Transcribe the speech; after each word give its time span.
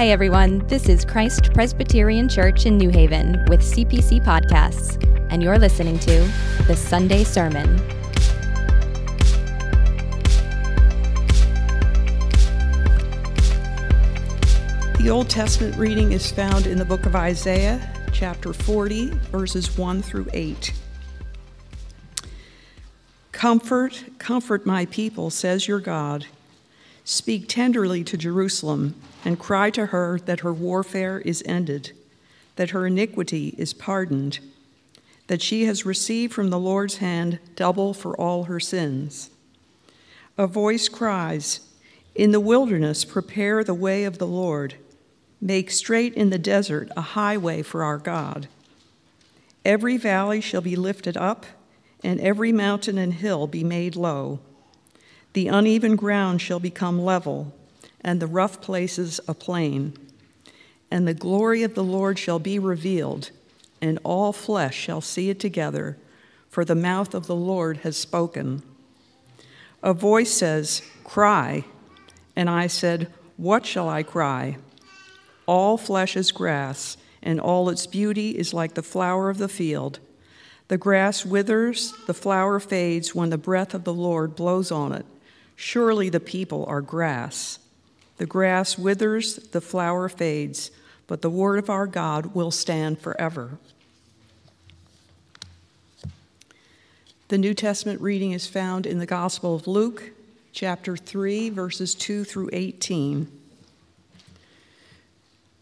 Hey 0.00 0.12
everyone, 0.12 0.64
this 0.68 0.88
is 0.88 1.04
Christ 1.04 1.52
Presbyterian 1.52 2.28
Church 2.28 2.64
in 2.64 2.78
New 2.78 2.88
Haven 2.88 3.44
with 3.48 3.60
CPC 3.60 4.24
Podcasts, 4.24 4.96
and 5.30 5.42
you're 5.42 5.58
listening 5.58 5.98
to 5.98 6.30
the 6.66 6.76
Sunday 6.76 7.24
Sermon. 7.24 7.76
The 14.98 15.10
Old 15.10 15.28
Testament 15.28 15.76
reading 15.76 16.12
is 16.12 16.30
found 16.30 16.66
in 16.66 16.78
the 16.78 16.84
book 16.84 17.04
of 17.06 17.16
Isaiah, 17.16 17.80
chapter 18.12 18.52
40, 18.52 19.06
verses 19.30 19.76
1 19.78 20.02
through 20.02 20.26
8. 20.32 20.72
Comfort, 23.32 24.04
comfort 24.18 24.66
my 24.66 24.86
people, 24.86 25.30
says 25.30 25.66
your 25.66 25.80
God. 25.80 26.26
Speak 27.04 27.48
tenderly 27.48 28.04
to 28.04 28.16
Jerusalem 28.16 28.94
and 29.24 29.38
cry 29.38 29.70
to 29.70 29.86
her 29.86 30.18
that 30.26 30.40
her 30.40 30.52
warfare 30.52 31.20
is 31.20 31.42
ended, 31.46 31.92
that 32.56 32.70
her 32.70 32.86
iniquity 32.86 33.54
is 33.56 33.72
pardoned, 33.72 34.40
that 35.26 35.42
she 35.42 35.64
has 35.64 35.86
received 35.86 36.32
from 36.32 36.50
the 36.50 36.58
Lord's 36.58 36.98
hand 36.98 37.38
double 37.56 37.94
for 37.94 38.18
all 38.20 38.44
her 38.44 38.60
sins. 38.60 39.30
A 40.36 40.46
voice 40.46 40.88
cries, 40.88 41.60
In 42.14 42.32
the 42.32 42.40
wilderness, 42.40 43.04
prepare 43.04 43.64
the 43.64 43.74
way 43.74 44.04
of 44.04 44.18
the 44.18 44.26
Lord. 44.26 44.74
Make 45.40 45.70
straight 45.70 46.14
in 46.14 46.30
the 46.30 46.38
desert 46.38 46.90
a 46.96 47.00
highway 47.00 47.62
for 47.62 47.82
our 47.82 47.98
God. 47.98 48.48
Every 49.64 49.96
valley 49.96 50.40
shall 50.40 50.60
be 50.60 50.76
lifted 50.76 51.16
up, 51.16 51.46
and 52.02 52.20
every 52.20 52.52
mountain 52.52 52.98
and 52.98 53.14
hill 53.14 53.46
be 53.46 53.64
made 53.64 53.96
low. 53.96 54.40
The 55.32 55.48
uneven 55.48 55.96
ground 55.96 56.40
shall 56.40 56.60
become 56.60 57.02
level 57.02 57.54
and 58.00 58.20
the 58.20 58.26
rough 58.26 58.60
places 58.60 59.20
a 59.28 59.34
plain. 59.34 59.94
And 60.90 61.06
the 61.06 61.14
glory 61.14 61.62
of 61.62 61.74
the 61.74 61.84
Lord 61.84 62.18
shall 62.18 62.38
be 62.38 62.58
revealed, 62.58 63.30
and 63.80 63.98
all 64.02 64.32
flesh 64.32 64.76
shall 64.76 65.00
see 65.00 65.30
it 65.30 65.38
together, 65.38 65.96
for 66.48 66.64
the 66.64 66.74
mouth 66.74 67.14
of 67.14 67.26
the 67.26 67.36
Lord 67.36 67.78
has 67.78 67.96
spoken. 67.96 68.62
A 69.82 69.92
voice 69.92 70.32
says, 70.32 70.82
Cry. 71.04 71.64
And 72.34 72.50
I 72.50 72.66
said, 72.66 73.12
What 73.36 73.66
shall 73.66 73.88
I 73.88 74.02
cry? 74.02 74.56
All 75.50 75.76
flesh 75.76 76.16
is 76.16 76.30
grass, 76.30 76.96
and 77.24 77.40
all 77.40 77.70
its 77.70 77.84
beauty 77.84 78.38
is 78.38 78.54
like 78.54 78.74
the 78.74 78.84
flower 78.84 79.28
of 79.30 79.38
the 79.38 79.48
field. 79.48 79.98
The 80.68 80.78
grass 80.78 81.26
withers, 81.26 81.92
the 82.06 82.14
flower 82.14 82.60
fades 82.60 83.16
when 83.16 83.30
the 83.30 83.36
breath 83.36 83.74
of 83.74 83.82
the 83.82 83.92
Lord 83.92 84.36
blows 84.36 84.70
on 84.70 84.92
it. 84.92 85.04
Surely 85.56 86.08
the 86.08 86.20
people 86.20 86.64
are 86.66 86.80
grass. 86.80 87.58
The 88.18 88.26
grass 88.26 88.78
withers, 88.78 89.38
the 89.50 89.60
flower 89.60 90.08
fades, 90.08 90.70
but 91.08 91.20
the 91.20 91.28
word 91.28 91.58
of 91.58 91.68
our 91.68 91.88
God 91.88 92.32
will 92.32 92.52
stand 92.52 93.00
forever. 93.00 93.58
The 97.26 97.38
New 97.38 97.54
Testament 97.54 98.00
reading 98.00 98.30
is 98.30 98.46
found 98.46 98.86
in 98.86 99.00
the 99.00 99.04
Gospel 99.04 99.56
of 99.56 99.66
Luke, 99.66 100.12
chapter 100.52 100.96
3, 100.96 101.50
verses 101.50 101.96
2 101.96 102.22
through 102.22 102.50
18. 102.52 103.39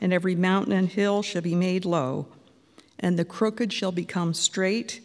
and 0.00 0.12
every 0.12 0.34
mountain 0.34 0.72
and 0.72 0.88
hill 0.88 1.22
shall 1.22 1.42
be 1.42 1.54
made 1.54 1.84
low, 1.84 2.26
and 2.98 3.18
the 3.18 3.24
crooked 3.24 3.72
shall 3.72 3.92
become 3.92 4.34
straight, 4.34 5.00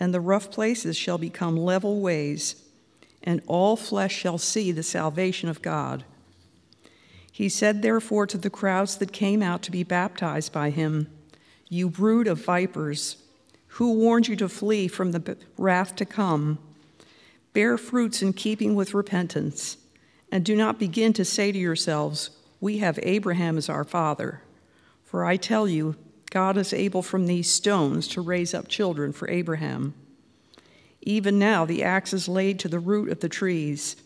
and 0.00 0.12
the 0.12 0.20
rough 0.20 0.50
places 0.50 0.96
shall 0.96 1.18
become 1.18 1.56
level 1.56 2.00
ways, 2.00 2.56
and 3.22 3.40
all 3.46 3.76
flesh 3.76 4.14
shall 4.14 4.38
see 4.38 4.72
the 4.72 4.82
salvation 4.82 5.48
of 5.48 5.62
God. 5.62 6.04
He 7.32 7.48
said, 7.48 7.82
therefore, 7.82 8.26
to 8.28 8.38
the 8.38 8.50
crowds 8.50 8.96
that 8.98 9.12
came 9.12 9.42
out 9.42 9.62
to 9.62 9.72
be 9.72 9.82
baptized 9.82 10.52
by 10.52 10.70
him, 10.70 11.08
You 11.68 11.88
brood 11.88 12.28
of 12.28 12.44
vipers, 12.44 13.16
who 13.66 13.94
warned 13.94 14.28
you 14.28 14.36
to 14.36 14.48
flee 14.48 14.86
from 14.86 15.10
the 15.10 15.36
wrath 15.58 15.96
to 15.96 16.04
come? 16.04 16.58
Bear 17.52 17.76
fruits 17.76 18.22
in 18.22 18.34
keeping 18.34 18.76
with 18.76 18.94
repentance, 18.94 19.78
and 20.30 20.44
do 20.44 20.54
not 20.54 20.78
begin 20.78 21.12
to 21.14 21.24
say 21.24 21.50
to 21.50 21.58
yourselves, 21.58 22.30
We 22.64 22.78
have 22.78 22.98
Abraham 23.02 23.58
as 23.58 23.68
our 23.68 23.84
father. 23.84 24.40
For 25.02 25.26
I 25.26 25.36
tell 25.36 25.68
you, 25.68 25.96
God 26.30 26.56
is 26.56 26.72
able 26.72 27.02
from 27.02 27.26
these 27.26 27.50
stones 27.50 28.08
to 28.08 28.22
raise 28.22 28.54
up 28.54 28.68
children 28.68 29.12
for 29.12 29.28
Abraham. 29.28 29.92
Even 31.02 31.38
now 31.38 31.66
the 31.66 31.82
axe 31.84 32.14
is 32.14 32.26
laid 32.26 32.58
to 32.60 32.68
the 32.68 32.78
root 32.78 33.10
of 33.10 33.20
the 33.20 33.28
trees. 33.28 33.96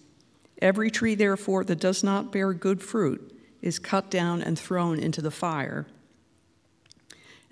Every 0.61 0.91
tree, 0.91 1.15
therefore, 1.15 1.63
that 1.63 1.79
does 1.79 2.03
not 2.03 2.33
bear 2.33 2.53
good 2.53 2.83
fruit 2.83 3.33
is 3.63 3.79
cut 3.79 4.11
down 4.11 4.43
and 4.43 4.59
thrown 4.59 4.99
into 4.99 5.23
the 5.23 5.31
fire. 5.31 5.87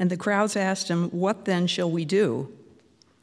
And 0.00 0.10
the 0.10 0.16
crowds 0.16 0.56
asked 0.56 0.88
him, 0.88 1.10
What 1.10 1.44
then 1.44 1.68
shall 1.68 1.88
we 1.88 2.04
do? 2.04 2.52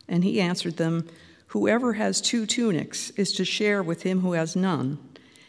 And 0.07 0.23
he 0.23 0.39
answered 0.39 0.77
them, 0.77 1.09
Whoever 1.47 1.93
has 1.93 2.21
two 2.21 2.45
tunics 2.45 3.09
is 3.17 3.33
to 3.33 3.43
share 3.43 3.83
with 3.83 4.03
him 4.03 4.21
who 4.21 4.31
has 4.31 4.55
none, 4.55 4.99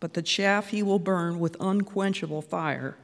but 0.00 0.14
the 0.14 0.22
chaff 0.22 0.68
he 0.68 0.82
will 0.82 0.98
burn 0.98 1.38
with 1.38 1.56
unquenchable 1.60 2.42
fire. 2.42 2.96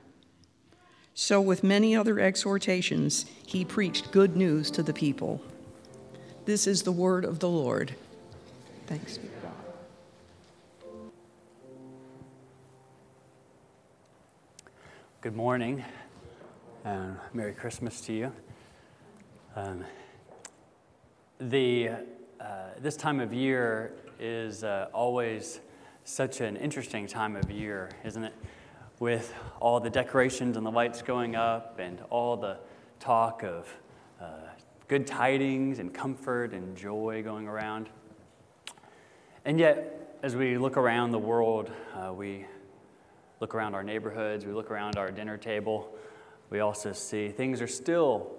So, 1.15 1.41
with 1.41 1.63
many 1.63 1.95
other 1.95 2.19
exhortations, 2.19 3.27
he 3.47 3.65
preached 3.65 4.13
good 4.13 4.37
news 4.37 4.71
to 4.73 4.83
the 4.83 4.95
people. 4.95 5.43
This 6.47 6.67
is 6.67 6.83
the 6.83 6.93
word 6.93 7.25
of 7.25 7.39
the 7.39 7.49
Lord. 7.49 7.95
Thanks 8.87 9.19
be. 9.19 9.29
to 9.29 9.35
God. 9.43 9.53
Good 15.21 15.37
morning, 15.37 15.85
and 16.85 17.17
Merry 17.33 17.53
Christmas 17.53 18.01
to 18.03 18.13
you. 18.13 18.33
Um, 19.55 19.85
the, 21.39 21.91
uh, 22.41 22.71
this 22.81 22.97
time 22.97 23.21
of 23.21 23.33
year 23.33 23.93
is 24.19 24.65
uh, 24.65 24.89
always 24.93 25.61
such 26.05 26.41
an 26.41 26.57
interesting 26.57 27.07
time 27.07 27.37
of 27.37 27.51
year, 27.51 27.91
isn't 28.05 28.25
it? 28.25 28.35
With 28.99 29.35
all 29.61 29.81
the 29.81 29.91
decorations 29.91 30.57
and 30.57 30.67
the 30.67 30.71
lights 30.71 31.03
going 31.03 31.37
up, 31.37 31.79
and 31.79 32.01
all 32.11 32.37
the 32.37 32.59
talk 33.01 33.43
of 33.43 33.69
uh, 34.21 34.27
good 34.89 35.07
tidings 35.07 35.79
and 35.79 35.93
comfort 35.93 36.53
and 36.53 36.77
joy 36.77 37.23
going 37.25 37.49
around. 37.49 37.89
And 39.45 39.59
yet, 39.59 40.19
as 40.23 40.37
we 40.37 40.59
look 40.59 40.77
around 40.77 41.11
the 41.11 41.19
world, 41.19 41.71
uh, 41.95 42.13
we 42.13 42.47
look 43.41 43.55
around 43.55 43.75
our 43.75 43.83
neighborhoods, 43.83 44.47
we 44.47 44.53
look 44.53 44.71
around 44.71 44.97
our 44.97 45.11
dinner 45.11 45.37
table, 45.37 45.93
we 46.51 46.61
also 46.61 46.93
see 46.93 47.29
things 47.29 47.61
are 47.61 47.67
still 47.67 48.31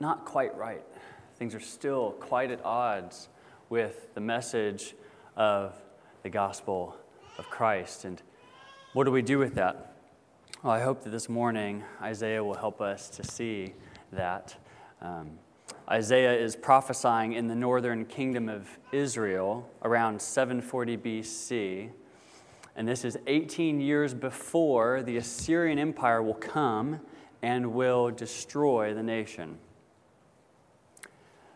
not 0.00 0.24
quite 0.24 0.56
right. 0.56 0.82
Things 1.36 1.54
are 1.54 1.60
still 1.60 2.12
quite 2.12 2.50
at 2.50 2.62
odds 2.64 3.28
with 3.68 4.12
the 4.14 4.20
message 4.20 4.94
of 5.36 5.74
the 6.22 6.30
gospel 6.30 6.96
of 7.38 7.48
Christ. 7.50 8.04
And 8.04 8.20
what 8.92 9.04
do 9.04 9.10
we 9.10 9.22
do 9.22 9.38
with 9.38 9.54
that? 9.54 9.96
Well, 10.62 10.72
I 10.72 10.80
hope 10.80 11.02
that 11.04 11.10
this 11.10 11.28
morning 11.28 11.84
Isaiah 12.02 12.44
will 12.44 12.54
help 12.54 12.80
us 12.80 13.08
to 13.10 13.24
see 13.24 13.74
that. 14.12 14.56
Um, 15.00 15.38
Isaiah 15.88 16.34
is 16.34 16.54
prophesying 16.54 17.32
in 17.32 17.48
the 17.48 17.54
northern 17.54 18.04
kingdom 18.04 18.48
of 18.48 18.68
Israel 18.92 19.68
around 19.82 20.20
740 20.20 20.96
BC. 20.96 21.90
And 22.76 22.86
this 22.86 23.04
is 23.04 23.18
18 23.26 23.80
years 23.80 24.14
before 24.14 25.02
the 25.02 25.16
Assyrian 25.16 25.78
Empire 25.78 26.22
will 26.22 26.34
come 26.34 27.00
and 27.42 27.72
will 27.72 28.10
destroy 28.10 28.94
the 28.94 29.02
nation. 29.02 29.58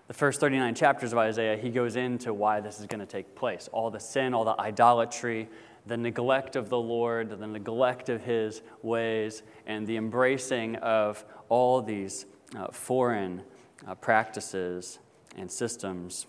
The 0.06 0.14
first 0.14 0.40
39 0.40 0.74
chapters 0.74 1.12
of 1.12 1.18
Isaiah, 1.18 1.56
he 1.56 1.70
goes 1.70 1.96
into 1.96 2.34
why 2.34 2.60
this 2.60 2.78
is 2.78 2.86
going 2.86 3.00
to 3.00 3.06
take 3.06 3.34
place 3.34 3.68
all 3.72 3.90
the 3.90 4.00
sin, 4.00 4.34
all 4.34 4.44
the 4.44 4.58
idolatry, 4.60 5.48
the 5.86 5.96
neglect 5.96 6.56
of 6.56 6.68
the 6.68 6.78
Lord, 6.78 7.30
the 7.30 7.46
neglect 7.46 8.08
of 8.08 8.22
his 8.22 8.62
ways, 8.82 9.42
and 9.66 9.86
the 9.86 9.96
embracing 9.96 10.76
of 10.76 11.24
all 11.48 11.80
these 11.80 12.26
uh, 12.56 12.68
foreign 12.68 13.42
uh, 13.86 13.94
practices 13.94 14.98
and 15.36 15.50
systems. 15.50 16.26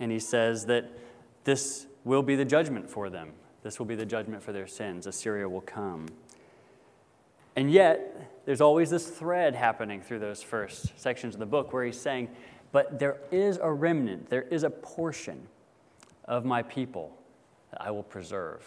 And 0.00 0.10
he 0.10 0.18
says 0.18 0.66
that 0.66 0.90
this 1.44 1.86
will 2.04 2.22
be 2.22 2.36
the 2.36 2.44
judgment 2.44 2.88
for 2.88 3.10
them. 3.10 3.32
This 3.62 3.78
will 3.78 3.86
be 3.86 3.94
the 3.94 4.06
judgment 4.06 4.42
for 4.42 4.52
their 4.52 4.66
sins. 4.66 5.06
Assyria 5.06 5.48
will 5.48 5.60
come. 5.60 6.06
And 7.56 7.70
yet, 7.70 8.30
there's 8.46 8.62
always 8.62 8.88
this 8.88 9.06
thread 9.06 9.54
happening 9.54 10.00
through 10.00 10.20
those 10.20 10.42
first 10.42 10.98
sections 10.98 11.34
of 11.34 11.40
the 11.40 11.46
book 11.46 11.72
where 11.72 11.84
he's 11.84 12.00
saying, 12.00 12.30
But 12.72 12.98
there 12.98 13.18
is 13.30 13.58
a 13.62 13.70
remnant, 13.70 14.30
there 14.30 14.42
is 14.42 14.62
a 14.62 14.70
portion 14.70 15.48
of 16.24 16.46
my 16.46 16.62
people 16.62 17.14
that 17.72 17.82
I 17.82 17.90
will 17.90 18.02
preserve, 18.02 18.64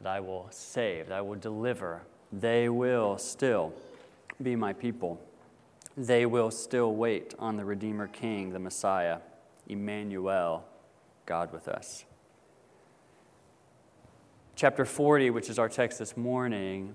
that 0.00 0.08
I 0.08 0.20
will 0.20 0.46
save, 0.50 1.08
that 1.08 1.18
I 1.18 1.20
will 1.20 1.36
deliver. 1.38 2.02
They 2.32 2.70
will 2.70 3.18
still 3.18 3.74
be 4.40 4.56
my 4.56 4.72
people 4.72 5.20
they 5.98 6.26
will 6.26 6.52
still 6.52 6.94
wait 6.94 7.34
on 7.40 7.56
the 7.56 7.64
Redeemer 7.64 8.06
King, 8.06 8.52
the 8.52 8.60
Messiah, 8.60 9.18
Emmanuel, 9.66 10.64
God 11.26 11.52
with 11.52 11.66
us. 11.66 12.04
Chapter 14.54 14.84
40, 14.84 15.30
which 15.30 15.50
is 15.50 15.58
our 15.58 15.68
text 15.68 15.98
this 15.98 16.16
morning, 16.16 16.94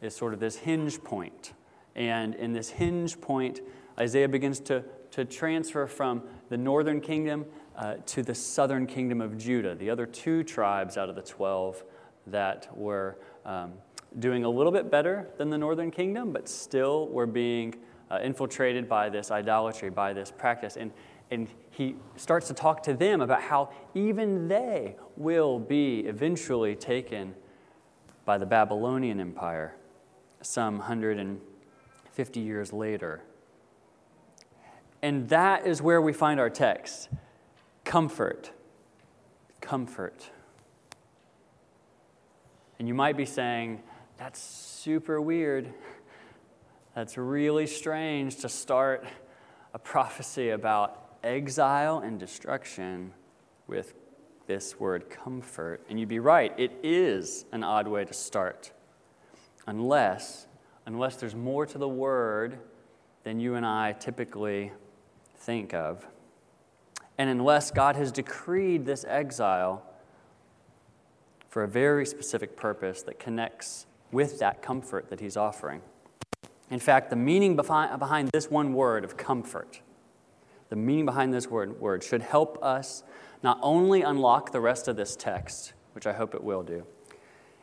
is 0.00 0.14
sort 0.14 0.34
of 0.34 0.40
this 0.40 0.56
hinge 0.56 1.02
point. 1.02 1.52
And 1.96 2.34
in 2.34 2.52
this 2.52 2.70
hinge 2.70 3.20
point, 3.20 3.60
Isaiah 3.98 4.28
begins 4.28 4.60
to, 4.60 4.84
to 5.12 5.24
transfer 5.24 5.86
from 5.86 6.22
the 6.48 6.56
northern 6.56 7.00
kingdom 7.00 7.46
uh, 7.76 7.94
to 8.06 8.22
the 8.22 8.34
southern 8.34 8.86
kingdom 8.86 9.20
of 9.20 9.38
Judah, 9.38 9.74
the 9.74 9.90
other 9.90 10.06
two 10.06 10.42
tribes 10.42 10.96
out 10.96 11.08
of 11.08 11.14
the 11.14 11.22
12 11.22 11.84
that 12.26 12.68
were 12.76 13.18
um, 13.44 13.72
doing 14.18 14.44
a 14.44 14.48
little 14.48 14.72
bit 14.72 14.90
better 14.90 15.28
than 15.38 15.50
the 15.50 15.58
northern 15.58 15.90
kingdom, 15.90 16.32
but 16.32 16.48
still 16.48 17.08
were 17.08 17.26
being 17.26 17.74
uh, 18.10 18.18
infiltrated 18.22 18.88
by 18.88 19.08
this 19.08 19.30
idolatry, 19.30 19.90
by 19.90 20.12
this 20.12 20.30
practice. 20.30 20.76
And, 20.76 20.92
and 21.30 21.48
he 21.70 21.96
starts 22.16 22.48
to 22.48 22.54
talk 22.54 22.82
to 22.84 22.94
them 22.94 23.20
about 23.20 23.42
how 23.42 23.70
even 23.94 24.48
they 24.48 24.96
will 25.16 25.58
be 25.58 26.00
eventually 26.00 26.76
taken 26.76 27.34
by 28.24 28.38
the 28.38 28.46
Babylonian 28.46 29.20
Empire 29.20 29.76
some 30.42 30.78
150 32.14 32.40
years 32.40 32.72
later. 32.72 33.20
And 35.02 35.28
that 35.30 35.66
is 35.66 35.82
where 35.82 36.00
we 36.00 36.12
find 36.12 36.38
our 36.38 36.48
text 36.48 37.08
comfort. 37.84 38.52
Comfort. 39.60 40.30
And 42.78 42.86
you 42.86 42.94
might 42.94 43.16
be 43.16 43.24
saying, 43.24 43.82
that's 44.16 44.40
super 44.40 45.20
weird. 45.20 45.74
That's 46.94 47.18
really 47.18 47.66
strange 47.66 48.36
to 48.42 48.48
start 48.48 49.04
a 49.72 49.78
prophecy 49.80 50.50
about 50.50 51.16
exile 51.24 51.98
and 51.98 52.20
destruction 52.20 53.12
with 53.66 53.92
this 54.46 54.78
word 54.78 55.10
comfort. 55.10 55.84
And 55.88 55.98
you'd 55.98 56.08
be 56.08 56.20
right, 56.20 56.52
it 56.56 56.70
is 56.84 57.44
an 57.50 57.64
odd 57.64 57.88
way 57.88 58.04
to 58.04 58.14
start. 58.14 58.70
Unless, 59.66 60.46
unless 60.86 61.16
there's 61.16 61.34
more 61.34 61.66
to 61.66 61.78
the 61.78 61.88
word 61.88 62.58
than 63.22 63.40
you 63.40 63.54
and 63.54 63.64
I 63.64 63.92
typically 63.92 64.72
think 65.36 65.74
of. 65.74 66.06
And 67.16 67.30
unless 67.30 67.70
God 67.70 67.96
has 67.96 68.12
decreed 68.12 68.84
this 68.84 69.04
exile 69.06 69.82
for 71.48 71.62
a 71.62 71.68
very 71.68 72.04
specific 72.04 72.56
purpose 72.56 73.02
that 73.02 73.18
connects 73.18 73.86
with 74.10 74.38
that 74.40 74.60
comfort 74.62 75.08
that 75.10 75.20
He's 75.20 75.36
offering. 75.36 75.82
In 76.70 76.80
fact, 76.80 77.10
the 77.10 77.16
meaning 77.16 77.54
behind 77.56 78.30
this 78.32 78.50
one 78.50 78.72
word 78.74 79.04
of 79.04 79.16
comfort, 79.16 79.80
the 80.70 80.76
meaning 80.76 81.04
behind 81.04 81.32
this 81.32 81.48
word, 81.48 81.80
word 81.80 82.02
should 82.02 82.22
help 82.22 82.62
us 82.62 83.04
not 83.42 83.58
only 83.62 84.02
unlock 84.02 84.50
the 84.50 84.60
rest 84.60 84.88
of 84.88 84.96
this 84.96 85.14
text, 85.14 85.74
which 85.92 86.06
I 86.06 86.12
hope 86.12 86.34
it 86.34 86.42
will 86.42 86.62
do, 86.62 86.84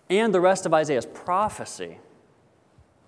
and 0.09 0.33
the 0.33 0.39
rest 0.39 0.65
of 0.65 0.73
Isaiah's 0.73 1.05
prophecy, 1.05 1.97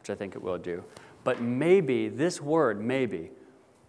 which 0.03 0.09
I 0.09 0.15
think 0.15 0.35
it 0.35 0.41
will 0.41 0.57
do, 0.57 0.83
but 1.23 1.41
maybe 1.41 2.09
this 2.09 2.41
word, 2.41 2.83
maybe, 2.83 3.31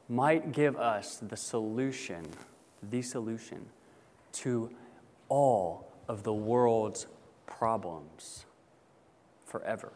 might 0.09 0.53
give 0.53 0.77
us 0.77 1.17
the 1.17 1.37
solution, 1.37 2.25
the 2.89 3.03
solution 3.03 3.67
to 4.35 4.71
all 5.29 5.91
of 6.07 6.23
the 6.23 6.33
world's 6.33 7.09
problems 7.47 8.47
forever. 9.45 9.93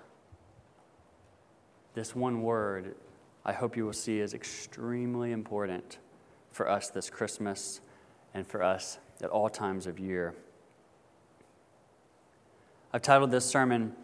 This 1.95 2.17
one 2.17 2.43
word, 2.43 2.97
I 3.45 3.53
hope 3.53 3.77
you 3.77 3.85
will 3.87 3.93
see, 3.93 4.19
is 4.19 4.35
extremely 4.35 5.31
important 5.31 5.99
for 6.51 6.69
us 6.69 6.91
this 6.91 7.11
Christmas 7.11 7.81
and 8.35 8.45
for 8.45 8.61
us 8.61 8.99
at 9.23 9.31
all 9.31 9.49
times 9.49 9.87
of 9.87 10.01
year. 10.01 10.35
I've 12.93 13.03
titled 13.03 13.31
this 13.31 13.45
sermon, 13.45 13.95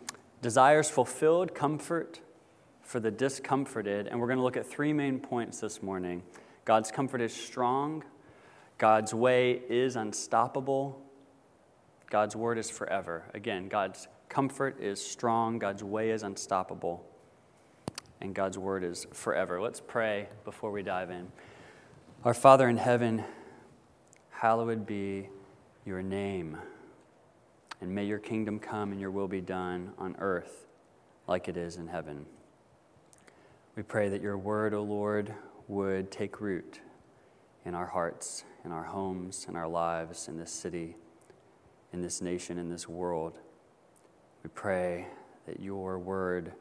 Desires 0.45 0.91
Fulfilled 0.91 1.55
Comfort 1.55 2.21
for 2.83 3.01
the 3.01 3.11
Discomforted, 3.11 4.09
and 4.09 4.21
we're 4.21 4.27
going 4.27 4.37
to 4.37 4.43
look 4.43 4.59
at 4.59 4.67
three 4.67 4.93
main 4.93 5.19
points 5.19 5.59
this 5.59 5.83
morning. 5.83 6.23
God's 6.67 6.91
comfort 6.91 7.23
is 7.23 7.33
strong, 7.33 8.05
God's 8.77 9.15
way 9.15 9.63
is 9.71 9.97
unstoppable, 9.97 11.01
God's 12.11 12.37
word 12.37 12.59
is 12.59 12.69
forever. 12.69 13.25
Again, 13.33 13.69
God's 13.69 14.07
comfort 14.29 14.79
is 14.83 15.03
strong, 15.03 15.59
God's 15.59 15.83
way 15.83 16.11
is 16.11 16.23
unstoppable 16.23 17.07
and 18.21 18.35
God's 18.35 18.59
word 18.59 18.85
is 18.85 19.07
forever. 19.15 19.63
Let's 19.63 19.81
pray 19.81 20.29
before 20.45 20.71
we 20.71 20.83
dive 20.83 21.11
in. 21.11 21.29
Our 22.23 22.35
Father 22.35 22.69
in 22.69 22.77
heaven, 22.77 23.25
hallowed 24.29 24.85
be 24.85 25.31
your 25.87 26.03
name, 26.03 26.59
and 27.85 27.95
may 27.95 28.07
your 28.07 28.19
kingdom 28.19 28.59
come 28.59 28.93
and 28.93 29.01
your 29.01 29.11
will 29.11 29.29
be 29.29 29.43
done 29.43 29.93
on 29.99 30.17
earth 30.19 30.65
like 31.29 31.49
it 31.49 31.57
is 31.59 31.77
in 31.77 31.87
heaven. 31.87 32.25
We 33.77 33.83
pray 33.83 34.09
that 34.09 34.23
your 34.23 34.39
word, 34.39 34.73
O 34.73 34.83
Lord, 34.83 35.35
would 35.69 36.11
take 36.11 36.41
root 36.41 36.81
in 37.67 37.75
our 37.75 37.85
hearts, 37.85 38.45
in 38.65 38.73
our 38.73 38.85
homes, 38.85 39.45
in 39.51 39.55
our 39.55 39.69
lives, 39.69 40.29
in 40.29 40.39
this 40.39 40.51
city, 40.51 40.97
in 41.93 42.01
this 42.01 42.23
nation, 42.23 42.57
in 42.57 42.71
this 42.71 42.89
world. 42.89 43.39
We 44.43 44.49
pray 44.55 45.07
that 45.47 45.61
your 45.61 45.99
word 45.99 46.55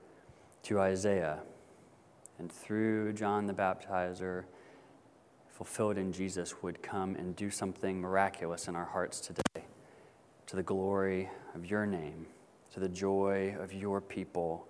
to 0.64 0.82
Isaiah 0.82 1.40
and 2.38 2.52
through 2.52 3.14
John 3.14 3.46
the 3.46 3.54
Baptizer, 3.54 4.44
fulfilled 5.50 5.98
in 5.98 6.12
Jesus, 6.12 6.62
would 6.62 6.84
come 6.84 7.16
and 7.16 7.34
do 7.34 7.50
something 7.50 8.02
miraculous 8.02 8.68
in 8.68 8.76
our 8.76 8.84
hearts 8.84 9.22
today 9.22 9.64
to 10.48 10.56
the 10.56 10.64
glory 10.64 11.30
of 11.56 11.66
your 11.66 11.86
name, 11.86 12.26
to 12.74 12.80
the 12.80 12.90
joy 12.90 13.56
of 13.60 13.74
your 13.74 14.02
people, 14.02 14.68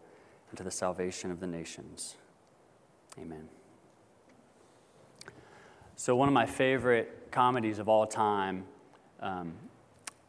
and 0.50 0.58
to 0.58 0.63
the 0.63 0.72
salvation 0.72 1.32
of 1.32 1.39
the 1.39 1.48
nations. 1.48 2.15
Amen. 3.20 3.48
So, 5.96 6.15
one 6.15 6.27
of 6.27 6.34
my 6.34 6.46
favorite 6.46 7.30
comedies 7.32 7.80
of 7.80 7.88
all 7.88 8.06
time 8.06 8.65
um, 9.20 9.53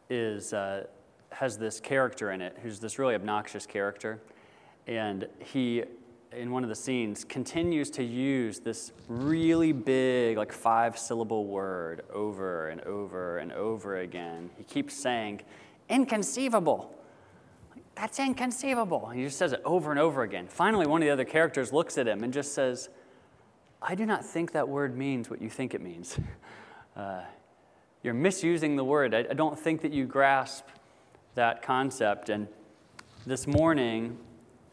is, 0.09 0.53
uh, 0.53 0.85
has 1.31 1.57
this 1.57 1.79
character 1.79 2.31
in 2.31 2.41
it 2.41 2.57
who's 2.61 2.79
this 2.79 2.97
really 2.97 3.15
obnoxious 3.15 3.65
character. 3.65 4.21
And 4.87 5.27
he 5.39 5.83
in 6.35 6.51
one 6.51 6.63
of 6.63 6.69
the 6.69 6.75
scenes, 6.75 7.23
continues 7.23 7.89
to 7.91 8.03
use 8.03 8.59
this 8.59 8.91
really 9.07 9.71
big, 9.71 10.37
like 10.37 10.51
five 10.51 10.97
syllable 10.97 11.45
word 11.45 12.03
over 12.13 12.69
and 12.69 12.81
over 12.81 13.37
and 13.37 13.51
over 13.53 13.99
again. 13.99 14.49
He 14.57 14.63
keeps 14.63 14.93
saying, 14.93 15.41
inconceivable. 15.89 16.93
That's 17.95 18.19
inconceivable. 18.19 19.09
He 19.09 19.23
just 19.23 19.37
says 19.37 19.53
it 19.53 19.61
over 19.63 19.91
and 19.91 19.99
over 19.99 20.23
again. 20.23 20.47
Finally, 20.47 20.87
one 20.87 21.01
of 21.01 21.05
the 21.05 21.11
other 21.11 21.25
characters 21.25 21.71
looks 21.71 21.97
at 21.97 22.07
him 22.07 22.23
and 22.23 22.33
just 22.33 22.53
says, 22.53 22.89
I 23.81 23.95
do 23.95 24.05
not 24.05 24.25
think 24.25 24.51
that 24.51 24.67
word 24.67 24.97
means 24.97 25.29
what 25.29 25.41
you 25.41 25.49
think 25.49 25.73
it 25.73 25.81
means. 25.81 26.19
Uh, 26.95 27.25
you're 28.03 28.13
misusing 28.13 28.77
the 28.77 28.83
word. 28.85 29.13
I, 29.13 29.25
I 29.29 29.33
don't 29.33 29.59
think 29.59 29.81
that 29.81 29.91
you 29.91 30.05
grasp 30.05 30.63
that 31.33 31.61
concept. 31.61 32.29
And 32.29 32.47
this 33.25 33.47
morning, 33.47 34.17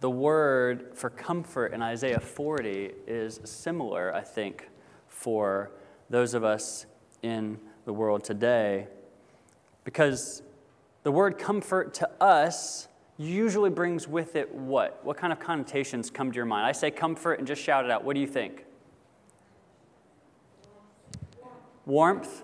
the 0.02 0.11
word 0.11 0.90
for 0.94 1.09
comfort 1.09 1.73
in 1.73 1.80
Isaiah 1.80 2.18
40 2.18 2.90
is 3.06 3.38
similar, 3.44 4.12
I 4.12 4.21
think, 4.21 4.68
for 5.06 5.71
those 6.11 6.35
of 6.35 6.42
us 6.42 6.87
in 7.23 7.61
the 7.85 7.92
world 7.92 8.25
today. 8.25 8.88
Because 9.85 10.42
the 11.04 11.12
word 11.12 11.38
comfort 11.38 11.94
to 11.94 12.11
us 12.21 12.88
usually 13.16 13.71
brings 13.71 14.09
with 14.09 14.35
it 14.35 14.52
what? 14.52 14.99
What 15.04 15.16
kind 15.16 15.32
of 15.32 15.38
connotations 15.38 16.11
come 16.11 16.32
to 16.32 16.37
your 16.37 16.47
mind? 16.47 16.66
I 16.66 16.73
say 16.73 16.90
comfort 16.90 17.35
and 17.38 17.47
just 17.47 17.62
shout 17.62 17.85
it 17.85 17.90
out. 17.92 18.02
What 18.02 18.14
do 18.14 18.21
you 18.21 18.26
think? 18.26 18.64
Warmth? 21.87 22.42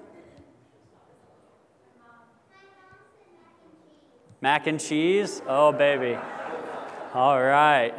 Mac 4.40 4.68
and 4.68 4.78
cheese? 4.78 5.42
Oh, 5.48 5.72
baby. 5.72 6.16
All 7.18 7.42
right. 7.42 7.92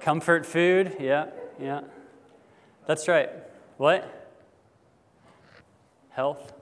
Comfort 0.00 0.46
food? 0.46 0.94
Yeah, 1.00 1.26
yeah. 1.60 1.80
That's 2.86 3.08
right. 3.08 3.30
What? 3.78 4.30
Health? 6.10 6.52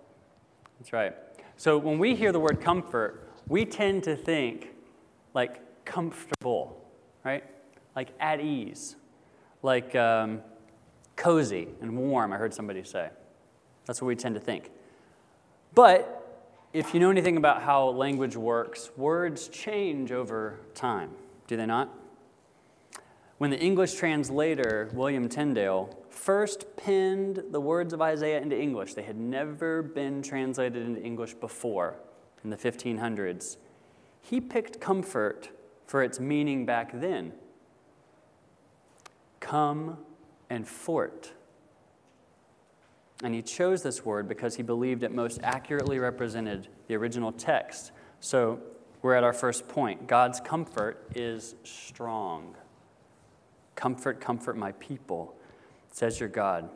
That's 0.78 0.90
right. 0.94 1.14
So 1.58 1.76
when 1.76 1.98
we 1.98 2.14
hear 2.14 2.32
the 2.32 2.40
word 2.40 2.62
comfort, 2.62 3.28
we 3.46 3.66
tend 3.66 4.04
to 4.04 4.16
think 4.16 4.70
like 5.34 5.60
comfortable, 5.84 6.82
right? 7.22 7.44
Like 7.94 8.08
at 8.18 8.40
ease, 8.40 8.96
like 9.62 9.94
um, 9.94 10.40
cozy 11.14 11.68
and 11.82 11.94
warm, 11.94 12.32
I 12.32 12.38
heard 12.38 12.54
somebody 12.54 12.84
say. 12.84 13.10
That's 13.84 14.00
what 14.00 14.08
we 14.08 14.16
tend 14.16 14.34
to 14.36 14.40
think. 14.40 14.70
But 15.74 16.17
if 16.78 16.94
you 16.94 17.00
know 17.00 17.10
anything 17.10 17.36
about 17.36 17.60
how 17.60 17.88
language 17.88 18.36
works, 18.36 18.92
words 18.96 19.48
change 19.48 20.12
over 20.12 20.60
time, 20.76 21.10
do 21.48 21.56
they 21.56 21.66
not? 21.66 21.92
When 23.38 23.50
the 23.50 23.58
English 23.58 23.94
translator, 23.94 24.88
William 24.92 25.28
Tyndale, 25.28 25.92
first 26.08 26.76
penned 26.76 27.42
the 27.50 27.60
words 27.60 27.92
of 27.92 28.00
Isaiah 28.00 28.40
into 28.40 28.56
English, 28.56 28.94
they 28.94 29.02
had 29.02 29.16
never 29.16 29.82
been 29.82 30.22
translated 30.22 30.86
into 30.86 31.02
English 31.02 31.34
before 31.34 31.96
in 32.44 32.50
the 32.50 32.56
1500s. 32.56 33.56
He 34.20 34.40
picked 34.40 34.80
comfort 34.80 35.50
for 35.84 36.04
its 36.04 36.20
meaning 36.20 36.64
back 36.64 36.92
then. 36.94 37.32
Come 39.40 39.98
and 40.48 40.66
fort. 40.66 41.32
And 43.22 43.34
he 43.34 43.42
chose 43.42 43.82
this 43.82 44.04
word 44.04 44.28
because 44.28 44.56
he 44.56 44.62
believed 44.62 45.02
it 45.02 45.12
most 45.12 45.40
accurately 45.42 45.98
represented 45.98 46.68
the 46.86 46.94
original 46.94 47.32
text. 47.32 47.90
So 48.20 48.60
we're 49.02 49.14
at 49.14 49.24
our 49.24 49.32
first 49.32 49.68
point. 49.68 50.06
God's 50.06 50.40
comfort 50.40 51.04
is 51.14 51.54
strong. 51.64 52.54
Comfort, 53.74 54.20
comfort 54.20 54.56
my 54.56 54.72
people, 54.72 55.34
says 55.90 56.20
your 56.20 56.28
God. 56.28 56.68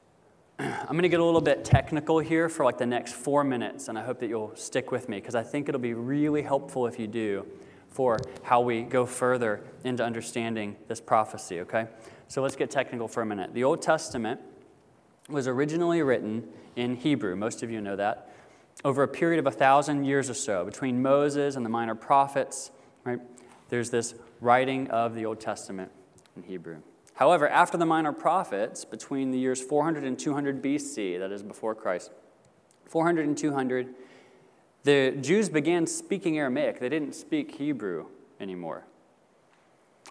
I'm 0.58 0.88
going 0.88 1.02
to 1.02 1.08
get 1.08 1.20
a 1.20 1.24
little 1.24 1.40
bit 1.40 1.64
technical 1.64 2.18
here 2.18 2.48
for 2.48 2.64
like 2.64 2.78
the 2.78 2.86
next 2.86 3.14
four 3.14 3.44
minutes, 3.44 3.88
and 3.88 3.98
I 3.98 4.02
hope 4.02 4.20
that 4.20 4.28
you'll 4.28 4.54
stick 4.56 4.90
with 4.90 5.08
me 5.08 5.18
because 5.18 5.34
I 5.34 5.42
think 5.42 5.68
it'll 5.68 5.80
be 5.80 5.94
really 5.94 6.42
helpful 6.42 6.86
if 6.86 6.98
you 6.98 7.06
do 7.06 7.46
for 7.88 8.18
how 8.42 8.60
we 8.60 8.82
go 8.82 9.04
further 9.04 9.62
into 9.84 10.04
understanding 10.04 10.76
this 10.86 11.00
prophecy, 11.00 11.60
okay? 11.60 11.86
So 12.28 12.42
let's 12.42 12.56
get 12.56 12.70
technical 12.70 13.08
for 13.08 13.22
a 13.22 13.26
minute. 13.26 13.52
The 13.52 13.64
Old 13.64 13.82
Testament 13.82 14.40
was 15.30 15.46
originally 15.46 16.02
written 16.02 16.48
in 16.76 16.96
Hebrew. 16.96 17.36
Most 17.36 17.62
of 17.62 17.70
you 17.70 17.80
know 17.80 17.96
that. 17.96 18.30
Over 18.84 19.02
a 19.02 19.08
period 19.08 19.38
of 19.38 19.46
a 19.46 19.50
thousand 19.50 20.04
years 20.04 20.30
or 20.30 20.34
so, 20.34 20.64
between 20.64 21.02
Moses 21.02 21.56
and 21.56 21.64
the 21.64 21.70
minor 21.70 21.94
prophets, 21.94 22.70
right, 23.04 23.20
there's 23.68 23.90
this 23.90 24.14
writing 24.40 24.88
of 24.90 25.14
the 25.14 25.26
Old 25.26 25.40
Testament 25.40 25.92
in 26.36 26.42
Hebrew. 26.42 26.78
However, 27.14 27.48
after 27.48 27.76
the 27.76 27.84
minor 27.84 28.12
prophets, 28.12 28.84
between 28.84 29.30
the 29.30 29.38
years 29.38 29.60
400 29.60 30.04
and 30.04 30.18
200 30.18 30.62
BC, 30.62 31.18
that 31.18 31.30
is 31.30 31.42
before 31.42 31.74
Christ, 31.74 32.10
400 32.86 33.26
and 33.26 33.36
200, 33.36 33.94
the 34.84 35.16
Jews 35.20 35.50
began 35.50 35.86
speaking 35.86 36.38
Aramaic. 36.38 36.80
They 36.80 36.88
didn't 36.88 37.14
speak 37.14 37.56
Hebrew 37.56 38.06
anymore. 38.40 38.84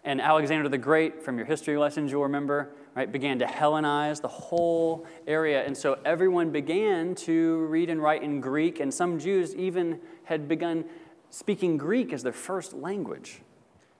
And 0.03 0.21
Alexander 0.21 0.69
the 0.69 0.77
Great, 0.77 1.21
from 1.21 1.37
your 1.37 1.45
history 1.45 1.77
lessons, 1.77 2.11
you'll 2.11 2.23
remember, 2.23 2.71
right, 2.95 3.11
began 3.11 3.39
to 3.39 3.45
Hellenize 3.45 4.21
the 4.21 4.27
whole 4.27 5.05
area. 5.27 5.65
And 5.65 5.75
so 5.75 5.99
everyone 6.05 6.51
began 6.51 7.15
to 7.15 7.65
read 7.65 7.89
and 7.89 8.01
write 8.01 8.23
in 8.23 8.39
Greek, 8.39 8.79
and 8.79 8.93
some 8.93 9.19
Jews 9.19 9.55
even 9.55 9.99
had 10.23 10.47
begun 10.47 10.85
speaking 11.29 11.77
Greek 11.77 12.13
as 12.13 12.23
their 12.23 12.33
first 12.33 12.73
language, 12.73 13.41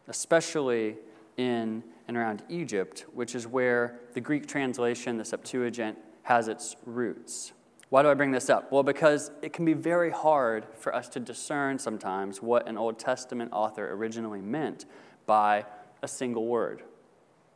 especially 0.07 0.95
in 1.37 1.83
and 2.07 2.17
around 2.17 2.41
Egypt, 2.49 3.05
which 3.13 3.35
is 3.35 3.45
where 3.45 3.99
the 4.15 4.19
Greek 4.19 4.47
translation, 4.47 5.17
the 5.17 5.23
Septuagint, 5.25 5.95
has 6.23 6.47
its 6.47 6.75
roots. 6.85 7.53
Why 7.89 8.01
do 8.01 8.09
I 8.09 8.15
bring 8.15 8.31
this 8.31 8.49
up? 8.49 8.71
Well, 8.71 8.81
because 8.81 9.29
it 9.43 9.53
can 9.53 9.63
be 9.63 9.73
very 9.73 10.09
hard 10.09 10.65
for 10.73 10.93
us 10.93 11.07
to 11.09 11.19
discern 11.19 11.77
sometimes 11.77 12.41
what 12.41 12.67
an 12.67 12.77
Old 12.77 12.97
Testament 12.97 13.51
author 13.53 13.91
originally 13.93 14.41
meant 14.41 14.85
by 15.27 15.65
a 16.01 16.07
single 16.07 16.45
word, 16.45 16.83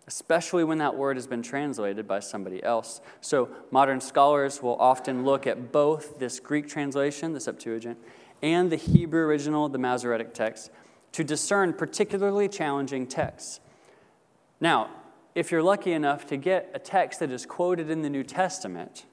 especially 0.07 0.63
when 0.63 0.77
that 0.79 0.95
word 0.95 1.17
has 1.17 1.27
been 1.27 1.41
translated 1.41 2.07
by 2.07 2.19
somebody 2.19 2.61
else. 2.63 3.01
So, 3.21 3.49
modern 3.71 4.01
scholars 4.01 4.61
will 4.61 4.75
often 4.79 5.23
look 5.23 5.47
at 5.47 5.71
both 5.71 6.19
this 6.19 6.39
Greek 6.39 6.67
translation, 6.67 7.33
the 7.33 7.39
Septuagint, 7.39 7.97
and 8.41 8.71
the 8.71 8.75
Hebrew 8.75 9.21
original, 9.21 9.69
the 9.69 9.77
Masoretic 9.77 10.33
text, 10.33 10.69
to 11.13 11.23
discern 11.23 11.73
particularly 11.73 12.49
challenging 12.49 13.07
texts. 13.07 13.59
Now, 14.59 14.89
if 15.35 15.51
you're 15.51 15.63
lucky 15.63 15.93
enough 15.93 16.27
to 16.27 16.37
get 16.37 16.69
a 16.73 16.79
text 16.79 17.19
that 17.19 17.31
is 17.31 17.45
quoted 17.45 17.89
in 17.89 18.01
the 18.01 18.09
New 18.09 18.23
Testament, 18.23 19.05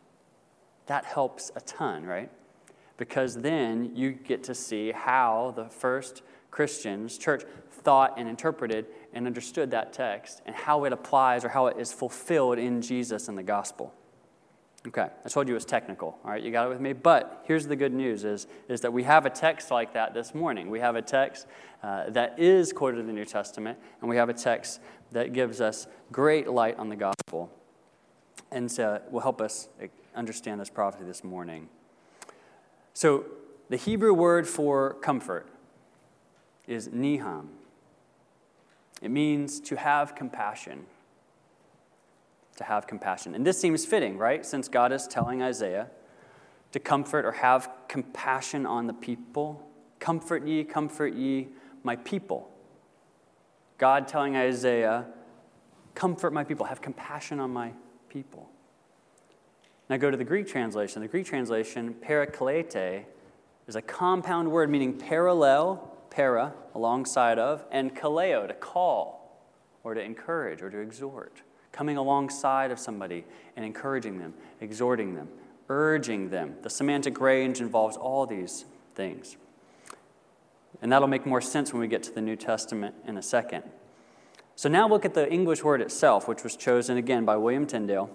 that 0.86 1.04
helps 1.04 1.50
a 1.54 1.60
ton, 1.60 2.04
right? 2.04 2.30
Because 2.96 3.36
then 3.36 3.94
you 3.94 4.12
get 4.12 4.42
to 4.44 4.54
see 4.54 4.92
how 4.92 5.52
the 5.56 5.66
first 5.66 6.22
Christians, 6.50 7.16
church, 7.16 7.44
thought 7.82 8.14
and 8.18 8.28
interpreted 8.28 8.86
and 9.12 9.26
understood 9.26 9.70
that 9.72 9.92
text 9.92 10.42
and 10.46 10.54
how 10.54 10.84
it 10.84 10.92
applies 10.92 11.44
or 11.44 11.48
how 11.48 11.66
it 11.66 11.76
is 11.78 11.92
fulfilled 11.92 12.58
in 12.58 12.82
Jesus 12.82 13.28
and 13.28 13.36
the 13.36 13.42
gospel. 13.42 13.94
Okay, 14.86 15.08
I 15.24 15.28
told 15.28 15.46
you 15.46 15.54
it 15.54 15.56
was 15.56 15.66
technical. 15.66 16.18
All 16.24 16.30
right, 16.30 16.42
you 16.42 16.50
got 16.50 16.66
it 16.66 16.70
with 16.70 16.80
me? 16.80 16.94
But 16.94 17.44
here's 17.46 17.66
the 17.66 17.76
good 17.76 17.92
news 17.92 18.24
is, 18.24 18.46
is 18.68 18.80
that 18.80 18.92
we 18.92 19.02
have 19.02 19.26
a 19.26 19.30
text 19.30 19.70
like 19.70 19.92
that 19.92 20.14
this 20.14 20.34
morning. 20.34 20.70
We 20.70 20.80
have 20.80 20.96
a 20.96 21.02
text 21.02 21.46
uh, 21.82 22.08
that 22.10 22.38
is 22.38 22.72
quoted 22.72 23.00
in 23.00 23.06
the 23.06 23.12
New 23.12 23.26
Testament, 23.26 23.78
and 24.00 24.08
we 24.08 24.16
have 24.16 24.30
a 24.30 24.34
text 24.34 24.80
that 25.12 25.34
gives 25.34 25.60
us 25.60 25.86
great 26.10 26.48
light 26.48 26.78
on 26.78 26.88
the 26.88 26.96
gospel 26.96 27.50
and 28.50 28.70
so 28.70 29.00
will 29.10 29.20
help 29.20 29.40
us 29.40 29.68
understand 30.14 30.60
this 30.60 30.70
prophecy 30.70 31.04
this 31.04 31.22
morning. 31.22 31.68
So, 32.94 33.26
the 33.68 33.76
Hebrew 33.76 34.12
word 34.12 34.48
for 34.48 34.94
comfort 34.94 35.46
is 36.66 36.88
niham. 36.88 37.46
It 39.00 39.10
means 39.10 39.60
to 39.60 39.76
have 39.76 40.14
compassion. 40.14 40.86
To 42.56 42.64
have 42.64 42.86
compassion. 42.86 43.34
And 43.34 43.46
this 43.46 43.58
seems 43.58 43.86
fitting, 43.86 44.18
right? 44.18 44.44
Since 44.44 44.68
God 44.68 44.92
is 44.92 45.06
telling 45.06 45.42
Isaiah 45.42 45.88
to 46.72 46.78
comfort 46.78 47.24
or 47.24 47.32
have 47.32 47.70
compassion 47.88 48.66
on 48.66 48.86
the 48.86 48.92
people. 48.92 49.66
Comfort 49.98 50.46
ye, 50.46 50.64
comfort 50.64 51.14
ye, 51.14 51.48
my 51.82 51.96
people. 51.96 52.50
God 53.78 54.06
telling 54.06 54.36
Isaiah, 54.36 55.06
comfort 55.94 56.32
my 56.32 56.44
people, 56.44 56.66
have 56.66 56.82
compassion 56.82 57.40
on 57.40 57.50
my 57.50 57.72
people. 58.08 58.50
Now 59.88 59.96
go 59.96 60.10
to 60.10 60.16
the 60.16 60.24
Greek 60.24 60.46
translation. 60.46 61.02
The 61.02 61.08
Greek 61.08 61.26
translation, 61.26 61.94
parakalete, 61.94 63.04
is 63.66 63.76
a 63.76 63.82
compound 63.82 64.50
word 64.50 64.70
meaning 64.70 64.96
parallel 64.96 65.89
para, 66.10 66.52
alongside 66.74 67.38
of, 67.38 67.64
and 67.70 67.96
kaleo, 67.96 68.46
to 68.46 68.54
call 68.54 69.40
or 69.82 69.94
to 69.94 70.00
encourage 70.00 70.62
or 70.62 70.70
to 70.70 70.78
exhort. 70.78 71.42
Coming 71.72 71.96
alongside 71.96 72.70
of 72.70 72.78
somebody 72.78 73.24
and 73.56 73.64
encouraging 73.64 74.18
them, 74.18 74.34
exhorting 74.60 75.14
them, 75.14 75.28
urging 75.68 76.30
them. 76.30 76.56
The 76.62 76.70
semantic 76.70 77.20
range 77.20 77.60
involves 77.60 77.96
all 77.96 78.26
these 78.26 78.64
things. 78.94 79.36
And 80.82 80.90
that'll 80.92 81.08
make 81.08 81.26
more 81.26 81.40
sense 81.40 81.72
when 81.72 81.80
we 81.80 81.88
get 81.88 82.02
to 82.04 82.12
the 82.12 82.20
New 82.20 82.36
Testament 82.36 82.94
in 83.06 83.16
a 83.16 83.22
second. 83.22 83.64
So 84.56 84.68
now 84.68 84.88
look 84.88 85.04
at 85.04 85.14
the 85.14 85.30
English 85.30 85.64
word 85.64 85.80
itself, 85.80 86.28
which 86.28 86.42
was 86.42 86.56
chosen 86.56 86.96
again 86.96 87.24
by 87.24 87.36
William 87.36 87.66
Tyndale, 87.66 88.10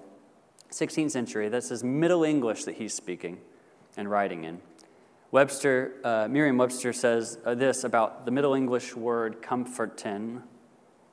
16th 0.71 1.11
century. 1.11 1.49
This 1.49 1.71
is 1.71 1.83
Middle 1.83 2.23
English 2.23 2.65
that 2.65 2.75
he's 2.75 2.93
speaking 2.93 3.39
and 3.97 4.09
writing 4.09 4.43
in. 4.43 4.61
Webster, 5.36 5.96
uh, 6.06 6.30
Merriam-Webster 6.30 6.94
says 6.94 7.39
uh, 7.44 7.54
this 7.54 7.84
about 7.84 8.24
the 8.24 8.32
Middle 8.32 8.54
English 8.54 8.96
word 8.96 9.42
comforten 9.42 10.44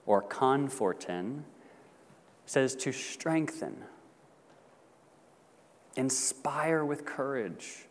or 0.06 0.22
conforten, 0.22 1.42
says 2.46 2.76
to 2.76 2.92
strengthen, 2.92 3.78
inspire 5.96 6.84
with 6.84 7.04
courage, 7.04 7.86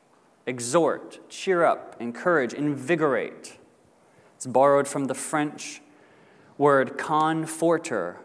exhort, 0.46 1.20
cheer 1.30 1.66
up, 1.66 1.98
encourage, 2.00 2.54
invigorate. 2.54 3.58
It's 4.38 4.48
borrowed 4.48 4.88
from 4.88 5.08
the 5.08 5.14
French 5.14 5.82
word 6.58 6.98
conforter, 6.98 8.22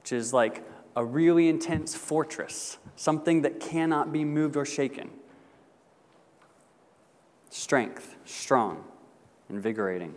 which 0.00 0.10
is 0.10 0.32
like 0.32 0.66
a 0.96 1.04
really 1.04 1.48
intense 1.48 1.94
fortress, 1.94 2.78
something 2.96 3.42
that 3.42 3.60
cannot 3.60 4.12
be 4.12 4.24
moved 4.24 4.56
or 4.56 4.64
shaken. 4.64 5.10
Strength, 7.52 8.16
strong, 8.24 8.82
invigorating. 9.50 10.14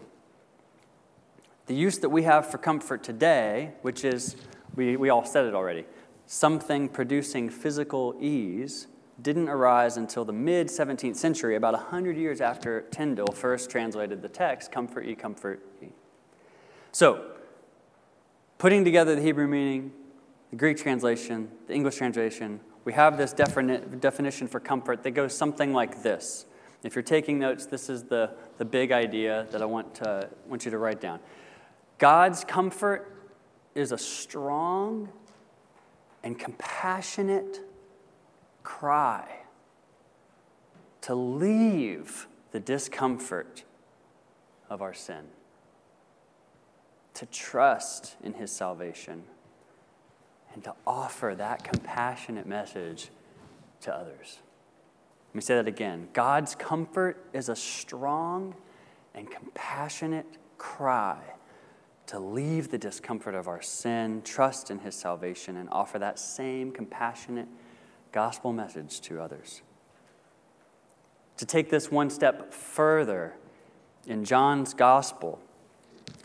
The 1.65 1.75
use 1.75 1.97
that 1.99 2.07
we 2.07 2.23
have 2.23 2.49
for 2.49 2.57
comfort 2.57 3.03
today, 3.03 3.73
which 3.81 4.05
is, 4.05 4.37
we, 4.77 4.95
we 4.95 5.09
all 5.09 5.25
said 5.25 5.43
it 5.43 5.53
already, 5.53 5.83
something 6.27 6.87
producing 6.87 7.49
physical 7.49 8.15
ease, 8.21 8.87
didn't 9.21 9.49
arise 9.49 9.97
until 9.97 10.23
the 10.23 10.31
mid 10.31 10.67
17th 10.67 11.17
century, 11.17 11.57
about 11.57 11.73
100 11.73 12.15
years 12.15 12.39
after 12.39 12.83
Tyndale 12.83 13.33
first 13.33 13.69
translated 13.69 14.21
the 14.21 14.29
text, 14.29 14.71
comfort 14.71 15.05
ye, 15.05 15.13
comfort 15.13 15.61
ye. 15.81 15.89
So, 16.93 17.31
putting 18.59 18.85
together 18.85 19.13
the 19.13 19.21
Hebrew 19.21 19.47
meaning, 19.47 19.91
the 20.51 20.55
Greek 20.55 20.77
translation, 20.77 21.51
the 21.67 21.73
English 21.73 21.97
translation, 21.97 22.61
we 22.85 22.93
have 22.93 23.17
this 23.17 23.33
defini- 23.33 23.99
definition 23.99 24.47
for 24.47 24.61
comfort 24.61 25.03
that 25.03 25.11
goes 25.11 25.35
something 25.35 25.73
like 25.73 26.01
this. 26.01 26.45
If 26.85 26.93
you're 26.95 27.01
taking 27.01 27.39
notes, 27.39 27.65
this 27.65 27.89
is 27.89 28.03
the, 28.03 28.29
the 28.59 28.65
big 28.65 28.91
idea 28.91 29.47
that 29.51 29.61
I 29.61 29.65
want, 29.65 29.95
to, 29.95 30.29
want 30.47 30.65
you 30.65 30.71
to 30.71 30.77
write 30.77 31.01
down. 31.01 31.19
God's 31.97 32.43
comfort 32.43 33.11
is 33.73 33.91
a 33.91 33.97
strong 33.97 35.09
and 36.23 36.37
compassionate 36.37 37.59
cry 38.61 39.27
to 41.01 41.15
leave 41.15 42.27
the 42.51 42.59
discomfort 42.59 43.63
of 44.69 44.83
our 44.83 44.93
sin 44.93 45.25
to 47.15 47.25
trust 47.25 48.15
in 48.23 48.33
his 48.33 48.51
salvation 48.51 49.23
and 50.53 50.63
to 50.63 50.73
offer 50.85 51.33
that 51.35 51.63
compassionate 51.63 52.45
message 52.45 53.09
to 53.81 53.93
others. 53.93 54.39
Let 55.35 55.39
me 55.39 55.41
say 55.41 55.55
that 55.55 55.67
again. 55.67 56.07
God's 56.13 56.55
comfort 56.55 57.21
is 57.33 57.49
a 57.49 57.57
strong 57.57 58.55
and 59.13 59.29
compassionate 59.29 60.37
cry 60.57 61.19
to 62.07 62.19
leave 62.19 62.71
the 62.71 62.77
discomfort 62.77 63.35
of 63.35 63.49
our 63.49 63.61
sin, 63.61 64.21
trust 64.23 64.71
in 64.71 64.79
his 64.79 64.95
salvation, 64.95 65.57
and 65.57 65.67
offer 65.71 65.99
that 65.99 66.19
same 66.19 66.71
compassionate 66.71 67.49
gospel 68.13 68.53
message 68.53 69.01
to 69.01 69.19
others. 69.19 69.61
To 71.35 71.45
take 71.45 71.69
this 71.69 71.91
one 71.91 72.09
step 72.09 72.53
further, 72.53 73.33
in 74.07 74.23
John's 74.23 74.73
gospel, 74.73 75.41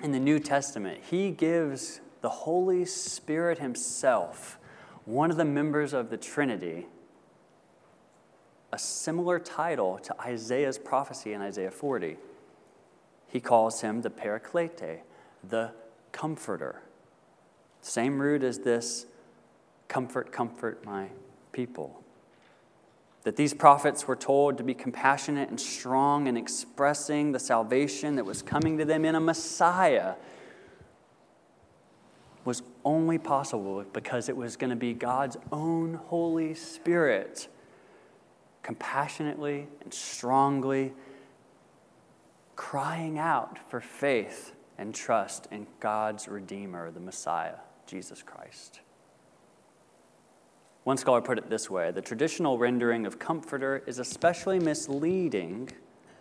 in 0.00 0.12
the 0.12 0.20
New 0.20 0.38
Testament, 0.38 1.00
he 1.10 1.32
gives 1.32 2.00
the 2.20 2.28
Holy 2.28 2.84
Spirit 2.84 3.58
himself, 3.58 4.56
one 5.04 5.32
of 5.32 5.36
the 5.36 5.44
members 5.44 5.92
of 5.92 6.10
the 6.10 6.16
Trinity, 6.16 6.86
a 8.72 8.78
similar 8.78 9.38
title 9.38 9.98
to 9.98 10.20
Isaiah's 10.20 10.78
prophecy 10.78 11.32
in 11.32 11.42
Isaiah 11.42 11.70
40. 11.70 12.16
He 13.28 13.40
calls 13.40 13.80
him 13.80 14.02
the 14.02 14.10
Paraclete, 14.10 15.02
the 15.48 15.72
Comforter. 16.12 16.82
Same 17.80 18.20
root 18.20 18.42
as 18.42 18.60
this 18.60 19.06
comfort, 19.88 20.32
comfort 20.32 20.84
my 20.84 21.08
people 21.52 22.00
that 23.22 23.36
these 23.36 23.52
prophets 23.52 24.06
were 24.06 24.16
told 24.16 24.56
to 24.56 24.64
be 24.64 24.74
compassionate 24.74 25.50
and 25.50 25.60
strong 25.60 26.26
in 26.26 26.36
expressing 26.36 27.32
the 27.32 27.38
salvation 27.38 28.16
that 28.16 28.24
was 28.24 28.40
coming 28.40 28.78
to 28.78 28.84
them 28.84 29.04
in 29.04 29.14
a 29.14 29.20
Messiah 29.20 30.14
was 32.44 32.62
only 32.84 33.18
possible 33.18 33.84
because 33.92 34.30
it 34.30 34.36
was 34.36 34.56
going 34.56 34.70
to 34.70 34.76
be 34.76 34.94
God's 34.94 35.36
own 35.52 35.94
Holy 36.06 36.54
Spirit 36.54 37.48
compassionately 38.62 39.68
and 39.82 39.92
strongly 39.92 40.92
crying 42.56 43.18
out 43.18 43.58
for 43.70 43.80
faith 43.80 44.52
and 44.76 44.94
trust 44.94 45.48
in 45.50 45.66
God's 45.80 46.28
Redeemer, 46.28 46.90
the 46.90 47.00
Messiah, 47.00 47.56
Jesus 47.86 48.22
Christ. 48.22 48.80
One 50.84 50.96
scholar 50.96 51.20
put 51.20 51.38
it 51.38 51.48
this 51.48 51.70
way 51.70 51.90
the 51.90 52.02
traditional 52.02 52.58
rendering 52.58 53.06
of 53.06 53.18
comforter 53.18 53.82
is 53.86 53.98
especially 53.98 54.58
misleading 54.58 55.70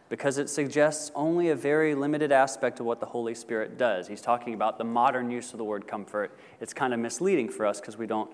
because 0.10 0.38
it 0.38 0.50
suggests 0.50 1.12
only 1.14 1.50
a 1.50 1.56
very 1.56 1.94
limited 1.94 2.32
aspect 2.32 2.80
of 2.80 2.86
what 2.86 3.00
the 3.00 3.06
Holy 3.06 3.36
Spirit 3.36 3.78
does. 3.78 4.08
He's 4.08 4.22
talking 4.22 4.54
about 4.54 4.78
the 4.78 4.84
modern 4.84 5.30
use 5.30 5.52
of 5.52 5.58
the 5.58 5.64
word 5.64 5.88
comfort. 5.88 6.38
It's 6.60 6.74
kind 6.74 6.94
of 6.94 7.00
misleading 7.00 7.50
for 7.50 7.66
us 7.66 7.80
because 7.80 7.98
we 7.98 8.08
don't 8.08 8.32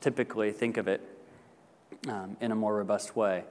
typically 0.00 0.52
think 0.52 0.76
of 0.76 0.88
it 0.88 1.15
um, 2.08 2.36
in 2.40 2.52
a 2.52 2.54
more 2.54 2.76
robust 2.76 3.16
way. 3.16 3.44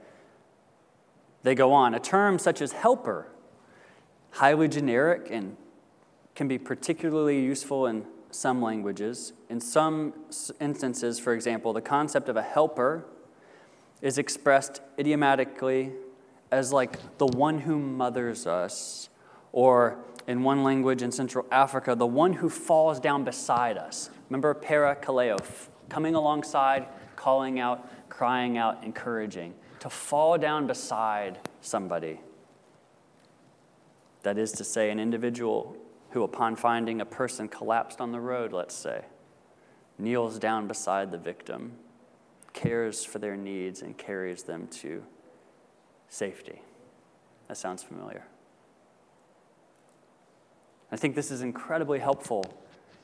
They 1.42 1.54
go 1.54 1.72
on. 1.72 1.94
A 1.94 2.00
term 2.00 2.38
such 2.38 2.60
as 2.60 2.72
helper, 2.72 3.28
highly 4.30 4.68
generic 4.68 5.28
and 5.30 5.56
can 6.34 6.48
be 6.48 6.58
particularly 6.58 7.40
useful 7.40 7.86
in 7.86 8.04
some 8.30 8.60
languages. 8.60 9.32
In 9.48 9.60
some 9.60 10.12
instances, 10.60 11.18
for 11.18 11.32
example, 11.32 11.72
the 11.72 11.80
concept 11.80 12.28
of 12.28 12.36
a 12.36 12.42
helper 12.42 13.06
is 14.02 14.18
expressed 14.18 14.80
idiomatically 14.98 15.92
as 16.50 16.72
like 16.72 17.18
the 17.18 17.26
one 17.26 17.60
who 17.60 17.78
mothers 17.78 18.46
us, 18.46 19.08
or 19.52 19.98
in 20.26 20.42
one 20.42 20.62
language 20.62 21.02
in 21.02 21.10
Central 21.10 21.46
Africa, 21.50 21.94
the 21.94 22.06
one 22.06 22.34
who 22.34 22.50
falls 22.50 23.00
down 23.00 23.24
beside 23.24 23.78
us. 23.78 24.10
Remember 24.28 24.54
parakaleo, 24.54 25.38
coming 25.88 26.14
alongside, 26.14 26.86
calling 27.16 27.58
out, 27.58 27.88
crying 28.16 28.56
out, 28.56 28.82
encouraging. 28.82 29.52
To 29.80 29.90
fall 29.90 30.38
down 30.38 30.66
beside 30.66 31.38
somebody. 31.60 32.18
That 34.22 34.38
is 34.38 34.52
to 34.52 34.64
say, 34.64 34.90
an 34.90 34.98
individual 34.98 35.76
who, 36.10 36.22
upon 36.22 36.56
finding 36.56 37.02
a 37.02 37.04
person 37.04 37.46
collapsed 37.46 38.00
on 38.00 38.12
the 38.12 38.20
road, 38.20 38.54
let's 38.54 38.74
say, 38.74 39.04
kneels 39.98 40.38
down 40.38 40.66
beside 40.66 41.10
the 41.10 41.18
victim, 41.18 41.72
cares 42.54 43.04
for 43.04 43.18
their 43.18 43.36
needs, 43.36 43.82
and 43.82 43.98
carries 43.98 44.44
them 44.44 44.66
to 44.68 45.02
safety. 46.08 46.62
That 47.48 47.58
sounds 47.58 47.82
familiar. 47.82 48.24
I 50.90 50.96
think 50.96 51.14
this 51.14 51.30
is 51.30 51.42
incredibly 51.42 51.98
helpful 51.98 52.44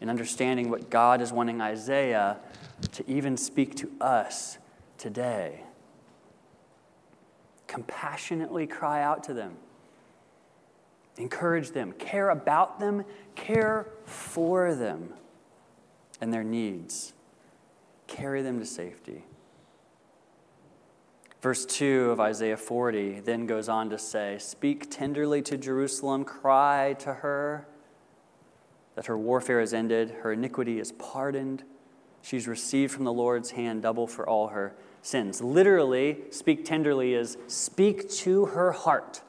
in 0.01 0.09
understanding 0.09 0.71
what 0.71 0.89
God 0.89 1.21
is 1.21 1.33
wanting 1.33 1.61
Isaiah 1.61 2.39
to 2.93 3.09
even 3.11 3.37
speak 3.37 3.75
to 3.77 3.91
us 4.01 4.57
today. 4.99 5.65
Compassionately 7.67 8.67
cry 8.67 9.03
out 9.03 9.25
to 9.25 9.35
them 9.35 9.57
Encourage 11.17 11.73
them, 11.73 11.93
care 11.93 12.31
about 12.31 12.81
them, 12.81 13.05
care 13.35 13.87
for 14.05 14.75
them 14.75 15.13
and 16.21 16.33
their 16.33 16.45
needs. 16.45 17.13
Carry 18.07 18.43
them 18.43 18.59
to 18.61 18.67
safety. 18.67 19.25
Verse 21.43 21.67
2 21.67 22.11
of 22.11 22.21
Isaiah 22.21 22.57
40 22.57 23.21
then 23.21 23.47
goes 23.47 23.69
on 23.69 23.91
to 23.91 23.99
say, 23.99 24.39
Speak 24.39 24.91
tenderly 24.91 25.43
to 25.43 25.59
Jerusalem, 25.59 26.25
cry 26.25 26.95
to 27.01 27.15
her 27.15 27.67
that 28.95 29.07
her 29.07 29.19
warfare 29.19 29.61
is 29.61 29.75
ended, 29.75 30.11
her 30.23 30.33
iniquity 30.33 30.79
is 30.79 30.93
pardoned. 30.93 31.65
She's 32.23 32.47
received 32.47 32.93
from 32.93 33.05
the 33.05 33.13
Lord's 33.13 33.51
hand 33.51 33.83
double 33.83 34.07
for 34.07 34.29
all 34.29 34.49
her 34.49 34.75
sins. 35.03 35.43
Literally, 35.43 36.19
speak 36.31 36.65
tenderly 36.65 37.15
is 37.15 37.37
speak 37.49 38.09
to 38.11 38.47
her 38.47 38.73
heart. 38.73 39.21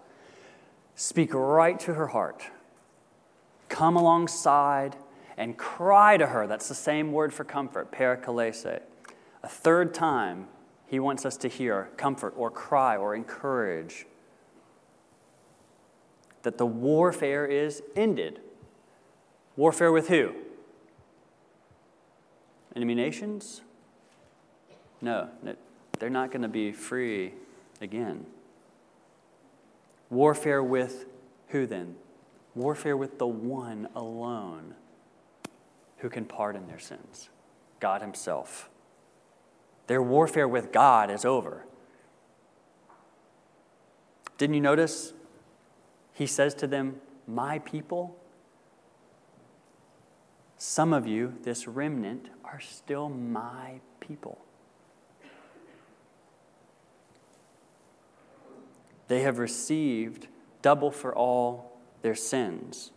Speak 0.95 1.33
right 1.33 1.79
to 1.81 1.95
her 1.95 2.07
heart. 2.07 2.43
Come 3.67 3.95
alongside 3.95 4.95
and 5.37 5.57
cry 5.57 6.17
to 6.17 6.27
her. 6.27 6.45
That's 6.45 6.69
the 6.69 6.75
same 6.75 7.11
word 7.11 7.33
for 7.33 7.43
comfort, 7.43 7.91
parakalese. 7.91 8.79
A 9.41 9.47
third 9.47 9.93
time, 9.95 10.47
he 10.85 10.99
wants 10.99 11.25
us 11.25 11.35
to 11.37 11.47
hear 11.47 11.89
comfort 11.97 12.35
or 12.37 12.51
cry 12.51 12.95
or 12.95 13.15
encourage 13.15 14.05
that 16.43 16.59
the 16.59 16.65
warfare 16.67 17.47
is 17.47 17.81
ended. 17.95 18.39
Warfare 19.55 19.91
with 19.91 20.09
who? 20.09 20.35
Enemy 22.75 22.95
nations? 22.95 23.61
No, 25.01 25.29
they're 25.99 26.09
not 26.09 26.31
going 26.31 26.41
to 26.41 26.47
be 26.47 26.71
free 26.71 27.33
again. 27.81 28.25
Warfare 30.09 30.63
with 30.63 31.05
who 31.49 31.67
then? 31.67 31.95
Warfare 32.55 32.95
with 32.95 33.19
the 33.19 33.27
one 33.27 33.87
alone 33.95 34.75
who 35.97 36.09
can 36.09 36.25
pardon 36.25 36.67
their 36.67 36.79
sins 36.79 37.29
God 37.79 38.01
Himself. 38.01 38.69
Their 39.87 40.01
warfare 40.01 40.47
with 40.47 40.71
God 40.71 41.11
is 41.11 41.25
over. 41.25 41.65
Didn't 44.37 44.55
you 44.55 44.61
notice? 44.61 45.13
He 46.13 46.25
says 46.27 46.53
to 46.55 46.67
them, 46.67 47.01
My 47.27 47.59
people. 47.59 48.15
Some 50.65 50.93
of 50.93 51.05
you, 51.05 51.33
this 51.43 51.67
remnant, 51.67 52.29
are 52.45 52.61
still 52.61 53.09
my 53.09 53.81
people. 53.99 54.39
They 59.09 59.23
have 59.23 59.39
received 59.39 60.29
double 60.61 60.89
for 60.89 61.13
all 61.13 61.81
their 62.01 62.15
sins. 62.15 62.93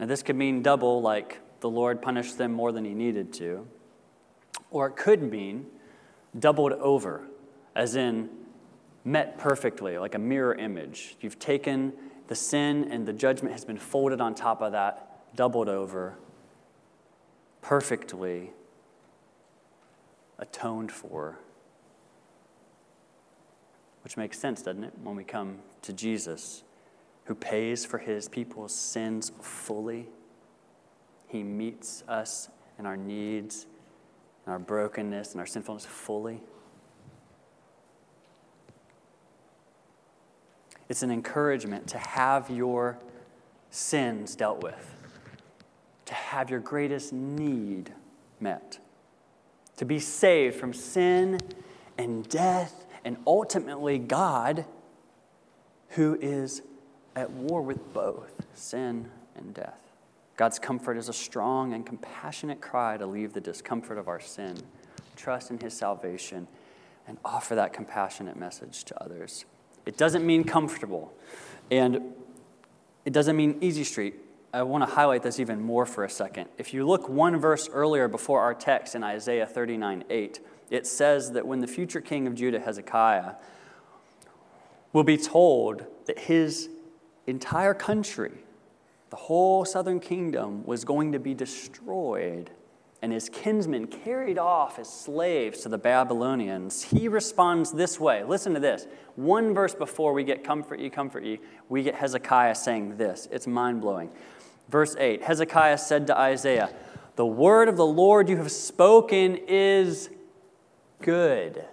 Now, 0.00 0.06
this 0.06 0.24
could 0.24 0.34
mean 0.34 0.60
double, 0.60 1.00
like 1.02 1.38
the 1.60 1.70
Lord 1.70 2.02
punished 2.02 2.36
them 2.36 2.52
more 2.52 2.72
than 2.72 2.84
he 2.84 2.94
needed 2.94 3.32
to, 3.34 3.68
or 4.72 4.88
it 4.88 4.96
could 4.96 5.22
mean 5.22 5.66
doubled 6.36 6.72
over, 6.72 7.28
as 7.76 7.94
in 7.94 8.28
met 9.04 9.38
perfectly, 9.38 9.98
like 9.98 10.16
a 10.16 10.18
mirror 10.18 10.56
image. 10.56 11.16
You've 11.20 11.38
taken 11.38 11.92
the 12.26 12.34
sin 12.34 12.88
and 12.90 13.06
the 13.06 13.12
judgment 13.12 13.52
has 13.52 13.64
been 13.64 13.78
folded 13.78 14.20
on 14.20 14.34
top 14.34 14.60
of 14.62 14.72
that, 14.72 15.36
doubled 15.36 15.68
over, 15.68 16.18
perfectly 17.64 18.50
atoned 20.38 20.92
for. 20.92 21.38
Which 24.02 24.18
makes 24.18 24.38
sense, 24.38 24.60
doesn't 24.60 24.84
it, 24.84 24.92
when 25.02 25.16
we 25.16 25.24
come 25.24 25.60
to 25.80 25.94
Jesus, 25.94 26.62
who 27.24 27.34
pays 27.34 27.86
for 27.86 27.96
his 27.96 28.28
people's 28.28 28.74
sins 28.74 29.32
fully? 29.40 30.08
He 31.26 31.42
meets 31.42 32.04
us 32.06 32.50
in 32.78 32.84
our 32.84 32.98
needs, 32.98 33.66
in 34.46 34.52
our 34.52 34.58
brokenness, 34.58 35.32
and 35.32 35.40
our 35.40 35.46
sinfulness 35.46 35.86
fully. 35.86 36.42
It's 40.90 41.02
an 41.02 41.10
encouragement 41.10 41.86
to 41.88 41.98
have 41.98 42.50
your 42.50 42.98
sins 43.70 44.36
dealt 44.36 44.62
with, 44.62 44.93
to 46.14 46.20
have 46.20 46.48
your 46.48 46.60
greatest 46.60 47.12
need 47.12 47.92
met, 48.38 48.78
to 49.76 49.84
be 49.84 49.98
saved 49.98 50.54
from 50.54 50.72
sin 50.72 51.40
and 51.98 52.28
death, 52.28 52.86
and 53.04 53.16
ultimately 53.26 53.98
God, 53.98 54.64
who 55.90 56.16
is 56.20 56.62
at 57.16 57.30
war 57.30 57.62
with 57.62 57.92
both 57.92 58.46
sin 58.54 59.10
and 59.34 59.52
death. 59.54 59.80
God's 60.36 60.60
comfort 60.60 60.96
is 60.96 61.08
a 61.08 61.12
strong 61.12 61.72
and 61.72 61.84
compassionate 61.84 62.60
cry 62.60 62.96
to 62.96 63.06
leave 63.06 63.32
the 63.32 63.40
discomfort 63.40 63.98
of 63.98 64.06
our 64.06 64.20
sin, 64.20 64.56
trust 65.16 65.50
in 65.50 65.58
His 65.58 65.74
salvation, 65.74 66.46
and 67.08 67.18
offer 67.24 67.56
that 67.56 67.72
compassionate 67.72 68.36
message 68.36 68.84
to 68.84 69.02
others. 69.02 69.46
It 69.84 69.96
doesn't 69.96 70.24
mean 70.24 70.44
comfortable. 70.44 71.12
And 71.72 72.14
it 73.04 73.12
doesn't 73.12 73.36
mean 73.36 73.58
easy 73.60 73.82
street. 73.82 74.14
I 74.54 74.62
want 74.62 74.88
to 74.88 74.94
highlight 74.94 75.24
this 75.24 75.40
even 75.40 75.60
more 75.60 75.84
for 75.84 76.04
a 76.04 76.08
second. 76.08 76.48
If 76.58 76.72
you 76.72 76.86
look 76.86 77.08
one 77.08 77.40
verse 77.40 77.68
earlier 77.68 78.06
before 78.06 78.40
our 78.40 78.54
text 78.54 78.94
in 78.94 79.02
Isaiah 79.02 79.46
39 79.46 80.04
8, 80.08 80.40
it 80.70 80.86
says 80.86 81.32
that 81.32 81.44
when 81.44 81.58
the 81.58 81.66
future 81.66 82.00
king 82.00 82.28
of 82.28 82.36
Judah, 82.36 82.60
Hezekiah, 82.60 83.32
will 84.92 85.02
be 85.02 85.16
told 85.16 85.84
that 86.06 86.20
his 86.20 86.68
entire 87.26 87.74
country, 87.74 88.30
the 89.10 89.16
whole 89.16 89.64
southern 89.64 89.98
kingdom, 89.98 90.64
was 90.64 90.84
going 90.84 91.10
to 91.10 91.18
be 91.18 91.34
destroyed 91.34 92.52
and 93.04 93.12
his 93.12 93.28
kinsmen 93.28 93.86
carried 93.86 94.38
off 94.38 94.78
as 94.78 94.88
slaves 94.88 95.60
to 95.60 95.68
the 95.68 95.76
Babylonians, 95.76 96.84
he 96.84 97.06
responds 97.06 97.70
this 97.70 98.00
way. 98.00 98.24
Listen 98.24 98.54
to 98.54 98.60
this. 98.60 98.86
One 99.16 99.52
verse 99.52 99.74
before 99.74 100.14
we 100.14 100.24
get 100.24 100.42
comfort 100.42 100.80
ye, 100.80 100.88
comfort 100.88 101.22
ye, 101.22 101.38
we 101.68 101.82
get 101.82 101.96
Hezekiah 101.96 102.54
saying 102.54 102.96
this. 102.96 103.28
It's 103.30 103.46
mind 103.46 103.82
blowing. 103.82 104.10
Verse 104.68 104.96
8 104.98 105.22
Hezekiah 105.22 105.78
said 105.78 106.06
to 106.08 106.18
Isaiah, 106.18 106.70
The 107.16 107.26
word 107.26 107.68
of 107.68 107.76
the 107.76 107.86
Lord 107.86 108.28
you 108.28 108.36
have 108.38 108.50
spoken 108.50 109.36
is 109.48 110.10
good. 111.02 111.64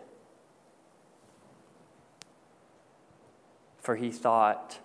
For 3.79 3.95
he 3.95 4.11
thought, 4.11 4.79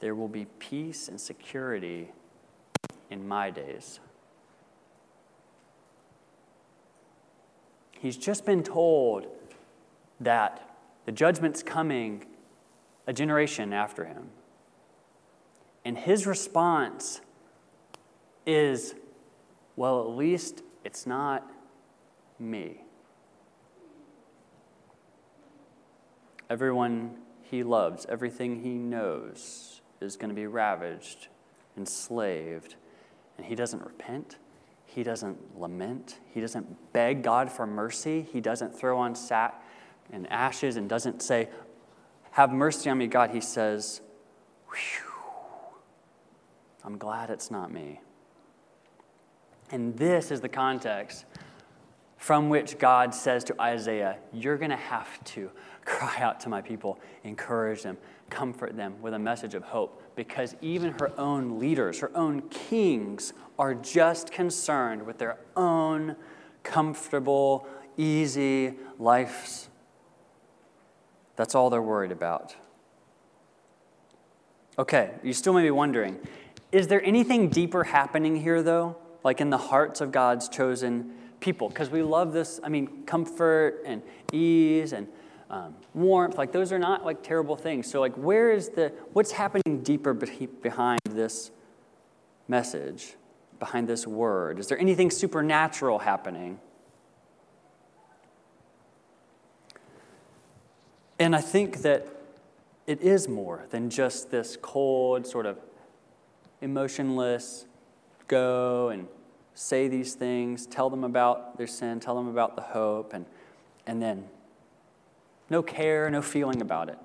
There 0.00 0.14
will 0.14 0.28
be 0.28 0.46
peace 0.58 1.08
and 1.08 1.20
security 1.20 2.12
in 3.10 3.28
my 3.28 3.50
days. 3.50 4.00
He's 7.92 8.16
just 8.16 8.44
been 8.44 8.64
told 8.64 9.28
that 10.18 10.76
the 11.04 11.12
judgment's 11.12 11.62
coming 11.62 12.26
a 13.06 13.12
generation 13.12 13.72
after 13.72 14.04
him. 14.04 14.30
And 15.84 15.98
his 15.98 16.26
response 16.26 17.20
is, 18.46 18.94
well, 19.76 20.00
at 20.02 20.16
least 20.16 20.62
it's 20.84 21.06
not 21.06 21.50
me. 22.38 22.84
Everyone 26.50 27.16
he 27.42 27.62
loves, 27.62 28.06
everything 28.08 28.62
he 28.62 28.74
knows 28.74 29.80
is 30.00 30.16
going 30.16 30.28
to 30.28 30.34
be 30.34 30.46
ravaged, 30.46 31.28
enslaved, 31.76 32.76
and 33.36 33.46
he 33.46 33.54
doesn't 33.54 33.82
repent. 33.84 34.38
He 34.84 35.02
doesn't 35.02 35.58
lament. 35.58 36.18
He 36.34 36.40
doesn't 36.40 36.92
beg 36.92 37.22
God 37.22 37.50
for 37.50 37.66
mercy. 37.66 38.26
He 38.30 38.40
doesn't 38.40 38.78
throw 38.78 38.98
on 38.98 39.14
sack 39.14 39.62
and 40.10 40.30
ashes 40.30 40.76
and 40.76 40.88
doesn't 40.88 41.22
say, 41.22 41.48
Have 42.32 42.52
mercy 42.52 42.90
on 42.90 42.98
me, 42.98 43.06
God. 43.06 43.30
He 43.30 43.40
says, 43.40 44.02
I'm 46.84 46.98
glad 46.98 47.30
it's 47.30 47.50
not 47.50 47.72
me. 47.72 48.00
And 49.72 49.96
this 49.96 50.30
is 50.30 50.42
the 50.42 50.50
context 50.50 51.24
from 52.18 52.50
which 52.50 52.78
God 52.78 53.14
says 53.14 53.42
to 53.44 53.60
Isaiah, 53.60 54.18
You're 54.32 54.58
going 54.58 54.70
to 54.70 54.76
have 54.76 55.24
to 55.24 55.50
cry 55.84 56.18
out 56.20 56.38
to 56.40 56.50
my 56.50 56.60
people, 56.60 57.00
encourage 57.24 57.82
them, 57.82 57.96
comfort 58.30 58.76
them 58.76 59.00
with 59.00 59.14
a 59.14 59.18
message 59.18 59.54
of 59.54 59.64
hope 59.64 60.00
because 60.14 60.54
even 60.60 60.92
her 61.00 61.18
own 61.18 61.58
leaders, 61.58 61.98
her 62.00 62.14
own 62.14 62.42
kings, 62.42 63.32
are 63.58 63.74
just 63.74 64.30
concerned 64.30 65.04
with 65.04 65.18
their 65.18 65.38
own 65.56 66.16
comfortable, 66.62 67.66
easy 67.96 68.74
lives. 68.98 69.70
That's 71.36 71.54
all 71.54 71.70
they're 71.70 71.82
worried 71.82 72.12
about. 72.12 72.54
Okay, 74.78 75.12
you 75.22 75.32
still 75.32 75.54
may 75.54 75.62
be 75.62 75.70
wondering 75.70 76.18
is 76.70 76.88
there 76.88 77.04
anything 77.04 77.48
deeper 77.48 77.84
happening 77.84 78.36
here, 78.36 78.62
though? 78.62 78.96
Like 79.24 79.40
in 79.40 79.50
the 79.50 79.58
hearts 79.58 80.00
of 80.00 80.12
God's 80.12 80.48
chosen 80.48 81.12
people? 81.40 81.68
Because 81.68 81.90
we 81.90 82.02
love 82.02 82.32
this, 82.32 82.60
I 82.62 82.68
mean, 82.68 83.04
comfort 83.04 83.82
and 83.84 84.02
ease 84.32 84.92
and 84.92 85.08
um, 85.50 85.74
warmth, 85.92 86.38
like 86.38 86.50
those 86.50 86.72
are 86.72 86.78
not 86.78 87.04
like 87.04 87.22
terrible 87.22 87.56
things. 87.56 87.90
So, 87.90 88.00
like, 88.00 88.14
where 88.14 88.50
is 88.50 88.70
the, 88.70 88.90
what's 89.12 89.32
happening 89.32 89.82
deeper 89.82 90.14
behind 90.14 91.00
this 91.10 91.50
message, 92.48 93.14
behind 93.58 93.86
this 93.86 94.06
word? 94.06 94.58
Is 94.58 94.68
there 94.68 94.78
anything 94.78 95.10
supernatural 95.10 95.98
happening? 95.98 96.58
And 101.18 101.36
I 101.36 101.42
think 101.42 101.82
that 101.82 102.08
it 102.86 103.02
is 103.02 103.28
more 103.28 103.66
than 103.70 103.90
just 103.90 104.30
this 104.30 104.56
cold, 104.60 105.26
sort 105.26 105.44
of 105.44 105.58
emotionless, 106.62 107.66
go 108.28 108.88
and 108.88 109.06
say 109.54 109.88
these 109.88 110.14
things, 110.14 110.66
tell 110.66 110.90
them 110.90 111.04
about 111.04 111.56
their 111.56 111.66
sin, 111.66 112.00
tell 112.00 112.16
them 112.16 112.28
about 112.28 112.56
the 112.56 112.62
hope, 112.62 113.12
and, 113.12 113.26
and 113.86 114.00
then 114.00 114.24
no 115.50 115.62
care, 115.62 116.08
no 116.10 116.22
feeling 116.22 116.62
about 116.62 116.88
it. 116.88 116.98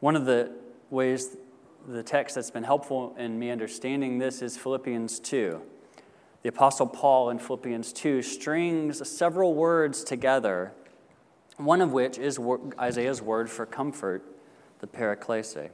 One 0.00 0.16
of 0.16 0.26
the 0.26 0.52
ways 0.90 1.36
the 1.86 2.02
text 2.02 2.34
that's 2.34 2.50
been 2.50 2.64
helpful 2.64 3.14
in 3.18 3.38
me 3.38 3.50
understanding 3.50 4.18
this 4.18 4.42
is 4.42 4.56
Philippians 4.56 5.18
2. 5.20 5.60
The 6.42 6.48
Apostle 6.48 6.86
Paul 6.86 7.30
in 7.30 7.38
Philippians 7.38 7.92
2 7.92 8.22
strings 8.22 9.08
several 9.08 9.54
words 9.54 10.04
together, 10.04 10.72
one 11.56 11.80
of 11.80 11.92
which 11.92 12.18
is 12.18 12.38
Isaiah's 12.78 13.22
word 13.22 13.48
for 13.48 13.64
comfort, 13.66 14.24
the 14.80 14.86
paraklese. 14.86 15.70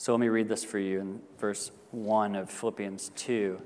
So 0.00 0.14
let 0.14 0.20
me 0.20 0.28
read 0.28 0.48
this 0.48 0.64
for 0.64 0.78
you 0.78 0.98
in 0.98 1.20
verse 1.38 1.72
1 1.90 2.34
of 2.34 2.48
Philippians 2.48 3.10
2. 3.16 3.60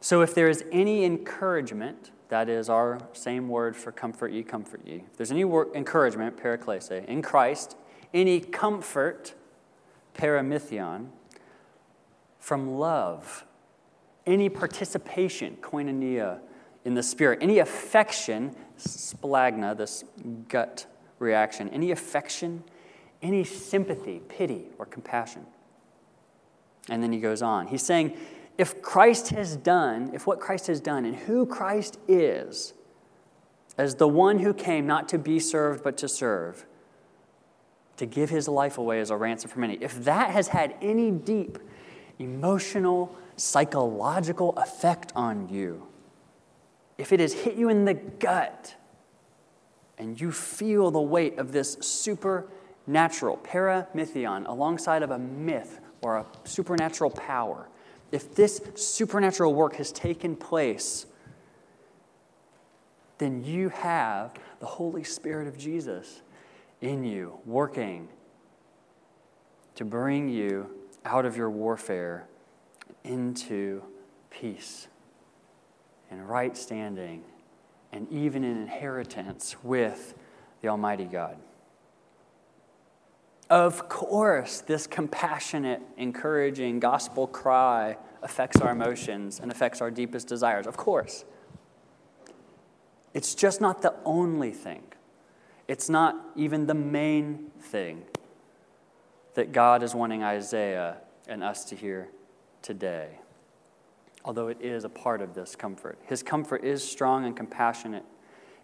So 0.00 0.22
if 0.22 0.34
there 0.34 0.48
is 0.48 0.64
any 0.72 1.04
encouragement, 1.04 2.10
that 2.30 2.48
is 2.48 2.70
our 2.70 2.98
same 3.12 3.50
word 3.50 3.76
for 3.76 3.92
comfort 3.92 4.32
ye, 4.32 4.42
comfort 4.42 4.80
ye. 4.86 5.04
If 5.06 5.18
there's 5.18 5.30
any 5.30 5.44
word, 5.44 5.68
encouragement, 5.74 6.38
paraklese, 6.38 7.04
in 7.04 7.20
Christ, 7.20 7.76
any 8.14 8.40
comfort, 8.40 9.34
paramythion, 10.14 11.08
from 12.38 12.78
love, 12.78 13.44
any 14.24 14.48
participation, 14.48 15.58
koinonia, 15.60 16.38
in 16.86 16.94
the 16.94 17.02
Spirit, 17.02 17.40
any 17.42 17.58
affection, 17.58 18.56
splagna, 18.78 19.76
this 19.76 20.02
gut 20.48 20.86
reaction, 21.18 21.68
any 21.68 21.90
affection, 21.90 22.64
any 23.20 23.44
sympathy, 23.44 24.22
pity, 24.30 24.68
or 24.78 24.86
compassion. 24.86 25.44
And 26.88 27.02
then 27.02 27.12
he 27.12 27.20
goes 27.20 27.42
on. 27.42 27.68
He's 27.68 27.82
saying, 27.82 28.16
if 28.58 28.82
Christ 28.82 29.30
has 29.30 29.56
done, 29.56 30.10
if 30.14 30.26
what 30.26 30.40
Christ 30.40 30.66
has 30.68 30.80
done 30.80 31.04
and 31.04 31.16
who 31.16 31.46
Christ 31.46 31.98
is, 32.06 32.74
as 33.76 33.96
the 33.96 34.06
one 34.06 34.38
who 34.38 34.54
came 34.54 34.86
not 34.86 35.08
to 35.08 35.18
be 35.18 35.40
served 35.40 35.82
but 35.82 35.96
to 35.98 36.08
serve, 36.08 36.66
to 37.96 38.06
give 38.06 38.30
his 38.30 38.48
life 38.48 38.78
away 38.78 39.00
as 39.00 39.10
a 39.10 39.16
ransom 39.16 39.50
for 39.50 39.60
many, 39.60 39.74
if 39.80 40.04
that 40.04 40.30
has 40.30 40.48
had 40.48 40.74
any 40.80 41.10
deep 41.10 41.58
emotional, 42.18 43.16
psychological 43.36 44.52
effect 44.56 45.12
on 45.16 45.48
you, 45.48 45.86
if 46.96 47.12
it 47.12 47.18
has 47.18 47.32
hit 47.32 47.56
you 47.56 47.68
in 47.68 47.84
the 47.84 47.94
gut 47.94 48.76
and 49.98 50.20
you 50.20 50.30
feel 50.30 50.90
the 50.90 51.00
weight 51.00 51.38
of 51.38 51.50
this 51.50 51.76
supernatural, 51.80 53.38
paramythion, 53.38 54.46
alongside 54.46 55.02
of 55.02 55.10
a 55.10 55.18
myth 55.18 55.80
or 56.04 56.18
a 56.18 56.26
supernatural 56.44 57.10
power, 57.10 57.68
if 58.12 58.34
this 58.34 58.60
supernatural 58.74 59.54
work 59.54 59.76
has 59.76 59.90
taken 59.90 60.36
place, 60.36 61.06
then 63.18 63.42
you 63.42 63.70
have 63.70 64.34
the 64.60 64.66
Holy 64.66 65.02
Spirit 65.02 65.48
of 65.48 65.56
Jesus 65.56 66.20
in 66.80 67.04
you, 67.04 67.38
working 67.46 68.08
to 69.76 69.84
bring 69.84 70.28
you 70.28 70.68
out 71.04 71.24
of 71.24 71.36
your 71.36 71.50
warfare 71.50 72.28
into 73.02 73.82
peace 74.30 74.88
and 76.10 76.28
right 76.28 76.56
standing 76.56 77.24
and 77.92 78.10
even 78.10 78.44
an 78.44 78.60
inheritance 78.60 79.56
with 79.62 80.14
the 80.60 80.68
Almighty 80.68 81.04
God. 81.04 81.36
Of 83.50 83.88
course, 83.88 84.60
this 84.60 84.86
compassionate, 84.86 85.82
encouraging 85.96 86.80
gospel 86.80 87.26
cry 87.26 87.96
affects 88.22 88.60
our 88.60 88.72
emotions 88.72 89.38
and 89.38 89.52
affects 89.52 89.80
our 89.80 89.90
deepest 89.90 90.28
desires. 90.28 90.66
Of 90.66 90.76
course. 90.76 91.24
It's 93.12 93.34
just 93.34 93.60
not 93.60 93.82
the 93.82 93.94
only 94.04 94.50
thing, 94.50 94.82
it's 95.68 95.88
not 95.88 96.16
even 96.34 96.66
the 96.66 96.74
main 96.74 97.50
thing 97.60 98.02
that 99.34 99.52
God 99.52 99.82
is 99.82 99.94
wanting 99.94 100.22
Isaiah 100.22 100.98
and 101.28 101.42
us 101.42 101.64
to 101.66 101.76
hear 101.76 102.08
today 102.62 103.18
although 104.24 104.48
it 104.48 104.60
is 104.60 104.84
a 104.84 104.88
part 104.88 105.20
of 105.20 105.34
this 105.34 105.54
comfort. 105.54 105.98
His 106.06 106.22
comfort 106.22 106.64
is 106.64 106.88
strong 106.88 107.24
and 107.24 107.36
compassionate. 107.36 108.04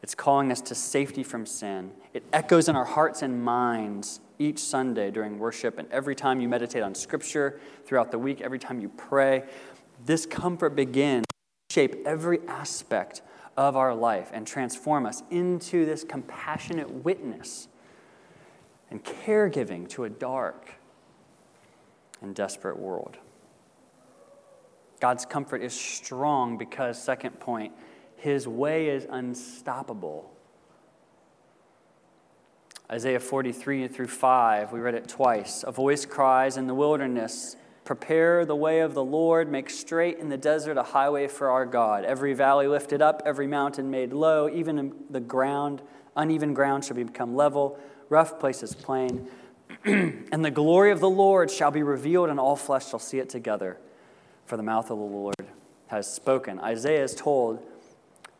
It's 0.03 0.14
calling 0.14 0.51
us 0.51 0.61
to 0.62 0.75
safety 0.75 1.23
from 1.23 1.45
sin. 1.45 1.93
It 2.14 2.25
echoes 2.33 2.69
in 2.69 2.77
our 2.77 2.87
hearts 2.87 3.21
and 3.21 3.45
minds 3.45 4.21
each 4.40 4.59
Sunday 4.59 5.11
during 5.11 5.38
worship 5.38 5.79
and 5.79 5.87
every 5.92 6.16
time 6.16 6.40
you 6.40 6.48
meditate 6.48 6.83
on 6.83 6.94
Scripture 6.94 7.61
throughout 7.85 8.11
the 8.11 8.18
week, 8.18 8.40
every 8.40 8.59
time 8.59 8.81
you 8.81 8.88
pray. 8.88 9.44
This 10.05 10.26
comfort 10.26 10.70
begins 10.70 11.26
to 11.29 11.74
shape 11.74 11.96
every 12.07 12.40
aspect 12.48 13.22
of 13.57 13.76
our 13.76 13.94
life 13.94 14.31
and 14.33 14.46
transform 14.46 15.05
us 15.05 15.22
into 15.31 15.85
this 15.85 16.03
compassionate 16.03 16.90
witness 16.90 17.68
and 18.90 19.05
caregiving 19.05 19.88
to 19.90 20.05
a 20.05 20.09
dark 20.09 20.74
and 22.22 22.35
desperate 22.35 22.79
world. 22.79 23.18
God's 25.00 25.24
comfort 25.24 25.62
is 25.62 25.79
strong 25.79 26.59
because, 26.59 27.03
second 27.03 27.40
point, 27.40 27.72
his 28.16 28.48
way 28.48 28.88
is 28.88 29.07
unstoppable. 29.09 30.31
Isaiah 32.90 33.20
43 33.20 33.87
through 33.87 34.09
5, 34.09 34.72
we 34.72 34.81
read 34.81 34.96
it 34.96 35.07
twice. 35.07 35.62
A 35.64 35.70
voice 35.70 36.05
cries 36.05 36.57
in 36.57 36.66
the 36.66 36.74
wilderness, 36.74 37.55
Prepare 37.85 38.44
the 38.44 38.57
way 38.57 38.81
of 38.81 38.94
the 38.94 39.05
Lord, 39.05 39.48
make 39.48 39.70
straight 39.70 40.18
in 40.18 40.29
the 40.29 40.37
desert 40.37 40.76
a 40.76 40.83
highway 40.83 41.29
for 41.29 41.50
our 41.50 41.64
God. 41.64 42.05
Every 42.05 42.35
valley 42.35 42.66
lifted 42.66 43.00
up, 43.00 43.22
every 43.24 43.46
mountain 43.46 43.92
made 43.92 44.12
low, 44.12 44.48
even 44.48 44.92
the 45.09 45.20
ground, 45.20 45.83
uneven 46.16 46.53
ground 46.53 46.85
shall 46.85 46.96
become 46.96 47.37
level, 47.37 47.79
rough 48.09 48.40
places 48.40 48.74
plain. 48.74 49.29
and 49.85 50.44
the 50.44 50.50
glory 50.50 50.90
of 50.90 50.98
the 50.98 51.09
Lord 51.09 51.48
shall 51.48 51.70
be 51.70 51.85
revealed, 51.85 52.29
and 52.29 52.40
all 52.40 52.57
flesh 52.57 52.90
shall 52.90 52.98
see 52.98 53.20
it 53.20 53.29
together 53.29 53.79
for 54.46 54.57
the 54.57 54.64
mouth 54.64 54.90
of 54.90 54.98
the 54.98 55.05
Lord 55.05 55.37
has 55.87 56.12
spoken. 56.12 56.59
Isaiah 56.59 57.05
is 57.05 57.14
told 57.14 57.64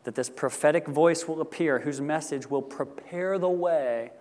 that 0.03 0.15
this 0.15 0.29
prophetic 0.29 0.87
voice 0.87 1.25
will 1.25 1.39
appear 1.39 1.79
whose 1.79 2.01
message 2.01 2.49
will 2.49 2.61
prepare 2.61 3.37
the 3.37 3.49
way 3.49 4.11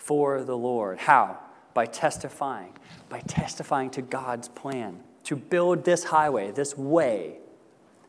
for 0.00 0.42
the 0.42 0.56
Lord. 0.56 0.98
How? 0.98 1.38
By 1.74 1.84
testifying, 1.84 2.72
by 3.10 3.20
testifying 3.20 3.90
to 3.90 4.02
God's 4.02 4.48
plan 4.48 5.04
to 5.24 5.36
build 5.36 5.84
this 5.84 6.04
highway, 6.04 6.50
this 6.50 6.76
way, 6.76 7.36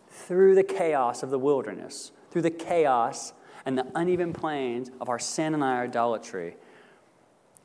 through 0.10 0.56
the 0.56 0.64
chaos 0.64 1.22
of 1.22 1.30
the 1.30 1.38
wilderness, 1.38 2.14
through 2.32 2.44
the 2.44 2.50
chaos 2.50 3.34
and 3.66 3.78
the 3.78 3.86
uneven 3.94 4.32
plains 4.32 4.90
of 5.02 5.10
our 5.10 5.20
sin 5.20 5.54
and 5.54 5.64
our 5.64 5.84
idolatry. 5.84 6.56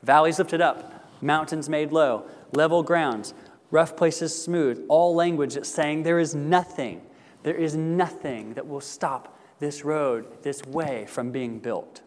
Valleys 0.03 0.37
lifted 0.37 0.61
up, 0.61 1.09
mountains 1.21 1.69
made 1.69 1.91
low, 1.93 2.29
level 2.51 2.83
grounds, 2.83 3.33
rough 3.71 3.95
places 3.95 4.39
smooth, 4.39 4.85
all 4.89 5.15
language 5.15 5.53
that's 5.53 5.69
saying 5.69 6.03
there 6.03 6.19
is 6.19 6.35
nothing, 6.35 7.01
there 7.43 7.55
is 7.55 7.75
nothing 7.75 8.53
that 8.55 8.67
will 8.67 8.81
stop 8.81 9.39
this 9.59 9.85
road, 9.85 10.43
this 10.43 10.63
way 10.65 11.05
from 11.07 11.31
being 11.31 11.59
built. 11.59 12.01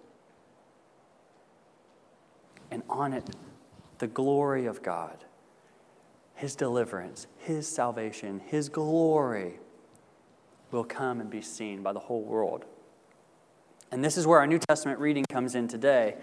And 2.70 2.82
on 2.88 3.12
it, 3.12 3.28
the 3.98 4.06
glory 4.06 4.66
of 4.66 4.82
God, 4.82 5.24
His 6.34 6.54
deliverance, 6.54 7.26
His 7.38 7.66
salvation, 7.68 8.40
His 8.46 8.68
glory 8.68 9.58
will 10.70 10.84
come 10.84 11.20
and 11.20 11.30
be 11.30 11.42
seen 11.42 11.82
by 11.82 11.92
the 11.92 12.00
whole 12.00 12.22
world. 12.22 12.64
And 13.90 14.04
this 14.04 14.16
is 14.16 14.26
where 14.26 14.38
our 14.38 14.46
New 14.46 14.60
Testament 14.68 15.00
reading 15.00 15.24
comes 15.28 15.54
in 15.54 15.66
today. 15.66 16.16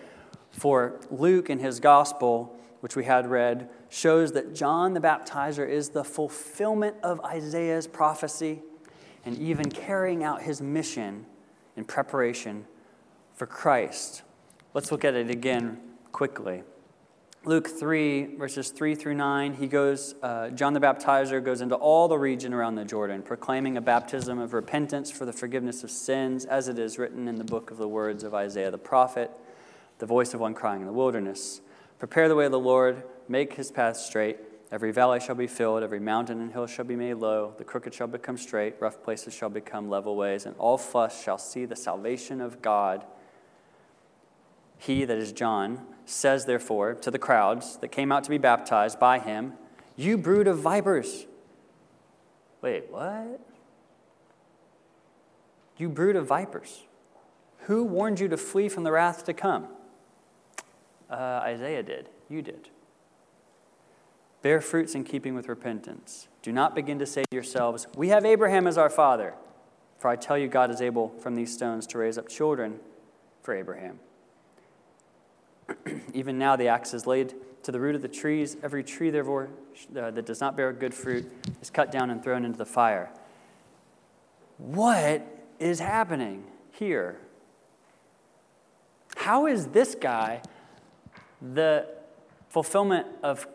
For 0.51 0.99
Luke 1.11 1.49
in 1.49 1.59
his 1.59 1.79
gospel, 1.79 2.57
which 2.79 2.95
we 2.95 3.03
had 3.03 3.29
read, 3.29 3.69
shows 3.89 4.31
that 4.33 4.55
John 4.55 4.93
the 4.93 5.01
Baptizer 5.01 5.67
is 5.67 5.89
the 5.89 6.03
fulfillment 6.03 6.95
of 7.03 7.19
Isaiah's 7.21 7.87
prophecy 7.87 8.61
and 9.25 9.37
even 9.37 9.69
carrying 9.69 10.23
out 10.23 10.41
his 10.41 10.61
mission 10.61 11.25
in 11.75 11.83
preparation 11.83 12.65
for 13.33 13.45
Christ. 13.45 14.23
Let's 14.73 14.91
look 14.91 15.03
at 15.03 15.15
it 15.15 15.29
again 15.29 15.79
quickly. 16.17 16.63
Luke 17.45 17.67
3, 17.67 18.37
verses 18.37 18.71
3 18.71 18.95
through 18.95 19.13
9, 19.13 19.53
he 19.53 19.67
goes, 19.67 20.15
uh, 20.23 20.49
John 20.49 20.73
the 20.73 20.79
Baptizer 20.79 21.45
goes 21.45 21.61
into 21.61 21.75
all 21.75 22.07
the 22.07 22.17
region 22.17 22.55
around 22.55 22.73
the 22.73 22.85
Jordan, 22.85 23.21
proclaiming 23.21 23.77
a 23.77 23.81
baptism 23.81 24.39
of 24.39 24.55
repentance 24.55 25.11
for 25.11 25.25
the 25.25 25.31
forgiveness 25.31 25.83
of 25.83 25.91
sins, 25.91 26.43
as 26.43 26.69
it 26.69 26.79
is 26.79 26.97
written 26.97 27.27
in 27.27 27.35
the 27.35 27.43
book 27.43 27.69
of 27.69 27.77
the 27.77 27.87
words 27.87 28.23
of 28.23 28.33
Isaiah 28.33 28.71
the 28.71 28.79
prophet, 28.79 29.29
the 29.99 30.07
voice 30.07 30.33
of 30.33 30.39
one 30.39 30.55
crying 30.55 30.81
in 30.81 30.87
the 30.87 30.91
wilderness. 30.91 31.61
Prepare 31.99 32.27
the 32.29 32.35
way 32.35 32.45
of 32.45 32.51
the 32.51 32.57
Lord, 32.57 33.03
make 33.27 33.53
his 33.53 33.69
path 33.69 33.97
straight. 33.97 34.37
Every 34.71 34.91
valley 34.91 35.19
shall 35.19 35.35
be 35.35 35.45
filled, 35.45 35.83
every 35.83 35.99
mountain 35.99 36.41
and 36.41 36.51
hill 36.51 36.65
shall 36.65 36.85
be 36.85 36.95
made 36.95 37.17
low. 37.17 37.53
The 37.59 37.63
crooked 37.63 37.93
shall 37.93 38.07
become 38.07 38.37
straight, 38.37 38.73
rough 38.79 39.03
places 39.03 39.35
shall 39.35 39.49
become 39.49 39.87
level 39.87 40.15
ways, 40.15 40.47
and 40.47 40.55
all 40.57 40.79
flesh 40.79 41.23
shall 41.23 41.37
see 41.37 41.65
the 41.65 41.75
salvation 41.75 42.41
of 42.41 42.63
God. 42.63 43.05
He, 44.77 45.05
that 45.05 45.17
is 45.17 45.31
John, 45.31 45.85
says 46.05 46.45
therefore 46.45 46.93
to 46.95 47.11
the 47.11 47.19
crowds 47.19 47.77
that 47.77 47.89
came 47.89 48.11
out 48.11 48.23
to 48.23 48.29
be 48.29 48.37
baptized 48.37 48.99
by 48.99 49.19
him, 49.19 49.53
You 49.95 50.17
brood 50.17 50.47
of 50.47 50.59
vipers. 50.59 51.25
Wait, 52.61 52.89
what? 52.89 53.41
You 55.77 55.89
brood 55.89 56.15
of 56.15 56.27
vipers. 56.27 56.83
Who 57.61 57.83
warned 57.83 58.19
you 58.19 58.27
to 58.29 58.37
flee 58.37 58.69
from 58.69 58.83
the 58.83 58.91
wrath 58.91 59.25
to 59.25 59.33
come? 59.33 59.67
Uh, 61.09 61.41
Isaiah 61.43 61.83
did. 61.83 62.09
You 62.29 62.41
did. 62.41 62.69
Bear 64.41 64.61
fruits 64.61 64.95
in 64.95 65.03
keeping 65.03 65.35
with 65.35 65.47
repentance. 65.47 66.27
Do 66.41 66.51
not 66.51 66.75
begin 66.75 66.99
to 66.99 67.05
say 67.05 67.23
to 67.23 67.35
yourselves, 67.35 67.87
We 67.95 68.09
have 68.09 68.25
Abraham 68.25 68.67
as 68.67 68.77
our 68.77 68.89
father. 68.89 69.33
For 69.97 70.09
I 70.09 70.15
tell 70.15 70.37
you, 70.37 70.47
God 70.47 70.69
is 70.69 70.81
able 70.81 71.09
from 71.19 71.35
these 71.35 71.51
stones 71.51 71.87
to 71.87 71.97
raise 71.97 72.17
up 72.17 72.27
children 72.27 72.79
for 73.41 73.55
Abraham. 73.55 73.99
Even 76.13 76.37
now, 76.37 76.55
the 76.55 76.67
axe 76.67 76.93
is 76.93 77.07
laid 77.07 77.33
to 77.63 77.71
the 77.71 77.79
root 77.79 77.95
of 77.95 78.01
the 78.01 78.07
trees. 78.07 78.57
Every 78.63 78.83
tree, 78.83 79.09
therefore, 79.09 79.49
uh, 79.95 80.11
that 80.11 80.25
does 80.25 80.41
not 80.41 80.55
bear 80.55 80.71
good 80.73 80.93
fruit 80.93 81.29
is 81.61 81.69
cut 81.69 81.91
down 81.91 82.09
and 82.09 82.23
thrown 82.23 82.45
into 82.45 82.57
the 82.57 82.65
fire. 82.65 83.09
what 84.57 85.25
is 85.59 85.79
happening 85.79 86.43
here? 86.71 87.19
How 89.15 89.47
is 89.47 89.67
this 89.67 89.95
guy 89.95 90.41
the 91.41 91.87
fulfillment 92.49 93.07
of 93.23 93.47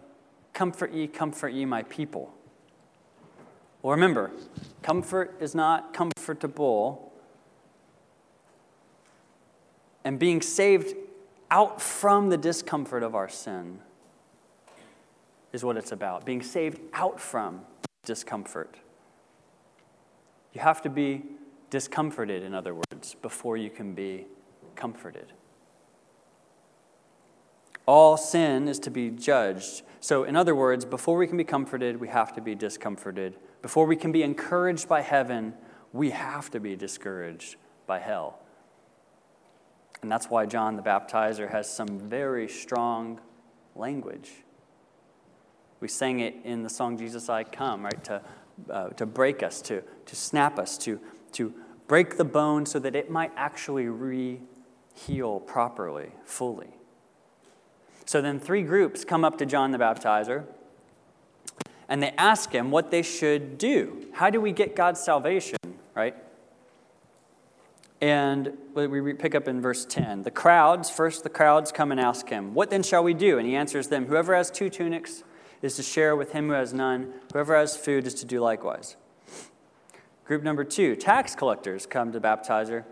comfort 0.52 0.92
ye, 0.92 1.06
comfort 1.06 1.50
ye, 1.50 1.64
my 1.64 1.82
people? 1.84 2.34
Well, 3.80 3.92
remember, 3.92 4.30
comfort 4.82 5.36
is 5.40 5.54
not 5.54 5.94
comfortable. 5.94 7.12
And 10.04 10.18
being 10.18 10.42
saved 10.42 10.94
out 11.52 11.82
from 11.82 12.30
the 12.30 12.38
discomfort 12.38 13.02
of 13.02 13.14
our 13.14 13.28
sin 13.28 13.78
is 15.52 15.62
what 15.62 15.76
it's 15.76 15.92
about. 15.92 16.24
Being 16.24 16.42
saved 16.42 16.80
out 16.94 17.20
from 17.20 17.60
discomfort. 18.04 18.76
You 20.54 20.62
have 20.62 20.80
to 20.82 20.88
be 20.88 21.24
discomforted, 21.68 22.42
in 22.42 22.54
other 22.54 22.74
words, 22.74 23.14
before 23.20 23.58
you 23.58 23.68
can 23.68 23.94
be 23.94 24.26
comforted. 24.74 25.34
All 27.84 28.16
sin 28.16 28.66
is 28.66 28.78
to 28.80 28.90
be 28.90 29.10
judged. 29.10 29.82
So, 30.00 30.24
in 30.24 30.36
other 30.36 30.54
words, 30.54 30.86
before 30.86 31.18
we 31.18 31.26
can 31.26 31.36
be 31.36 31.44
comforted, 31.44 32.00
we 32.00 32.08
have 32.08 32.32
to 32.34 32.40
be 32.40 32.54
discomforted. 32.54 33.36
Before 33.60 33.84
we 33.84 33.96
can 33.96 34.10
be 34.10 34.22
encouraged 34.22 34.88
by 34.88 35.02
heaven, 35.02 35.52
we 35.92 36.10
have 36.10 36.50
to 36.52 36.60
be 36.60 36.76
discouraged 36.76 37.56
by 37.86 37.98
hell. 37.98 38.41
And 40.02 40.10
that's 40.10 40.28
why 40.28 40.46
John 40.46 40.76
the 40.76 40.82
Baptizer 40.82 41.50
has 41.50 41.72
some 41.72 41.98
very 41.98 42.48
strong 42.48 43.20
language. 43.76 44.30
We 45.80 45.88
sang 45.88 46.20
it 46.20 46.34
in 46.44 46.62
the 46.62 46.68
song 46.68 46.98
Jesus 46.98 47.28
I 47.28 47.44
Come, 47.44 47.84
right? 47.84 48.04
To, 48.04 48.22
uh, 48.70 48.88
to 48.90 49.06
break 49.06 49.42
us, 49.42 49.62
to, 49.62 49.82
to 50.06 50.16
snap 50.16 50.58
us, 50.58 50.76
to, 50.78 51.00
to 51.32 51.54
break 51.86 52.16
the 52.16 52.24
bone 52.24 52.66
so 52.66 52.78
that 52.80 52.94
it 52.96 53.10
might 53.10 53.32
actually 53.36 53.86
re 53.86 54.40
heal 54.94 55.40
properly, 55.40 56.10
fully. 56.24 56.68
So 58.04 58.20
then 58.20 58.38
three 58.38 58.62
groups 58.62 59.04
come 59.04 59.24
up 59.24 59.38
to 59.38 59.46
John 59.46 59.70
the 59.70 59.78
Baptizer 59.78 60.44
and 61.88 62.02
they 62.02 62.10
ask 62.18 62.52
him 62.52 62.70
what 62.70 62.90
they 62.90 63.02
should 63.02 63.58
do. 63.58 64.06
How 64.12 64.30
do 64.30 64.40
we 64.40 64.52
get 64.52 64.76
God's 64.76 65.00
salvation, 65.00 65.56
right? 65.94 66.14
And 68.02 68.58
we 68.74 69.14
pick 69.14 69.34
up 69.34 69.48
in 69.48 69.62
verse 69.62 69.86
10. 69.86 70.22
The 70.22 70.30
crowds, 70.30 70.90
first 70.90 71.22
the 71.22 71.30
crowds 71.30 71.72
come 71.72 71.90
and 71.90 72.00
ask 72.00 72.28
him, 72.28 72.52
What 72.52 72.68
then 72.68 72.82
shall 72.82 73.02
we 73.02 73.14
do? 73.14 73.38
And 73.38 73.46
he 73.46 73.56
answers 73.56 73.88
them, 73.88 74.06
Whoever 74.06 74.34
has 74.34 74.50
two 74.50 74.68
tunics 74.68 75.22
is 75.62 75.76
to 75.76 75.82
share 75.82 76.14
with 76.16 76.32
him 76.32 76.48
who 76.48 76.54
has 76.54 76.74
none. 76.74 77.14
Whoever 77.32 77.56
has 77.56 77.76
food 77.76 78.06
is 78.06 78.14
to 78.14 78.26
do 78.26 78.40
likewise. 78.40 78.96
Group 80.24 80.42
number 80.42 80.64
two, 80.64 80.96
tax 80.96 81.34
collectors 81.34 81.86
come 81.86 82.12
to 82.12 82.20
baptizer 82.20 82.84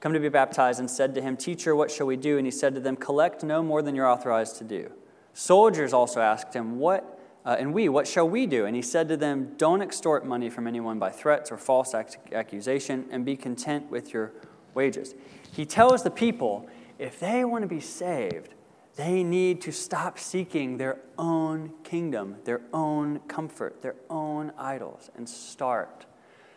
come 0.00 0.12
to 0.12 0.20
be 0.20 0.28
baptized 0.28 0.80
and 0.80 0.90
said 0.90 1.14
to 1.14 1.20
him, 1.20 1.36
Teacher, 1.36 1.74
what 1.74 1.90
shall 1.90 2.06
we 2.06 2.16
do? 2.16 2.38
And 2.38 2.46
he 2.46 2.50
said 2.50 2.74
to 2.74 2.80
them, 2.80 2.96
Collect 2.96 3.42
no 3.42 3.62
more 3.62 3.82
than 3.82 3.94
you're 3.94 4.06
authorized 4.06 4.56
to 4.58 4.64
do. 4.64 4.90
Soldiers 5.32 5.92
also 5.92 6.20
asked 6.20 6.54
him, 6.54 6.78
What? 6.78 7.14
Uh, 7.44 7.56
and 7.58 7.72
we, 7.72 7.88
what 7.88 8.06
shall 8.06 8.28
we 8.28 8.46
do? 8.46 8.66
And 8.66 8.76
he 8.76 8.82
said 8.82 9.08
to 9.08 9.16
them, 9.16 9.54
Don't 9.56 9.82
extort 9.82 10.26
money 10.26 10.50
from 10.50 10.66
anyone 10.66 10.98
by 10.98 11.10
threats 11.10 11.50
or 11.50 11.56
false 11.56 11.94
accusation, 11.94 13.06
and 13.10 13.24
be 13.24 13.36
content 13.36 13.90
with 13.90 14.12
your 14.12 14.32
wages. 14.78 15.16
He 15.52 15.66
tells 15.66 16.04
the 16.04 16.10
people, 16.10 16.68
if 17.00 17.18
they 17.18 17.44
want 17.44 17.62
to 17.62 17.68
be 17.68 17.80
saved, 17.80 18.54
they 18.94 19.24
need 19.24 19.60
to 19.62 19.72
stop 19.72 20.20
seeking 20.20 20.78
their 20.78 20.98
own 21.18 21.72
kingdom, 21.82 22.36
their 22.44 22.60
own 22.72 23.18
comfort, 23.26 23.82
their 23.82 23.96
own 24.08 24.52
idols, 24.56 25.10
and 25.16 25.28
start, 25.28 26.06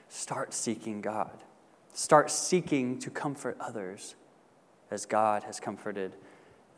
start 0.08 0.54
seeking 0.54 1.02
God. 1.02 1.44
Start 1.94 2.30
seeking 2.30 3.00
to 3.00 3.10
comfort 3.10 3.58
others 3.60 4.16
as 4.92 5.08
God 5.08 5.44
has 5.44 5.60
comforted 5.60 6.14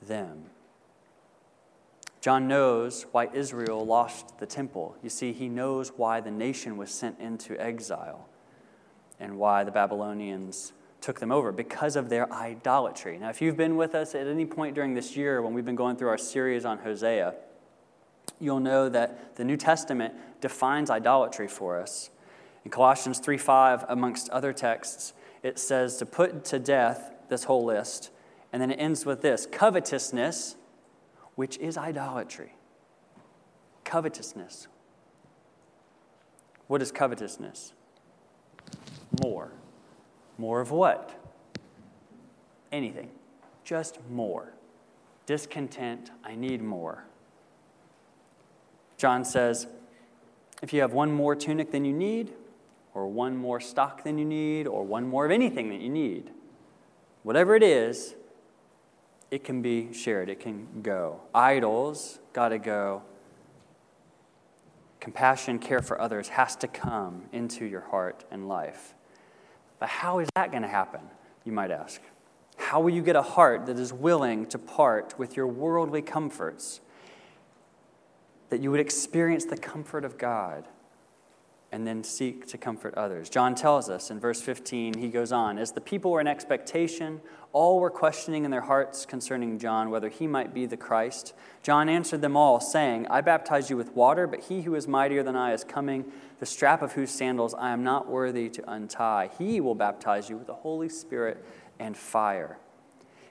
them. 0.02 0.46
John 2.22 2.48
knows 2.48 3.06
why 3.12 3.28
Israel 3.34 3.86
lost 3.86 4.40
the 4.40 4.46
temple. 4.46 4.96
You 5.04 5.10
see, 5.10 5.34
he 5.34 5.50
knows 5.50 5.90
why 5.98 6.22
the 6.22 6.32
nation 6.32 6.78
was 6.78 6.90
sent 6.90 7.20
into 7.20 7.60
exile 7.62 8.30
and 9.20 9.38
why 9.38 9.66
the 9.66 9.72
Babylonians 9.72 10.72
took 11.04 11.20
them 11.20 11.34
over 11.34 11.52
because 11.52 11.98
of 11.98 12.08
their 12.08 12.32
idolatry. 12.32 13.18
Now, 13.18 13.30
if 13.30 13.42
you've 13.42 13.58
been 13.58 13.76
with 13.76 13.94
us 13.94 14.16
at 14.16 14.26
any 14.26 14.46
point 14.46 14.74
during 14.74 14.94
this 14.94 15.18
year 15.18 15.42
when 15.42 15.54
we've 15.54 15.66
been 15.66 15.76
going 15.76 15.98
through 15.98 16.08
our 16.08 16.18
series 16.18 16.64
on 16.64 16.78
Hosea, 16.78 17.36
you'll 18.40 18.62
know 18.62 18.88
that 18.88 19.36
the 19.36 19.44
New 19.44 19.58
Testament 19.58 20.14
defines 20.40 20.90
idolatry 20.90 21.50
for 21.50 21.78
us. 21.78 22.10
In 22.64 22.72
Colossians 22.72 23.20
3:5, 23.20 23.84
amongst 23.90 24.30
other 24.30 24.54
texts, 24.54 25.14
it 25.44 25.60
says 25.60 25.98
to 25.98 26.06
put 26.06 26.46
to 26.46 26.58
death 26.58 27.12
this 27.28 27.44
whole 27.44 27.66
list, 27.66 28.10
and 28.54 28.62
then 28.62 28.72
it 28.72 28.76
ends 28.76 29.06
with 29.06 29.22
this 29.22 29.46
covetousness, 29.46 30.56
which 31.36 31.58
is 31.58 31.78
idolatry. 31.78 32.56
Covetousness. 33.84 34.68
What 36.68 36.82
is 36.82 36.94
covetousness? 36.94 37.74
More. 39.22 39.52
More 40.38 40.62
of 40.62 40.72
what? 40.72 41.20
Anything. 42.72 43.10
Just 43.64 44.00
more. 44.10 44.54
Discontent, 45.26 46.12
I 46.24 46.36
need 46.36 46.62
more. 46.62 47.06
John 48.98 49.24
says, 49.24 49.68
if 50.62 50.74
you 50.74 50.82
have 50.82 50.94
one 50.94 51.12
more 51.12 51.36
tunic 51.36 51.72
than 51.72 51.86
you 51.86 51.94
need, 51.94 52.34
or 52.94 53.08
one 53.08 53.36
more 53.36 53.60
stock 53.60 54.04
than 54.04 54.18
you 54.18 54.26
need, 54.26 54.68
or 54.68 54.84
one 54.84 55.08
more 55.08 55.26
of 55.26 55.32
anything 55.32 55.70
that 55.70 55.82
you 55.82 55.90
need. 55.90 56.30
Whatever 57.24 57.56
it 57.56 57.64
is, 57.64 58.16
it 59.32 59.44
can 59.44 59.62
be 59.62 59.92
shared, 59.94 60.30
it 60.30 60.40
can 60.40 60.68
go. 60.82 61.22
Idols 61.34 62.20
got 62.34 62.50
to 62.50 62.60
go. 62.60 63.02
Compassion, 65.00 65.60
care 65.60 65.82
for 65.82 66.00
others 66.00 66.30
has 66.30 66.56
to 66.58 66.68
come 66.68 67.24
into 67.32 67.66
your 67.66 67.82
heart 67.82 68.24
and 68.30 68.48
life. 68.48 68.94
But 69.84 69.90
how 69.90 70.20
is 70.20 70.30
that 70.36 70.50
going 70.50 70.64
to 70.64 70.70
happen, 70.70 71.02
you 71.44 71.52
might 71.52 71.70
ask? 71.70 72.00
How 72.56 72.80
will 72.80 72.92
you 72.92 73.02
get 73.02 73.18
a 73.18 73.22
heart 73.22 73.66
that 73.66 73.78
is 73.78 73.92
willing 73.92 74.46
to 74.46 74.58
part 74.58 75.20
with 75.20 75.36
your 75.36 75.46
worldly 75.46 76.02
comforts, 76.02 76.80
that 78.50 78.62
you 78.62 78.72
would 78.72 78.80
experience 78.80 79.44
the 79.44 79.58
comfort 79.58 80.06
of 80.06 80.18
God? 80.18 80.70
And 81.74 81.88
then 81.88 82.04
seek 82.04 82.46
to 82.46 82.56
comfort 82.56 82.94
others. 82.94 83.32
John 83.32 83.56
tells 83.56 83.90
us 83.90 84.12
in 84.12 84.20
verse 84.20 84.40
15, 84.40 84.94
he 84.94 85.08
goes 85.08 85.32
on, 85.32 85.58
As 85.58 85.72
the 85.72 85.82
people 85.82 86.12
were 86.12 86.22
in 86.22 86.28
expectation, 86.28 87.20
all 87.52 87.80
were 87.80 87.90
questioning 87.90 88.46
in 88.46 88.52
their 88.52 88.62
hearts 88.62 89.08
concerning 89.08 89.58
John 89.58 89.90
whether 89.90 90.08
he 90.08 90.28
might 90.28 90.54
be 90.54 90.68
the 90.68 90.78
Christ. 90.78 91.34
John 91.64 91.90
answered 91.90 92.22
them 92.22 92.38
all, 92.38 92.60
saying, 92.60 93.08
I 93.10 93.22
baptize 93.22 93.72
you 93.72 93.78
with 93.78 93.96
water, 93.96 94.28
but 94.28 94.42
he 94.42 94.62
who 94.62 94.76
is 94.76 94.88
mightier 94.88 95.24
than 95.24 95.36
I 95.36 95.52
is 95.52 95.64
coming, 95.64 96.06
the 96.40 96.46
strap 96.46 96.84
of 96.84 96.92
whose 96.92 97.10
sandals 97.10 97.56
I 97.56 97.72
am 97.72 97.84
not 97.84 98.08
worthy 98.08 98.50
to 98.50 98.72
untie. 98.72 99.32
He 99.40 99.60
will 99.60 99.74
baptize 99.74 100.30
you 100.30 100.38
with 100.38 100.46
the 100.46 100.54
Holy 100.54 100.90
Spirit 100.90 101.44
and 101.80 101.98
fire. 101.98 102.60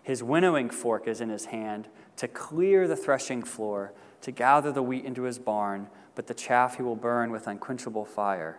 His 0.03 0.21
winnowing 0.21 0.69
fork 0.69 1.07
is 1.07 1.21
in 1.21 1.29
his 1.29 1.45
hand 1.45 1.87
to 2.17 2.27
clear 2.27 2.89
the 2.89 2.97
threshing 2.97 3.45
floor, 3.45 3.93
to 4.23 4.33
gather 4.33 4.73
the 4.73 4.83
wheat 4.83 5.05
into 5.05 5.23
his 5.23 5.39
barn 5.39 5.87
but 6.15 6.27
the 6.27 6.35
chaff 6.35 6.77
he 6.77 6.83
will 6.83 6.97
burn 6.97 7.31
with 7.31 7.47
unquenchable 7.47 8.05
fire. 8.05 8.59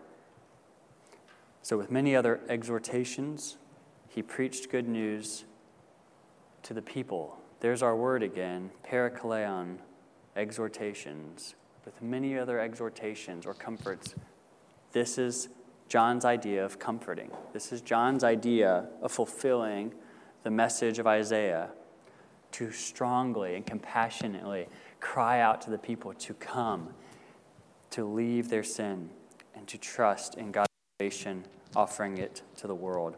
So, 1.62 1.78
with 1.78 1.92
many 1.92 2.16
other 2.16 2.42
exhortations, 2.50 3.58
he 4.10 4.22
preached 4.22 4.70
good 4.70 4.88
news 4.88 5.46
to 6.64 6.74
the 6.74 6.82
people. 6.82 7.38
There's 7.60 7.82
our 7.82 7.96
word 7.96 8.24
again, 8.24 8.72
parakaleon, 8.86 9.78
exhortations. 10.36 11.56
With 11.86 12.02
many 12.02 12.38
other 12.38 12.60
exhortations 12.60 13.46
or 13.46 13.54
comforts, 13.54 14.16
this 14.92 15.18
is 15.18 15.50
John's 15.88 16.26
idea 16.26 16.64
of 16.64 16.80
comforting. 16.80 17.32
This 17.52 17.72
is 17.72 17.82
John's 17.82 18.24
idea 18.24 18.88
of 19.02 19.12
fulfilling 19.12 19.94
the 20.44 20.52
message 20.52 21.00
of 21.00 21.08
Isaiah 21.08 21.70
to 22.54 22.72
strongly 22.72 23.56
and 23.56 23.66
compassionately 23.66 24.68
cry 25.00 25.40
out 25.40 25.62
to 25.62 25.70
the 25.70 25.78
people 25.78 26.14
to 26.14 26.34
come 26.36 26.90
to 27.94 28.04
leave 28.04 28.50
their 28.50 28.64
sin 28.64 29.12
and 29.54 29.68
to 29.68 29.78
trust 29.78 30.34
in 30.34 30.52
God's 30.52 30.70
salvation, 31.00 31.46
offering 31.76 32.18
it 32.18 32.42
to 32.58 32.66
the 32.66 32.74
world. 32.74 33.16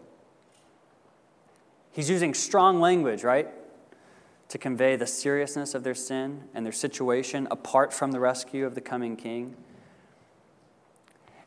He's 1.92 2.10
using 2.10 2.34
strong 2.34 2.82
language, 2.82 3.24
right? 3.24 3.48
To 4.50 4.58
convey 4.58 4.98
the 4.98 5.08
seriousness 5.08 5.76
of 5.76 5.86
their 5.86 5.96
sin 5.96 6.44
and 6.54 6.66
their 6.66 6.74
situation 6.74 7.48
apart 7.50 7.94
from 7.94 8.12
the 8.12 8.20
rescue 8.20 8.66
of 8.66 8.76
the 8.76 8.82
coming 8.82 9.16
king. 9.16 9.56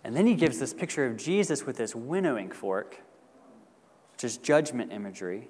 And 0.02 0.16
then 0.16 0.26
he 0.26 0.34
gives 0.34 0.58
this 0.58 0.72
picture 0.72 1.04
of 1.04 1.18
Jesus 1.18 1.66
with 1.66 1.76
this 1.76 1.94
winnowing 1.94 2.50
fork, 2.50 3.02
which 4.12 4.24
is 4.24 4.38
judgment 4.38 4.90
imagery, 4.90 5.48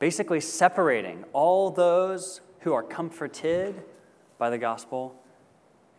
basically 0.00 0.40
separating 0.40 1.24
all 1.32 1.70
those 1.70 2.40
who 2.60 2.72
are 2.72 2.82
comforted 2.82 3.84
by 4.38 4.50
the 4.50 4.58
gospel 4.58 5.14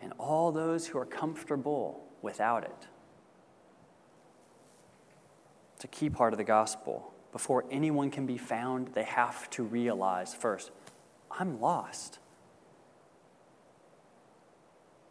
and 0.01 0.13
all 0.17 0.51
those 0.51 0.87
who 0.87 0.97
are 0.97 1.05
comfortable 1.05 2.03
without 2.21 2.63
it. 2.63 2.87
It's 5.75 5.85
a 5.85 5.87
key 5.87 6.09
part 6.09 6.33
of 6.33 6.37
the 6.37 6.43
gospel. 6.43 7.13
Before 7.31 7.65
anyone 7.69 8.09
can 8.09 8.25
be 8.25 8.37
found, 8.37 8.89
they 8.89 9.03
have 9.03 9.49
to 9.51 9.63
realize 9.63 10.33
first, 10.33 10.71
I'm 11.31 11.61
lost. 11.61 12.19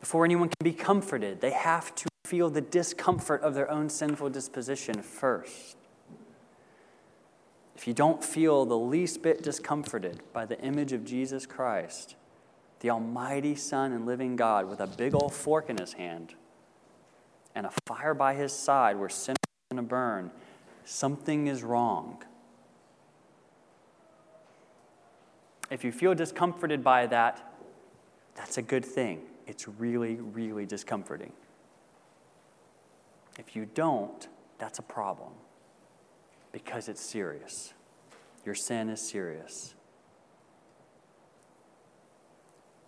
Before 0.00 0.24
anyone 0.24 0.48
can 0.48 0.64
be 0.64 0.72
comforted, 0.72 1.40
they 1.40 1.52
have 1.52 1.94
to 1.96 2.08
feel 2.24 2.50
the 2.50 2.60
discomfort 2.60 3.42
of 3.42 3.54
their 3.54 3.70
own 3.70 3.88
sinful 3.88 4.30
disposition 4.30 5.02
first. 5.02 5.76
If 7.76 7.86
you 7.86 7.94
don't 7.94 8.24
feel 8.24 8.64
the 8.64 8.78
least 8.78 9.22
bit 9.22 9.42
discomforted 9.42 10.20
by 10.32 10.46
the 10.46 10.58
image 10.60 10.92
of 10.92 11.04
Jesus 11.04 11.46
Christ, 11.46 12.16
the 12.80 12.90
Almighty 12.90 13.54
Son 13.54 13.92
and 13.92 14.06
living 14.06 14.36
God 14.36 14.68
with 14.68 14.80
a 14.80 14.86
big 14.86 15.14
old 15.14 15.32
fork 15.32 15.70
in 15.70 15.78
his 15.78 15.94
hand 15.94 16.34
and 17.54 17.66
a 17.66 17.72
fire 17.86 18.14
by 18.14 18.34
his 18.34 18.52
side 18.52 18.96
where 18.96 19.08
sin 19.08 19.32
is 19.34 19.70
going 19.70 19.82
to 19.82 19.88
burn, 19.88 20.30
something 20.84 21.46
is 21.46 21.62
wrong. 21.62 22.22
If 25.70 25.82
you 25.82 25.90
feel 25.90 26.14
discomforted 26.14 26.84
by 26.84 27.06
that, 27.06 27.54
that's 28.34 28.58
a 28.58 28.62
good 28.62 28.84
thing. 28.84 29.22
It's 29.46 29.66
really, 29.66 30.16
really 30.16 30.66
discomforting. 30.66 31.32
If 33.38 33.56
you 33.56 33.66
don't, 33.74 34.28
that's 34.58 34.78
a 34.78 34.82
problem 34.82 35.32
because 36.52 36.88
it's 36.88 37.00
serious. 37.00 37.74
Your 38.44 38.54
sin 38.54 38.88
is 38.88 39.00
serious. 39.00 39.75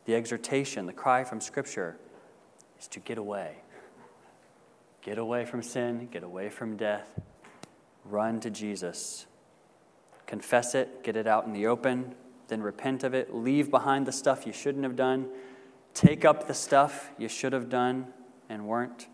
The 0.08 0.14
exhortation, 0.14 0.86
the 0.86 0.94
cry 0.94 1.22
from 1.22 1.38
Scripture 1.38 1.98
is 2.80 2.88
to 2.88 2.98
get 2.98 3.18
away. 3.18 3.56
Get 5.02 5.18
away 5.18 5.44
from 5.44 5.62
sin, 5.62 6.08
get 6.10 6.22
away 6.22 6.48
from 6.48 6.78
death, 6.78 7.20
run 8.06 8.40
to 8.40 8.48
Jesus. 8.48 9.26
Confess 10.26 10.74
it, 10.74 11.04
get 11.04 11.14
it 11.14 11.26
out 11.26 11.44
in 11.44 11.52
the 11.52 11.66
open, 11.66 12.14
then 12.46 12.62
repent 12.62 13.04
of 13.04 13.12
it. 13.12 13.34
Leave 13.34 13.70
behind 13.70 14.06
the 14.06 14.12
stuff 14.12 14.46
you 14.46 14.52
shouldn't 14.54 14.84
have 14.84 14.96
done. 14.96 15.28
Take 15.92 16.24
up 16.24 16.46
the 16.46 16.54
stuff 16.54 17.10
you 17.18 17.28
should 17.28 17.52
have 17.52 17.68
done 17.68 18.06
and 18.48 18.66
weren't. 18.66 19.08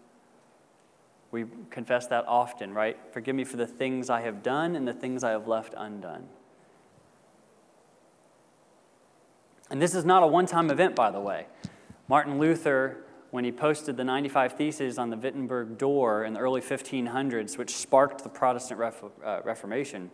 We 1.32 1.46
confess 1.70 2.06
that 2.06 2.24
often, 2.28 2.72
right? 2.72 2.96
Forgive 3.10 3.34
me 3.34 3.42
for 3.42 3.56
the 3.56 3.66
things 3.66 4.10
I 4.10 4.20
have 4.20 4.44
done 4.44 4.76
and 4.76 4.86
the 4.86 4.94
things 4.94 5.24
I 5.24 5.30
have 5.30 5.48
left 5.48 5.74
undone. 5.76 6.28
And 9.70 9.80
this 9.80 9.94
is 9.94 10.04
not 10.04 10.22
a 10.22 10.26
one 10.26 10.46
time 10.46 10.70
event, 10.70 10.94
by 10.94 11.10
the 11.10 11.20
way. 11.20 11.46
Martin 12.08 12.38
Luther, 12.38 13.04
when 13.30 13.44
he 13.44 13.52
posted 13.52 13.96
the 13.96 14.04
95 14.04 14.52
Theses 14.52 14.98
on 14.98 15.10
the 15.10 15.16
Wittenberg 15.16 15.78
door 15.78 16.24
in 16.24 16.34
the 16.34 16.40
early 16.40 16.60
1500s, 16.60 17.56
which 17.56 17.74
sparked 17.74 18.22
the 18.22 18.28
Protestant 18.28 18.80
uh, 18.80 19.40
Reformation, 19.44 20.10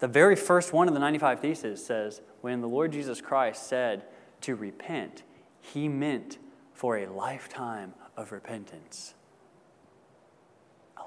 the 0.00 0.08
very 0.08 0.36
first 0.36 0.72
one 0.72 0.88
of 0.88 0.94
the 0.94 1.00
95 1.00 1.40
Theses 1.40 1.84
says, 1.84 2.20
when 2.40 2.60
the 2.60 2.68
Lord 2.68 2.92
Jesus 2.92 3.20
Christ 3.20 3.66
said 3.66 4.04
to 4.42 4.54
repent, 4.54 5.22
he 5.60 5.88
meant 5.88 6.38
for 6.72 6.98
a 6.98 7.06
lifetime 7.06 7.94
of 8.16 8.32
repentance 8.32 9.14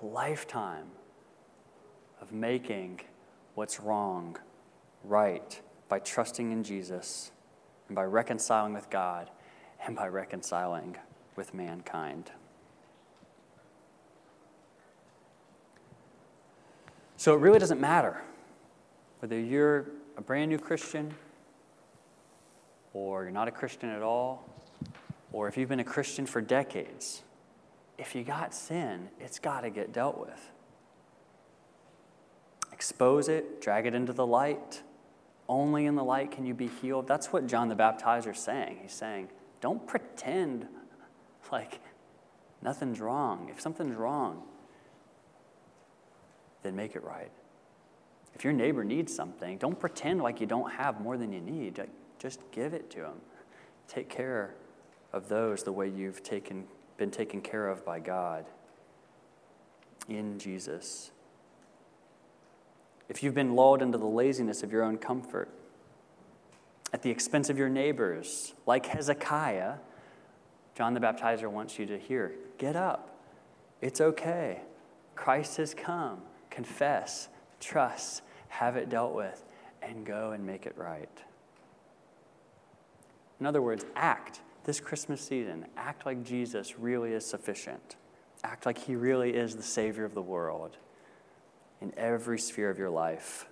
a 0.01 0.05
lifetime 0.05 0.88
of 2.22 2.32
making 2.32 3.01
what's 3.55 3.80
wrong 3.80 4.38
right 5.03 5.61
by 5.91 5.99
trusting 5.99 6.53
in 6.53 6.63
Jesus 6.63 7.31
and 7.89 7.97
by 7.97 8.05
reconciling 8.05 8.73
with 8.73 8.89
God 8.89 9.29
and 9.85 9.93
by 9.93 10.07
reconciling 10.07 10.95
with 11.35 11.53
mankind. 11.53 12.31
So 17.17 17.35
it 17.35 17.41
really 17.41 17.59
doesn't 17.59 17.81
matter 17.81 18.21
whether 19.19 19.37
you're 19.37 19.87
a 20.15 20.21
brand 20.21 20.49
new 20.49 20.57
Christian 20.57 21.13
or 22.93 23.23
you're 23.23 23.31
not 23.33 23.49
a 23.49 23.51
Christian 23.51 23.89
at 23.89 24.01
all, 24.01 24.49
or 25.33 25.49
if 25.49 25.57
you've 25.57 25.67
been 25.67 25.81
a 25.81 25.83
Christian 25.83 26.25
for 26.25 26.39
decades 26.39 27.23
if 27.97 28.15
you 28.15 28.23
got 28.23 28.53
sin, 28.53 29.09
it's 29.19 29.39
got 29.39 29.61
to 29.61 29.69
get 29.69 29.91
dealt 29.91 30.17
with. 30.17 30.51
Expose 32.71 33.27
it, 33.27 33.61
drag 33.61 33.85
it 33.85 33.93
into 33.93 34.13
the 34.13 34.25
light. 34.25 34.81
Only 35.52 35.86
in 35.86 35.95
the 35.95 36.04
light 36.04 36.32
can 36.32 36.45
you 36.45 36.54
be 36.54 36.68
healed. 36.68 37.08
That's 37.08 37.34
what 37.34 37.45
John 37.45 37.68
the 37.68 37.76
Baptizer 37.76 38.32
is 38.32 38.39
saying. 38.39 38.78
He's 38.82 38.93
saying, 38.93 39.28
don't 39.60 39.86
pretend 39.86 40.66
like 41.52 41.82
nothing's 42.62 43.02
wrong. 43.02 43.49
If 43.52 43.60
something's 43.60 43.97
wrong, 43.97 44.43
then 46.64 46.74
make 46.74 46.95
it 46.95 47.04
right. 47.04 47.32
If 48.34 48.45
your 48.45 48.54
neighbor 48.54 48.86
needs 48.86 49.14
something, 49.14 49.58
don't 49.58 49.78
pretend 49.78 50.22
like 50.22 50.39
you 50.39 50.47
don't 50.47 50.72
have 50.72 51.02
more 51.02 51.18
than 51.18 51.34
you 51.34 51.41
need. 51.41 51.86
Just 52.18 52.39
give 52.54 52.74
it 52.74 52.89
to 52.91 52.99
them. 52.99 53.20
Take 53.89 54.08
care 54.08 54.56
of 55.12 55.28
those 55.28 55.64
the 55.64 55.74
way 55.74 55.89
you've 55.89 56.24
taken 56.24 56.64
been 56.95 57.12
taken 57.12 57.41
care 57.41 57.68
of 57.68 57.84
by 57.84 57.99
God 57.99 58.45
in 60.08 60.39
Jesus. 60.39 61.12
If 63.12 63.22
you've 63.22 63.36
been 63.36 63.57
lulled 63.57 63.82
into 63.82 63.97
the 63.97 64.05
laziness 64.05 64.64
of 64.64 64.72
your 64.72 64.84
own 64.84 64.97
comfort 64.97 65.49
at 66.93 67.01
the 67.01 67.09
expense 67.09 67.49
of 67.49 67.57
your 67.57 67.68
neighbors, 67.68 68.53
like 68.66 68.86
Hezekiah, 68.86 69.80
John 70.76 70.93
the 70.93 71.01
Baptizer 71.01 71.51
wants 71.51 71.78
you 71.78 71.86
to 71.88 71.99
hear 71.99 72.32
get 72.57 72.78
up. 72.78 73.20
It's 73.82 73.99
okay. 73.99 74.62
Christ 75.14 75.57
has 75.57 75.74
come. 75.74 76.22
Confess, 76.49 77.28
trust, 77.59 78.22
have 78.47 78.78
it 78.78 78.88
dealt 78.88 79.14
with, 79.14 79.43
and 79.82 80.05
go 80.05 80.32
and 80.32 80.45
make 80.45 80.66
it 80.66 80.78
right. 80.78 81.09
In 83.41 83.45
other 83.45 83.62
words, 83.62 83.84
act 83.93 84.39
this 84.64 84.80
Christmas 84.80 85.20
season, 85.20 85.66
act 85.76 86.05
like 86.05 86.24
Jesus 86.24 86.80
really 86.80 87.12
is 87.12 87.26
sufficient. 87.26 87.97
Act 88.45 88.66
like 88.66 88.78
he 88.78 88.95
really 88.95 89.32
is 89.32 89.57
the 89.57 89.64
Savior 89.64 90.05
of 90.05 90.14
the 90.14 90.22
world 90.22 90.78
in 91.82 91.91
every 91.97 92.39
sphere 92.39 92.69
of 92.69 92.77
your 92.77 92.89
life. 92.89 93.47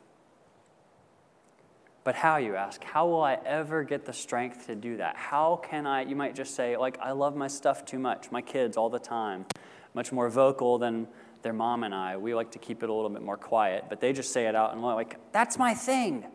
But 2.04 2.16
how, 2.16 2.38
you 2.38 2.56
ask? 2.56 2.84
How 2.84 3.08
will 3.08 3.22
I 3.22 3.38
ever 3.46 3.84
get 3.84 4.06
the 4.06 4.14
strength 4.14 4.68
to 4.68 4.76
do 4.76 4.98
that? 4.98 5.16
How 5.18 5.58
can 5.58 5.86
I, 5.86 6.04
you 6.04 6.16
might 6.16 6.34
just 6.34 6.56
say, 6.56 6.78
like, 6.78 6.98
I 7.02 7.12
love 7.12 7.36
my 7.36 7.48
stuff 7.48 7.86
too 7.86 8.00
much, 8.00 8.32
my 8.32 8.42
kids 8.42 8.78
all 8.78 8.90
the 8.90 9.00
time, 9.00 9.46
much 9.94 10.12
more 10.12 10.30
vocal 10.30 10.78
than 10.78 11.08
their 11.42 11.54
mom 11.54 11.84
and 11.84 11.94
I. 11.94 12.18
We 12.18 12.34
like 12.34 12.52
to 12.52 12.60
keep 12.60 12.84
it 12.84 12.90
a 12.90 12.94
little 12.94 13.10
bit 13.10 13.22
more 13.22 13.38
quiet, 13.38 13.86
but 13.90 14.00
they 14.00 14.14
just 14.14 14.32
say 14.32 14.48
it 14.48 14.56
out 14.56 14.74
and 14.74 14.82
like, 14.82 15.18
that's 15.32 15.58
my 15.58 15.74
thing. 15.74 16.26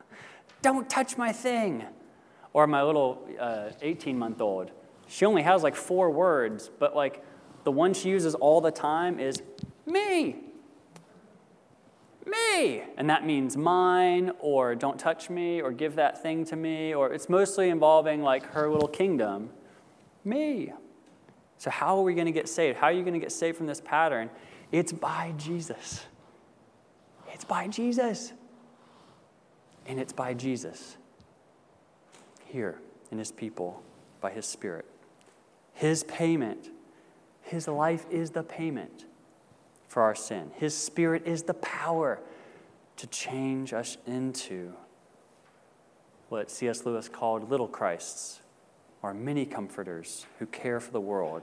Don't 0.62 0.88
touch 0.88 1.16
my 1.16 1.32
thing. 1.32 1.84
Or 2.52 2.66
my 2.66 2.82
little 2.82 3.26
18 3.80 4.14
uh, 4.14 4.18
month 4.18 4.40
old. 4.40 4.70
She 5.08 5.24
only 5.24 5.42
has 5.42 5.62
like 5.62 5.74
four 5.74 6.10
words, 6.10 6.70
but 6.78 6.94
like 6.94 7.24
the 7.64 7.72
one 7.72 7.94
she 7.94 8.08
uses 8.08 8.34
all 8.34 8.60
the 8.60 8.70
time 8.70 9.18
is 9.18 9.42
me. 9.86 10.51
Me. 12.26 12.82
And 12.96 13.10
that 13.10 13.26
means 13.26 13.56
mine, 13.56 14.32
or 14.38 14.74
don't 14.74 14.98
touch 14.98 15.28
me, 15.28 15.60
or 15.60 15.72
give 15.72 15.96
that 15.96 16.22
thing 16.22 16.44
to 16.46 16.56
me, 16.56 16.94
or 16.94 17.12
it's 17.12 17.28
mostly 17.28 17.68
involving 17.68 18.22
like 18.22 18.44
her 18.52 18.70
little 18.70 18.88
kingdom. 18.88 19.50
Me. 20.24 20.72
So, 21.58 21.70
how 21.70 21.98
are 21.98 22.02
we 22.02 22.14
going 22.14 22.26
to 22.26 22.32
get 22.32 22.48
saved? 22.48 22.78
How 22.78 22.86
are 22.86 22.92
you 22.92 23.02
going 23.02 23.14
to 23.14 23.20
get 23.20 23.32
saved 23.32 23.56
from 23.56 23.66
this 23.66 23.80
pattern? 23.80 24.30
It's 24.70 24.92
by 24.92 25.34
Jesus. 25.36 26.04
It's 27.32 27.44
by 27.44 27.68
Jesus. 27.68 28.32
And 29.86 29.98
it's 29.98 30.12
by 30.12 30.34
Jesus 30.34 30.96
here 32.46 32.78
in 33.10 33.18
his 33.18 33.32
people 33.32 33.82
by 34.22 34.30
his 34.30 34.46
Spirit. 34.46 34.86
His 35.74 36.04
payment, 36.04 36.70
his 37.42 37.68
life 37.68 38.06
is 38.10 38.30
the 38.30 38.42
payment 38.42 39.04
for 39.92 40.00
our 40.00 40.14
sin. 40.14 40.50
His 40.56 40.74
Spirit 40.74 41.26
is 41.26 41.42
the 41.42 41.52
power 41.52 42.18
to 42.96 43.06
change 43.08 43.74
us 43.74 43.98
into 44.06 44.72
what 46.30 46.50
C.S. 46.50 46.86
Lewis 46.86 47.10
called 47.10 47.50
little 47.50 47.68
Christs, 47.68 48.40
or 49.02 49.12
mini 49.12 49.44
comforters 49.44 50.24
who 50.38 50.46
care 50.46 50.80
for 50.80 50.92
the 50.92 51.00
world. 51.00 51.42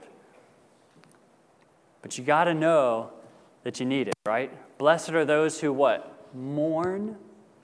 But 2.02 2.18
you 2.18 2.24
got 2.24 2.44
to 2.44 2.54
know 2.54 3.12
that 3.62 3.78
you 3.78 3.86
need 3.86 4.08
it, 4.08 4.14
right? 4.26 4.50
Blessed 4.78 5.10
are 5.10 5.24
those 5.24 5.60
who 5.60 5.72
what? 5.72 6.34
Mourn, 6.34 7.18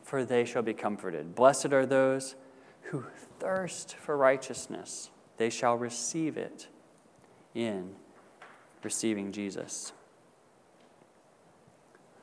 for 0.05 0.25
they 0.25 0.45
shall 0.45 0.63
be 0.63 0.73
comforted. 0.73 1.35
Blessed 1.35 1.73
are 1.73 1.85
those 1.85 2.37
who 2.83 3.07
thirst 3.41 3.97
for 3.97 4.17
righteousness, 4.17 5.11
they 5.37 5.51
shall 5.51 5.75
receive 5.75 6.37
it 6.37 6.69
in 7.57 7.97
receiving 8.85 9.33
Jesus. 9.33 9.93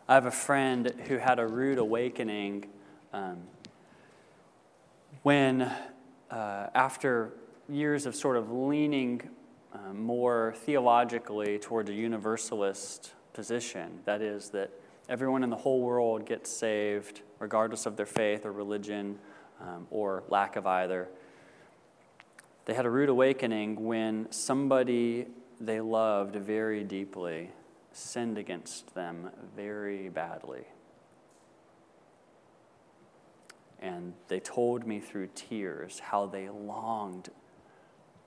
I 0.07 0.15
have 0.15 0.25
a 0.25 0.31
friend 0.31 0.93
who 1.07 1.17
had 1.17 1.39
a 1.39 1.47
rude 1.47 1.77
awakening 1.77 2.65
um, 3.13 3.37
when, 5.21 5.61
uh, 6.29 6.67
after 6.75 7.31
years 7.69 8.05
of 8.05 8.13
sort 8.13 8.35
of 8.35 8.51
leaning 8.51 9.21
uh, 9.73 9.93
more 9.93 10.55
theologically 10.57 11.57
toward 11.57 11.87
a 11.87 11.93
universalist 11.93 13.13
position. 13.31 13.99
That 14.03 14.21
is, 14.21 14.49
that 14.49 14.71
everyone 15.07 15.41
in 15.41 15.49
the 15.49 15.55
whole 15.55 15.79
world 15.79 16.25
gets 16.25 16.51
saved, 16.51 17.21
regardless 17.39 17.85
of 17.85 17.95
their 17.95 18.05
faith 18.05 18.45
or 18.45 18.51
religion 18.51 19.17
um, 19.61 19.87
or 19.89 20.25
lack 20.27 20.57
of 20.57 20.67
either. 20.67 21.07
They 22.65 22.73
had 22.73 22.85
a 22.85 22.89
rude 22.89 23.07
awakening 23.07 23.85
when 23.85 24.29
somebody 24.33 25.27
they 25.61 25.79
loved 25.79 26.35
very 26.35 26.83
deeply 26.83 27.51
sinned 27.95 28.37
against 28.37 28.93
them 28.95 29.29
very 29.55 30.09
badly. 30.09 30.65
And 33.79 34.13
they 34.27 34.39
told 34.39 34.87
me 34.87 34.99
through 34.99 35.29
tears 35.35 35.99
how 35.99 36.25
they 36.25 36.49
longed 36.49 37.29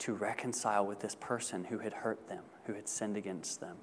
to 0.01 0.13
reconcile 0.13 0.87
with 0.87 1.01
this 1.01 1.15
person 1.15 1.65
who 1.65 1.79
had 1.79 1.93
hurt 1.93 2.29
them, 2.29 2.45
who 2.67 2.75
had 2.75 2.89
sinned 2.89 3.17
against 3.17 3.61
them. 3.61 3.77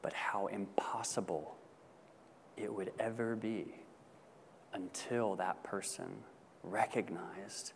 But 0.00 0.14
how 0.14 0.46
impossible 0.46 1.56
it 2.56 2.72
would 2.72 2.92
ever 2.98 3.36
be 3.36 3.66
until 4.72 5.36
that 5.36 5.62
person 5.62 6.06
recognized 6.62 7.72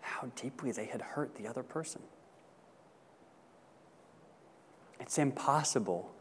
how 0.00 0.30
deeply 0.34 0.72
they 0.72 0.86
had 0.86 1.00
hurt 1.00 1.34
the 1.36 1.46
other 1.46 1.62
person. 1.62 2.02
It's 5.00 5.18
impossible 5.18 6.12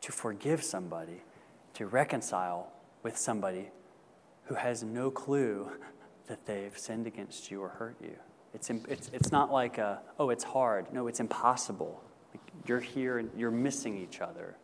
to 0.00 0.12
forgive 0.12 0.62
somebody, 0.62 1.22
to 1.74 1.86
reconcile 1.86 2.72
with 3.02 3.18
somebody 3.18 3.70
who 4.44 4.54
has 4.54 4.82
no 4.82 5.10
clue 5.10 5.70
that 6.28 6.46
they've 6.46 6.76
sinned 6.78 7.06
against 7.06 7.50
you 7.50 7.60
or 7.60 7.68
hurt 7.68 7.96
you. 8.00 8.14
It's, 8.54 8.70
it's, 8.70 9.10
it's 9.12 9.32
not 9.32 9.50
like, 9.50 9.78
a, 9.78 10.00
oh, 10.18 10.30
it's 10.30 10.44
hard. 10.44 10.92
No, 10.92 11.08
it's 11.08 11.20
impossible. 11.20 12.02
You're 12.66 12.80
here 12.80 13.18
and 13.18 13.30
you're 13.36 13.50
missing 13.50 13.96
each 13.96 14.20
other. 14.20 14.56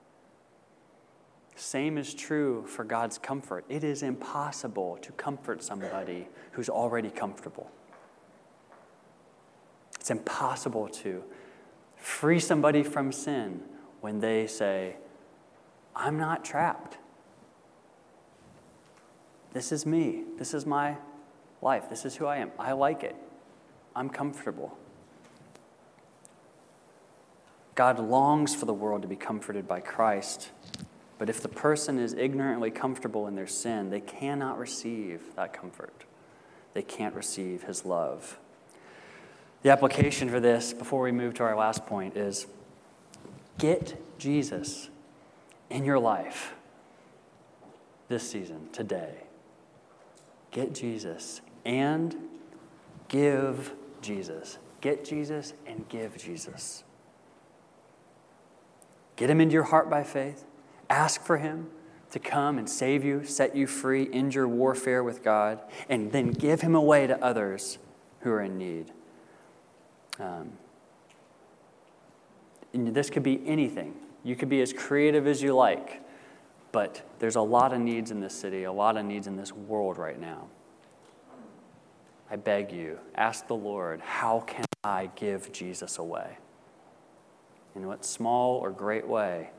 Same 1.57 1.99
is 1.99 2.15
true 2.15 2.65
for 2.67 2.85
God's 2.85 3.19
comfort. 3.19 3.65
It 3.69 3.83
is 3.83 4.03
impossible 4.03 4.99
to 5.03 5.11
comfort 5.13 5.63
somebody 5.63 6.29
who's 6.53 6.69
already 6.69 7.11
comfortable. 7.11 7.71
It's 9.99 10.11
impossible 10.11 10.89
to 10.89 11.25
free 11.99 12.41
somebody 12.41 12.83
from 12.83 13.13
sin 13.13 13.63
when 14.01 14.21
they 14.21 14.47
say, 14.47 14.97
I'm 15.95 16.19
not 16.19 16.45
trapped. 16.45 16.99
This 19.53 19.73
is 19.73 19.85
me. 19.85 20.25
This 20.39 20.55
is 20.55 20.65
my 20.67 20.97
life. 21.61 21.89
This 21.91 22.05
is 22.05 22.17
who 22.17 22.27
I 22.27 22.37
am. 22.37 22.53
I 22.59 22.73
like 22.73 23.03
it. 23.03 23.17
I'm 23.97 24.09
comfortable. 24.09 24.79
God 27.75 27.99
longs 27.99 28.55
for 28.55 28.67
the 28.67 28.75
world 28.75 29.03
to 29.03 29.09
be 29.09 29.17
comforted 29.17 29.69
by 29.69 29.81
Christ, 29.81 30.51
but 31.17 31.31
if 31.31 31.41
the 31.41 31.49
person 31.49 31.99
is 31.99 32.13
ignorantly 32.13 32.73
comfortable 32.73 33.29
in 33.29 33.37
their 33.37 33.47
sin, 33.47 33.91
they 33.91 34.01
cannot 34.01 34.59
receive 34.59 35.23
that 35.37 35.53
comfort. 35.53 36.05
They 36.75 36.83
can't 36.83 37.15
receive 37.15 37.65
his 37.65 37.85
love. 37.85 38.39
The 39.63 39.71
application 39.71 40.29
for 40.29 40.41
this, 40.41 40.73
before 40.73 41.03
we 41.03 41.13
move 41.13 41.35
to 41.35 41.43
our 41.43 41.57
last 41.57 41.87
point, 41.87 42.17
is 42.17 42.47
get 43.59 44.01
Jesus 44.19 44.89
in 45.69 45.85
your 45.85 45.99
life 45.99 46.55
this 48.09 48.29
season, 48.29 48.69
today. 48.73 49.15
Get 50.51 50.75
Jesus 50.75 51.41
and 51.65 52.17
give 53.09 53.73
Jesus. 54.01 54.59
Get 54.81 55.05
Jesus 55.05 55.55
and 55.67 55.89
give 55.89 56.17
Jesus. 56.17 56.85
Get 59.17 59.29
him 59.29 59.41
into 59.41 59.55
your 59.55 59.65
heart 59.65 59.91
by 59.91 60.05
faith. 60.05 60.45
Ask 60.89 61.23
for 61.23 61.39
him 61.39 61.69
to 62.11 62.19
come 62.19 62.57
and 62.57 62.71
save 62.71 63.05
you, 63.05 63.25
set 63.25 63.55
you 63.55 63.67
free, 63.67 64.09
end 64.13 64.35
your 64.35 64.49
warfare 64.49 65.03
with 65.03 65.23
God, 65.23 65.61
and 65.89 66.13
then 66.13 66.31
give 66.31 66.63
him 66.63 66.75
away 66.75 67.07
to 67.07 67.23
others 67.23 67.79
who 68.21 68.31
are 68.31 68.41
in 68.41 68.57
need. 68.57 68.93
Um, 70.19 70.53
this 72.73 73.11
could 73.11 73.23
be 73.23 73.41
anything. 73.47 73.95
You 74.25 74.37
could 74.37 74.49
be 74.49 74.61
as 74.61 74.73
creative 74.73 75.27
as 75.27 75.43
you 75.43 75.55
like, 75.55 76.03
but 76.73 77.03
there's 77.19 77.37
a 77.37 77.41
lot 77.41 77.73
of 77.73 77.81
needs 77.81 78.11
in 78.11 78.21
this 78.21 78.35
city, 78.35 78.65
a 78.65 78.73
lot 78.73 78.97
of 78.97 79.05
needs 79.05 79.27
in 79.27 79.37
this 79.37 79.53
world 79.53 79.97
right 79.97 80.21
now. 80.21 80.49
I 82.31 82.37
beg 82.37 82.73
you, 82.73 82.99
ask 83.15 83.47
the 83.47 83.55
Lord, 83.55 84.01
how 84.01 84.41
can 84.41 84.67
I 84.85 85.11
give 85.17 85.51
Jesus 85.51 85.99
away? 85.99 86.39
In 87.75 87.87
what 87.87 88.05
small 88.05 88.57
or 88.57 88.71
great 88.71 89.07
way, 89.07 89.51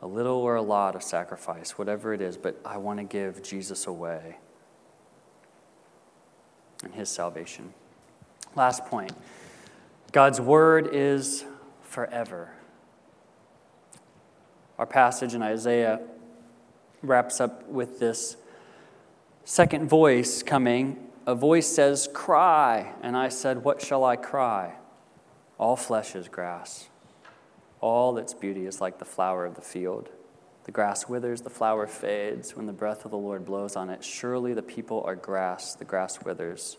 a 0.00 0.06
little 0.06 0.38
or 0.38 0.54
a 0.54 0.62
lot 0.62 0.94
of 0.94 1.02
sacrifice, 1.02 1.72
whatever 1.72 2.14
it 2.14 2.22
is, 2.22 2.36
but 2.36 2.58
I 2.64 2.78
want 2.78 2.98
to 2.98 3.04
give 3.04 3.42
Jesus 3.42 3.86
away 3.86 4.38
and 6.82 6.94
his 6.94 7.08
salvation. 7.08 7.74
Last 8.58 8.86
point 8.86 9.12
God's 10.10 10.40
word 10.40 10.88
is 10.92 11.44
forever. 11.82 12.50
Our 14.76 14.86
passage 14.86 15.32
in 15.32 15.42
Isaiah 15.42 16.00
wraps 17.00 17.40
up 17.40 17.68
with 17.68 18.00
this 18.00 18.36
second 19.44 19.88
voice 19.88 20.42
coming. 20.42 20.98
A 21.24 21.36
voice 21.36 21.68
says, 21.68 22.08
Cry. 22.12 22.94
And 23.00 23.16
I 23.16 23.28
said, 23.28 23.62
What 23.62 23.80
shall 23.80 24.04
I 24.04 24.16
cry? 24.16 24.74
All 25.56 25.76
flesh 25.76 26.16
is 26.16 26.26
grass. 26.26 26.88
All 27.80 28.18
its 28.18 28.34
beauty 28.34 28.66
is 28.66 28.80
like 28.80 28.98
the 28.98 29.04
flower 29.04 29.46
of 29.46 29.54
the 29.54 29.62
field. 29.62 30.08
The 30.64 30.72
grass 30.72 31.08
withers, 31.08 31.42
the 31.42 31.50
flower 31.50 31.86
fades 31.86 32.56
when 32.56 32.66
the 32.66 32.72
breath 32.72 33.04
of 33.04 33.12
the 33.12 33.18
Lord 33.18 33.44
blows 33.44 33.76
on 33.76 33.88
it. 33.88 34.02
Surely 34.02 34.52
the 34.52 34.62
people 34.62 35.04
are 35.06 35.14
grass, 35.14 35.76
the 35.76 35.84
grass 35.84 36.24
withers, 36.24 36.76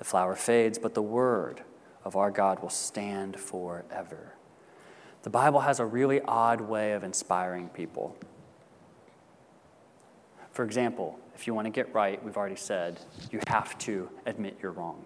the 0.00 0.04
flower 0.06 0.34
fades, 0.34 0.78
but 0.78 0.94
the 0.94 1.02
word 1.02 1.60
of 2.06 2.16
our 2.16 2.30
God 2.30 2.62
will 2.62 2.70
stand 2.70 3.38
forever. 3.38 4.32
The 5.24 5.28
Bible 5.28 5.60
has 5.60 5.78
a 5.78 5.84
really 5.84 6.22
odd 6.22 6.62
way 6.62 6.92
of 6.92 7.04
inspiring 7.04 7.68
people. 7.68 8.16
For 10.52 10.64
example, 10.64 11.18
if 11.34 11.46
you 11.46 11.52
want 11.52 11.66
to 11.66 11.70
get 11.70 11.92
right, 11.92 12.24
we've 12.24 12.38
already 12.38 12.56
said, 12.56 12.98
you 13.30 13.40
have 13.48 13.76
to 13.80 14.08
admit 14.24 14.56
you're 14.62 14.72
wrong. 14.72 15.04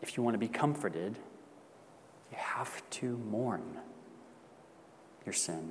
If 0.00 0.16
you 0.16 0.22
want 0.22 0.32
to 0.32 0.38
be 0.38 0.48
comforted, 0.48 1.18
you 2.32 2.38
have 2.38 2.82
to 2.92 3.18
mourn 3.30 3.76
your 5.26 5.34
sin. 5.34 5.70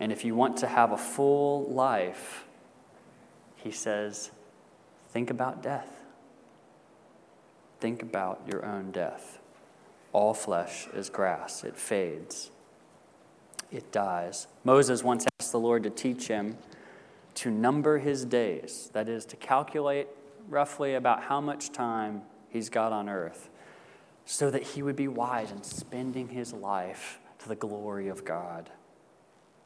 And 0.00 0.10
if 0.10 0.24
you 0.24 0.34
want 0.34 0.56
to 0.56 0.66
have 0.66 0.90
a 0.90 0.98
full 0.98 1.66
life, 1.66 2.46
he 3.62 3.70
says, 3.70 4.30
think 5.10 5.30
about 5.30 5.62
death. 5.62 5.88
Think 7.80 8.02
about 8.02 8.42
your 8.46 8.64
own 8.64 8.90
death. 8.90 9.38
All 10.12 10.34
flesh 10.34 10.86
is 10.92 11.08
grass, 11.08 11.64
it 11.64 11.76
fades, 11.76 12.50
it 13.70 13.92
dies. 13.92 14.48
Moses 14.64 15.04
once 15.04 15.26
asked 15.40 15.52
the 15.52 15.58
Lord 15.58 15.84
to 15.84 15.90
teach 15.90 16.26
him 16.26 16.58
to 17.36 17.50
number 17.50 17.98
his 17.98 18.24
days, 18.24 18.90
that 18.92 19.08
is, 19.08 19.24
to 19.26 19.36
calculate 19.36 20.08
roughly 20.48 20.94
about 20.94 21.22
how 21.22 21.40
much 21.40 21.70
time 21.70 22.22
he's 22.48 22.68
got 22.68 22.92
on 22.92 23.08
earth 23.08 23.48
so 24.24 24.50
that 24.50 24.62
he 24.62 24.82
would 24.82 24.96
be 24.96 25.08
wise 25.08 25.50
in 25.50 25.62
spending 25.62 26.28
his 26.28 26.52
life 26.52 27.18
to 27.38 27.48
the 27.48 27.56
glory 27.56 28.08
of 28.08 28.24
God 28.24 28.68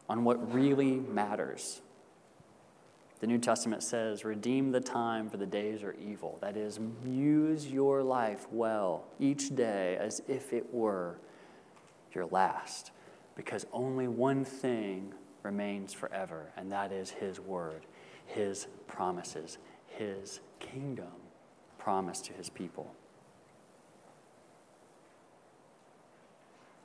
on 0.09 0.25
what 0.25 0.53
really 0.53 0.93
matters. 0.97 1.81
The 3.25 3.29
New 3.29 3.39
Testament 3.39 3.83
says, 3.83 4.23
redeem 4.23 4.71
the 4.71 4.83
time 4.83 5.31
for 5.31 5.39
the 5.39 5.47
days 5.47 5.83
are 5.83 5.95
evil. 5.95 6.37
That 6.43 6.59
is, 6.59 6.79
use 7.07 7.67
your 7.67 8.03
life 8.03 8.47
well 8.53 9.07
each 9.19 9.57
day 9.57 9.97
as 9.99 10.21
if 10.29 10.53
it 10.53 10.75
were 10.75 11.17
your 12.13 12.27
last, 12.27 12.91
because 13.35 13.65
only 13.73 14.09
one 14.09 14.45
thing 14.45 15.15
remains 15.43 15.95
forever, 15.95 16.53
and 16.59 16.71
that 16.71 16.93
is 16.93 17.13
His 17.13 17.41
word, 17.41 17.87
His 18.27 18.67
promises, 18.87 19.57
His 19.87 20.41
kingdom 20.61 21.07
promised 21.79 22.27
to 22.27 22.35
His 22.35 22.51
people. 22.51 22.95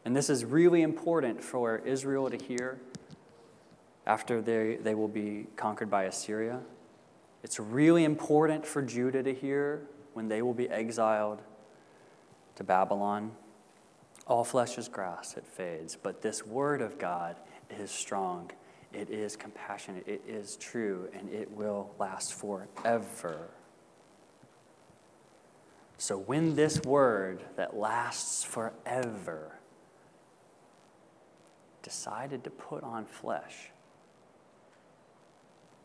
And 0.06 0.16
this 0.16 0.30
is 0.30 0.46
really 0.46 0.84
important 0.84 1.44
for 1.44 1.80
Israel 1.80 2.30
to 2.30 2.38
hear 2.42 2.80
after 4.10 4.42
they, 4.42 4.78
they 4.78 4.96
will 4.96 5.08
be 5.08 5.46
conquered 5.56 5.92
by 5.92 6.06
Assyria. 6.06 6.62
It's 7.44 7.60
really 7.60 8.06
important 8.06 8.66
for 8.66 8.82
Judah 8.82 9.22
to 9.22 9.36
hear 9.36 9.84
when 10.14 10.28
they 10.28 10.42
will 10.42 10.56
be 10.56 10.68
exiled 10.68 11.44
to 12.56 12.64
Babylon. 12.64 13.32
All 14.26 14.44
flesh 14.44 14.80
is 14.80 14.88
grass, 14.88 15.38
it 15.38 15.46
fades, 15.46 15.96
but 15.96 16.24
this 16.24 16.44
word 16.44 16.82
of 16.82 16.98
God 16.98 17.36
is 17.70 17.92
strong. 17.92 18.50
It 18.92 19.12
is 19.12 19.36
compassionate, 19.36 20.08
it 20.08 20.24
is 20.28 20.56
true, 20.56 21.08
and 21.14 21.30
it 21.30 21.52
will 21.52 21.92
last 22.00 22.34
forever. 22.34 23.52
So 26.00 26.18
when 26.18 26.56
this 26.56 26.82
word 26.82 27.44
that 27.58 27.78
lasts 27.78 28.44
forever 28.44 29.60
decided 31.84 32.44
to 32.46 32.50
put 32.50 32.84
on 32.84 33.06
flesh 33.06 33.70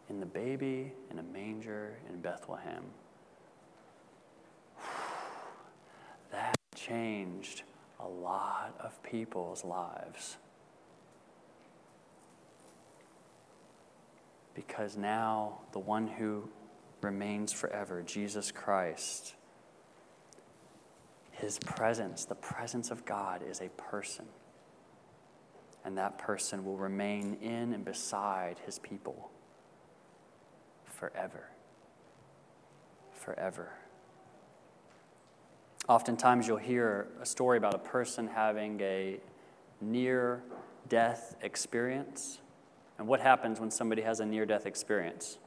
in 0.09 0.21
the 0.21 0.27
baby 0.27 0.93
in 1.11 1.19
a 1.19 1.23
manger 1.23 1.97
in 2.09 2.21
Bethlehem, 2.21 2.85
that 6.31 6.57
changed 6.75 7.63
a 8.01 8.07
lot 8.07 8.75
of 8.81 9.03
people's 9.03 9.65
lives. 9.65 10.37
Because 14.55 14.97
now 14.97 15.61
the 15.73 15.79
one 15.79 16.07
who 16.07 16.49
remains 17.01 17.53
forever, 17.53 18.03
Jesus 18.03 18.53
Christ, 18.53 19.35
his 21.33 21.59
presence, 21.59 22.25
the 22.25 22.37
presence 22.37 22.91
of 22.91 23.05
God, 23.05 23.43
is 23.43 23.61
a 23.61 23.69
person. 23.71 24.27
And 25.85 25.99
that 25.99 26.19
person 26.19 26.65
will 26.65 26.77
remain 26.77 27.37
in 27.43 27.75
and 27.75 27.85
beside 27.85 28.59
his 28.65 28.79
people 28.79 29.31
forever. 30.95 31.51
Forever. 33.13 33.73
Oftentimes, 35.89 36.49
you'll 36.49 36.57
hear 36.57 37.09
a 37.21 37.27
story 37.27 37.59
about 37.59 37.75
a 37.75 37.79
person 37.79 38.27
having 38.27 38.81
a 38.81 39.21
near 39.81 40.43
death 40.89 41.37
experience. 41.43 42.39
And 42.99 43.07
what 43.07 43.21
happens 43.21 43.61
when 43.61 43.71
somebody 43.71 44.03
has 44.03 44.21
a 44.21 44.27
near 44.27 44.47
death 44.47 44.67
experience? 44.67 45.39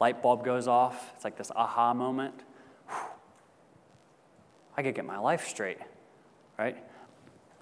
Light 0.00 0.22
bulb 0.22 0.44
goes 0.44 0.66
off. 0.66 1.12
It's 1.14 1.24
like 1.24 1.36
this 1.36 1.52
aha 1.54 1.94
moment. 1.94 2.42
I 4.76 4.82
could 4.82 4.94
get 4.94 5.04
my 5.04 5.18
life 5.18 5.46
straight, 5.46 5.78
right? 6.58 6.76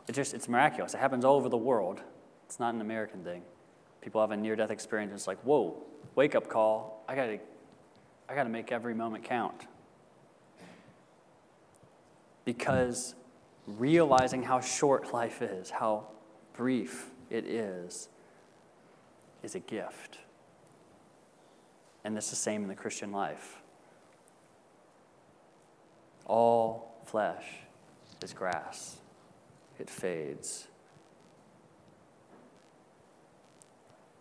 It 0.07 0.13
just, 0.13 0.35
it's 0.35 0.49
miraculous. 0.49 0.95
It 0.95 0.99
happens 0.99 1.25
all 1.25 1.37
over 1.37 1.49
the 1.49 1.57
world. 1.57 2.01
It's 2.47 2.61
not 2.61 2.75
an 2.75 2.81
American 2.81 3.25
thing. 3.25 3.43
People 4.09 4.23
have 4.23 4.31
a 4.31 4.37
near 4.39 4.57
death 4.57 4.71
experience. 4.71 5.13
It's 5.13 5.27
like, 5.27 5.37
whoa, 5.41 5.77
wake 6.15 6.35
up 6.35 6.49
call. 6.49 7.05
I 7.07 7.15
gotta, 7.15 7.41
I 8.27 8.35
gotta 8.35 8.49
make 8.49 8.73
every 8.73 8.95
moment 8.95 9.23
count. 9.23 9.67
Because 12.47 13.15
realizing 13.67 14.43
how 14.43 14.61
short 14.61 15.13
life 15.13 15.43
is, 15.43 15.69
how 15.69 16.07
brief 16.55 17.11
it 17.29 17.45
is, 17.45 18.09
is 19.43 19.55
a 19.55 19.61
gift. 19.61 20.21
And 22.03 22.17
it's 22.17 22.31
the 22.31 22.37
same 22.37 22.63
in 22.63 22.69
the 22.69 22.75
Christian 22.75 23.13
life. 23.13 23.61
All 26.25 26.95
flesh 27.05 27.45
is 28.25 28.33
grass, 28.33 28.97
it 29.79 29.91
fades. 29.91 30.67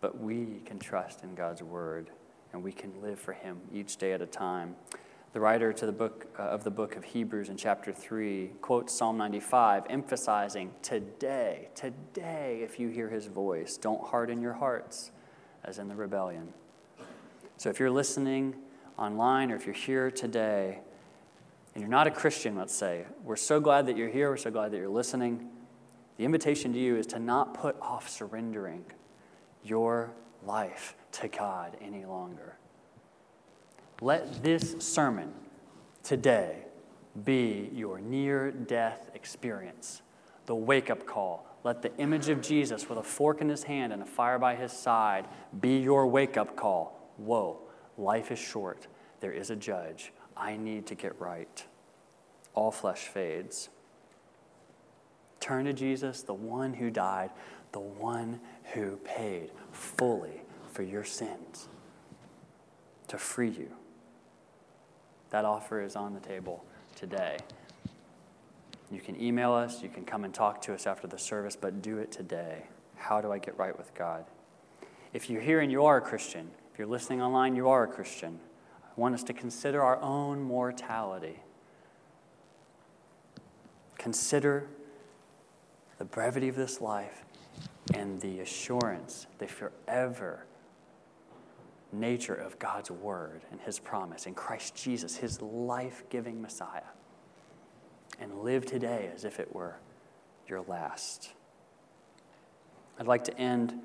But 0.00 0.20
we 0.20 0.62
can 0.64 0.78
trust 0.78 1.22
in 1.22 1.34
God's 1.34 1.62
word 1.62 2.10
and 2.52 2.62
we 2.62 2.72
can 2.72 2.92
live 3.02 3.18
for 3.18 3.32
Him 3.32 3.60
each 3.72 3.96
day 3.96 4.12
at 4.12 4.22
a 4.22 4.26
time. 4.26 4.76
The 5.34 5.40
writer 5.40 5.74
to 5.74 5.86
the 5.86 5.92
book 5.92 6.26
uh, 6.38 6.44
of 6.44 6.64
the 6.64 6.70
book 6.70 6.96
of 6.96 7.04
Hebrews 7.04 7.50
in 7.50 7.56
chapter 7.58 7.92
3 7.92 8.52
quotes 8.62 8.94
Psalm 8.94 9.18
95 9.18 9.84
emphasizing 9.90 10.72
today 10.80 11.68
today 11.74 12.60
if 12.62 12.80
you 12.80 12.88
hear 12.88 13.10
his 13.10 13.26
voice 13.26 13.76
don't 13.76 14.02
harden 14.02 14.40
your 14.40 14.54
hearts 14.54 15.10
as 15.64 15.78
in 15.78 15.88
the 15.88 15.94
rebellion. 15.94 16.54
So 17.58 17.68
if 17.68 17.78
you're 17.78 17.90
listening 17.90 18.56
online 18.96 19.52
or 19.52 19.56
if 19.56 19.66
you're 19.66 19.74
here 19.74 20.10
today 20.10 20.78
and 21.74 21.82
you're 21.82 21.90
not 21.90 22.06
a 22.06 22.10
Christian 22.10 22.56
let's 22.56 22.74
say 22.74 23.04
we're 23.22 23.36
so 23.36 23.60
glad 23.60 23.86
that 23.86 23.98
you're 23.98 24.08
here 24.08 24.30
we're 24.30 24.38
so 24.38 24.50
glad 24.50 24.72
that 24.72 24.78
you're 24.78 24.88
listening. 24.88 25.46
The 26.16 26.24
invitation 26.24 26.72
to 26.72 26.78
you 26.78 26.96
is 26.96 27.06
to 27.08 27.18
not 27.18 27.52
put 27.52 27.78
off 27.82 28.08
surrendering 28.08 28.86
your 29.64 30.10
life 30.44 30.94
to 31.12 31.28
God 31.28 31.76
any 31.80 32.04
longer. 32.04 32.56
Let 34.00 34.42
this 34.42 34.76
sermon 34.78 35.32
today 36.02 36.64
be 37.24 37.70
your 37.74 38.00
near 38.00 38.52
death 38.52 39.10
experience, 39.14 40.02
the 40.46 40.54
wake 40.54 40.90
up 40.90 41.04
call. 41.06 41.44
Let 41.64 41.82
the 41.82 41.94
image 41.96 42.28
of 42.28 42.40
Jesus 42.40 42.88
with 42.88 42.98
a 42.98 43.02
fork 43.02 43.40
in 43.40 43.48
his 43.48 43.64
hand 43.64 43.92
and 43.92 44.02
a 44.02 44.06
fire 44.06 44.38
by 44.38 44.54
his 44.54 44.72
side 44.72 45.26
be 45.60 45.78
your 45.78 46.06
wake 46.06 46.36
up 46.36 46.56
call. 46.56 47.10
Whoa, 47.16 47.58
life 47.96 48.30
is 48.30 48.38
short. 48.38 48.86
There 49.20 49.32
is 49.32 49.50
a 49.50 49.56
judge. 49.56 50.12
I 50.36 50.56
need 50.56 50.86
to 50.86 50.94
get 50.94 51.20
right. 51.20 51.64
All 52.54 52.70
flesh 52.70 53.08
fades. 53.08 53.68
Turn 55.40 55.64
to 55.64 55.72
Jesus, 55.72 56.22
the 56.22 56.34
one 56.34 56.74
who 56.74 56.90
died, 56.90 57.30
the 57.72 57.80
one 57.80 58.40
who 58.74 58.96
paid 58.98 59.50
fully 59.72 60.42
for 60.72 60.82
your 60.82 61.04
sins 61.04 61.68
to 63.08 63.18
free 63.18 63.50
you. 63.50 63.70
That 65.30 65.44
offer 65.44 65.82
is 65.82 65.96
on 65.96 66.14
the 66.14 66.20
table 66.20 66.64
today. 66.96 67.38
You 68.90 69.00
can 69.00 69.20
email 69.20 69.52
us, 69.52 69.82
you 69.82 69.88
can 69.88 70.04
come 70.04 70.24
and 70.24 70.32
talk 70.32 70.62
to 70.62 70.74
us 70.74 70.86
after 70.86 71.06
the 71.06 71.18
service, 71.18 71.56
but 71.56 71.82
do 71.82 71.98
it 71.98 72.10
today. 72.10 72.64
How 72.96 73.20
do 73.20 73.30
I 73.30 73.38
get 73.38 73.58
right 73.58 73.76
with 73.76 73.92
God? 73.94 74.24
If 75.12 75.28
you're 75.28 75.42
here 75.42 75.60
and 75.60 75.70
you 75.70 75.84
are 75.84 75.98
a 75.98 76.00
Christian, 76.00 76.50
if 76.72 76.78
you're 76.78 76.88
listening 76.88 77.20
online, 77.20 77.54
you 77.54 77.68
are 77.68 77.84
a 77.84 77.88
Christian, 77.88 78.40
I 78.84 79.00
want 79.00 79.14
us 79.14 79.22
to 79.24 79.32
consider 79.32 79.82
our 79.82 80.00
own 80.00 80.40
mortality. 80.40 81.40
Consider 83.98 84.68
the 85.98 86.04
brevity 86.04 86.48
of 86.48 86.56
this 86.56 86.80
life 86.80 87.24
and 87.94 88.20
the 88.20 88.40
assurance, 88.40 89.26
the 89.38 89.46
forever 89.46 90.46
nature 91.92 92.34
of 92.34 92.58
God's 92.58 92.90
word 92.90 93.42
and 93.50 93.60
his 93.60 93.78
promise 93.78 94.26
in 94.26 94.34
Christ 94.34 94.74
Jesus, 94.74 95.16
his 95.16 95.40
life 95.40 96.04
giving 96.10 96.42
Messiah. 96.42 96.82
And 98.20 98.40
live 98.40 98.66
today 98.66 99.10
as 99.14 99.24
if 99.24 99.38
it 99.38 99.54
were 99.54 99.76
your 100.48 100.62
last. 100.62 101.30
I'd 102.98 103.06
like 103.06 103.24
to 103.24 103.38
end 103.38 103.80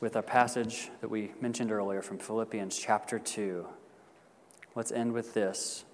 with 0.00 0.16
a 0.16 0.22
passage 0.22 0.90
that 1.00 1.08
we 1.08 1.32
mentioned 1.40 1.70
earlier 1.70 2.02
from 2.02 2.18
Philippians 2.18 2.76
chapter 2.76 3.18
2. 3.18 3.66
Let's 4.74 4.90
end 4.90 5.12
with 5.12 5.32
this 5.32 5.84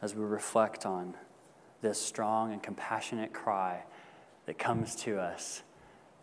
as 0.00 0.14
we 0.14 0.24
reflect 0.24 0.86
on 0.86 1.14
this 1.82 2.00
strong 2.00 2.52
and 2.52 2.62
compassionate 2.62 3.32
cry 3.32 3.82
that 4.46 4.58
comes 4.58 4.94
to 4.96 5.18
us 5.18 5.62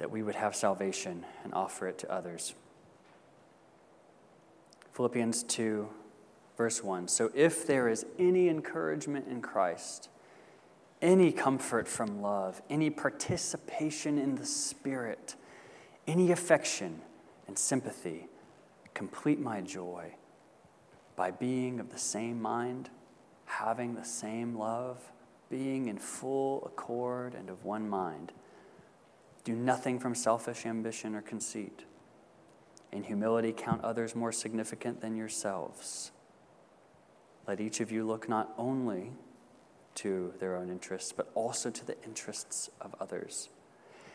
that 0.04 0.12
we 0.12 0.22
would 0.22 0.36
have 0.36 0.54
salvation 0.54 1.26
and 1.46 1.54
offer 1.54 1.88
it 1.88 1.98
to 1.98 2.12
others. 2.12 2.56
Philippians 4.92 5.44
2, 5.44 5.88
verse 6.58 6.84
1. 6.84 7.08
So 7.08 7.32
if 7.34 7.66
there 7.66 7.88
is 7.88 8.06
any 8.20 8.50
encouragement 8.50 9.30
in 9.30 9.42
Christ, 9.42 10.10
any 11.02 11.32
comfort 11.32 11.88
from 11.88 12.22
love, 12.22 12.62
any 12.70 12.90
participation 12.90 14.18
in 14.18 14.36
the 14.36 14.46
Spirit, 14.46 15.36
any 16.06 16.34
affection 16.34 17.00
and 17.48 17.58
sympathy, 17.58 18.28
complete 18.94 19.40
my 19.40 19.62
joy 19.62 20.16
by 21.16 21.32
being 21.32 21.80
of 21.80 21.92
the 21.94 21.98
same 21.98 22.42
mind, 22.42 22.90
having 23.46 23.96
the 23.96 24.04
same 24.04 24.58
love, 24.58 25.00
being 25.50 25.88
in 25.88 25.98
full 25.98 26.62
accord 26.66 27.34
and 27.36 27.50
of 27.50 27.64
one 27.64 27.88
mind. 27.88 28.34
Do 29.44 29.54
nothing 29.54 30.00
from 30.00 30.16
selfish 30.16 30.66
ambition 30.66 31.16
or 31.16 31.22
conceit 31.22 31.84
in 32.94 33.04
humility, 33.04 33.52
count 33.52 33.84
others 33.84 34.16
more 34.16 34.32
significant 34.32 35.02
than 35.02 35.16
yourselves. 35.16 36.12
Let 37.48 37.60
each 37.60 37.80
of 37.82 37.92
you 37.92 38.06
look 38.06 38.30
not 38.30 38.54
only 38.58 39.12
to 39.96 40.34
their 40.40 40.56
own 40.56 40.70
interests, 40.70 41.12
but 41.12 41.30
also 41.34 41.70
to 41.72 41.86
the 41.86 42.02
interests 42.04 42.70
of 42.80 42.96
others. 43.00 43.50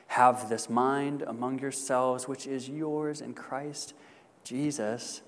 Have 0.08 0.48
this 0.48 0.70
mind 0.70 1.22
among 1.22 1.58
yourselves, 1.58 2.26
which 2.26 2.46
is 2.46 2.68
yours 2.68 3.20
in 3.20 3.34
Christ 3.34 3.94
Jesus, 4.44 5.22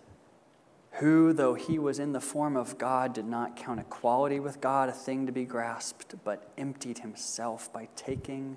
who, 0.92 1.32
though 1.32 1.54
he 1.54 1.78
was 1.78 1.98
in 1.98 2.12
the 2.12 2.20
form 2.20 2.56
of 2.56 2.78
God, 2.78 3.12
did 3.12 3.26
not 3.26 3.56
count 3.56 3.80
equality 3.80 4.40
with 4.40 4.60
God 4.60 4.88
a 4.88 4.92
thing 4.92 5.26
to 5.26 5.32
be 5.32 5.44
grasped, 5.44 6.14
but 6.24 6.52
emptied 6.56 7.00
himself 7.00 7.72
by 7.72 7.88
taking 7.96 8.56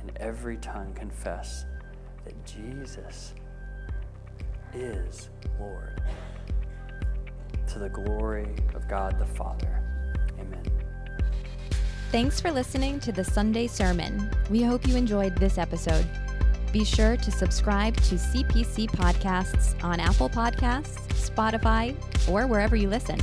and 0.00 0.16
every 0.16 0.56
tongue 0.58 0.92
confess 0.94 1.66
that 2.24 2.34
Jesus 2.44 3.34
is 4.74 5.30
Lord. 5.58 6.00
To 7.68 7.78
the 7.78 7.88
glory 7.88 8.54
of 8.74 8.88
God 8.88 9.18
the 9.18 9.26
Father. 9.26 9.82
Amen. 10.38 10.64
Thanks 12.10 12.40
for 12.40 12.50
listening 12.50 13.00
to 13.00 13.12
the 13.12 13.24
Sunday 13.24 13.66
Sermon. 13.66 14.30
We 14.50 14.62
hope 14.62 14.86
you 14.86 14.96
enjoyed 14.96 15.36
this 15.36 15.58
episode. 15.58 16.06
Be 16.72 16.84
sure 16.84 17.16
to 17.16 17.30
subscribe 17.30 17.96
to 17.96 18.16
CPC 18.16 18.88
Podcasts 18.90 19.82
on 19.82 20.00
Apple 20.00 20.28
Podcasts, 20.28 20.98
Spotify, 21.12 21.94
or 22.28 22.46
wherever 22.46 22.76
you 22.76 22.88
listen. 22.88 23.18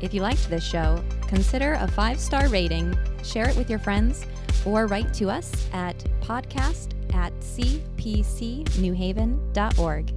If 0.00 0.12
you 0.12 0.20
liked 0.20 0.48
this 0.50 0.64
show, 0.64 1.02
consider 1.26 1.74
a 1.74 1.88
five 1.88 2.20
star 2.20 2.48
rating, 2.48 2.96
share 3.22 3.48
it 3.48 3.56
with 3.56 3.70
your 3.70 3.78
friends, 3.78 4.26
or 4.64 4.86
write 4.86 5.12
to 5.14 5.28
us 5.30 5.50
at 5.72 5.98
podcast 6.20 6.92
at 7.14 7.32
cpcnewhaven.org. 7.40 10.15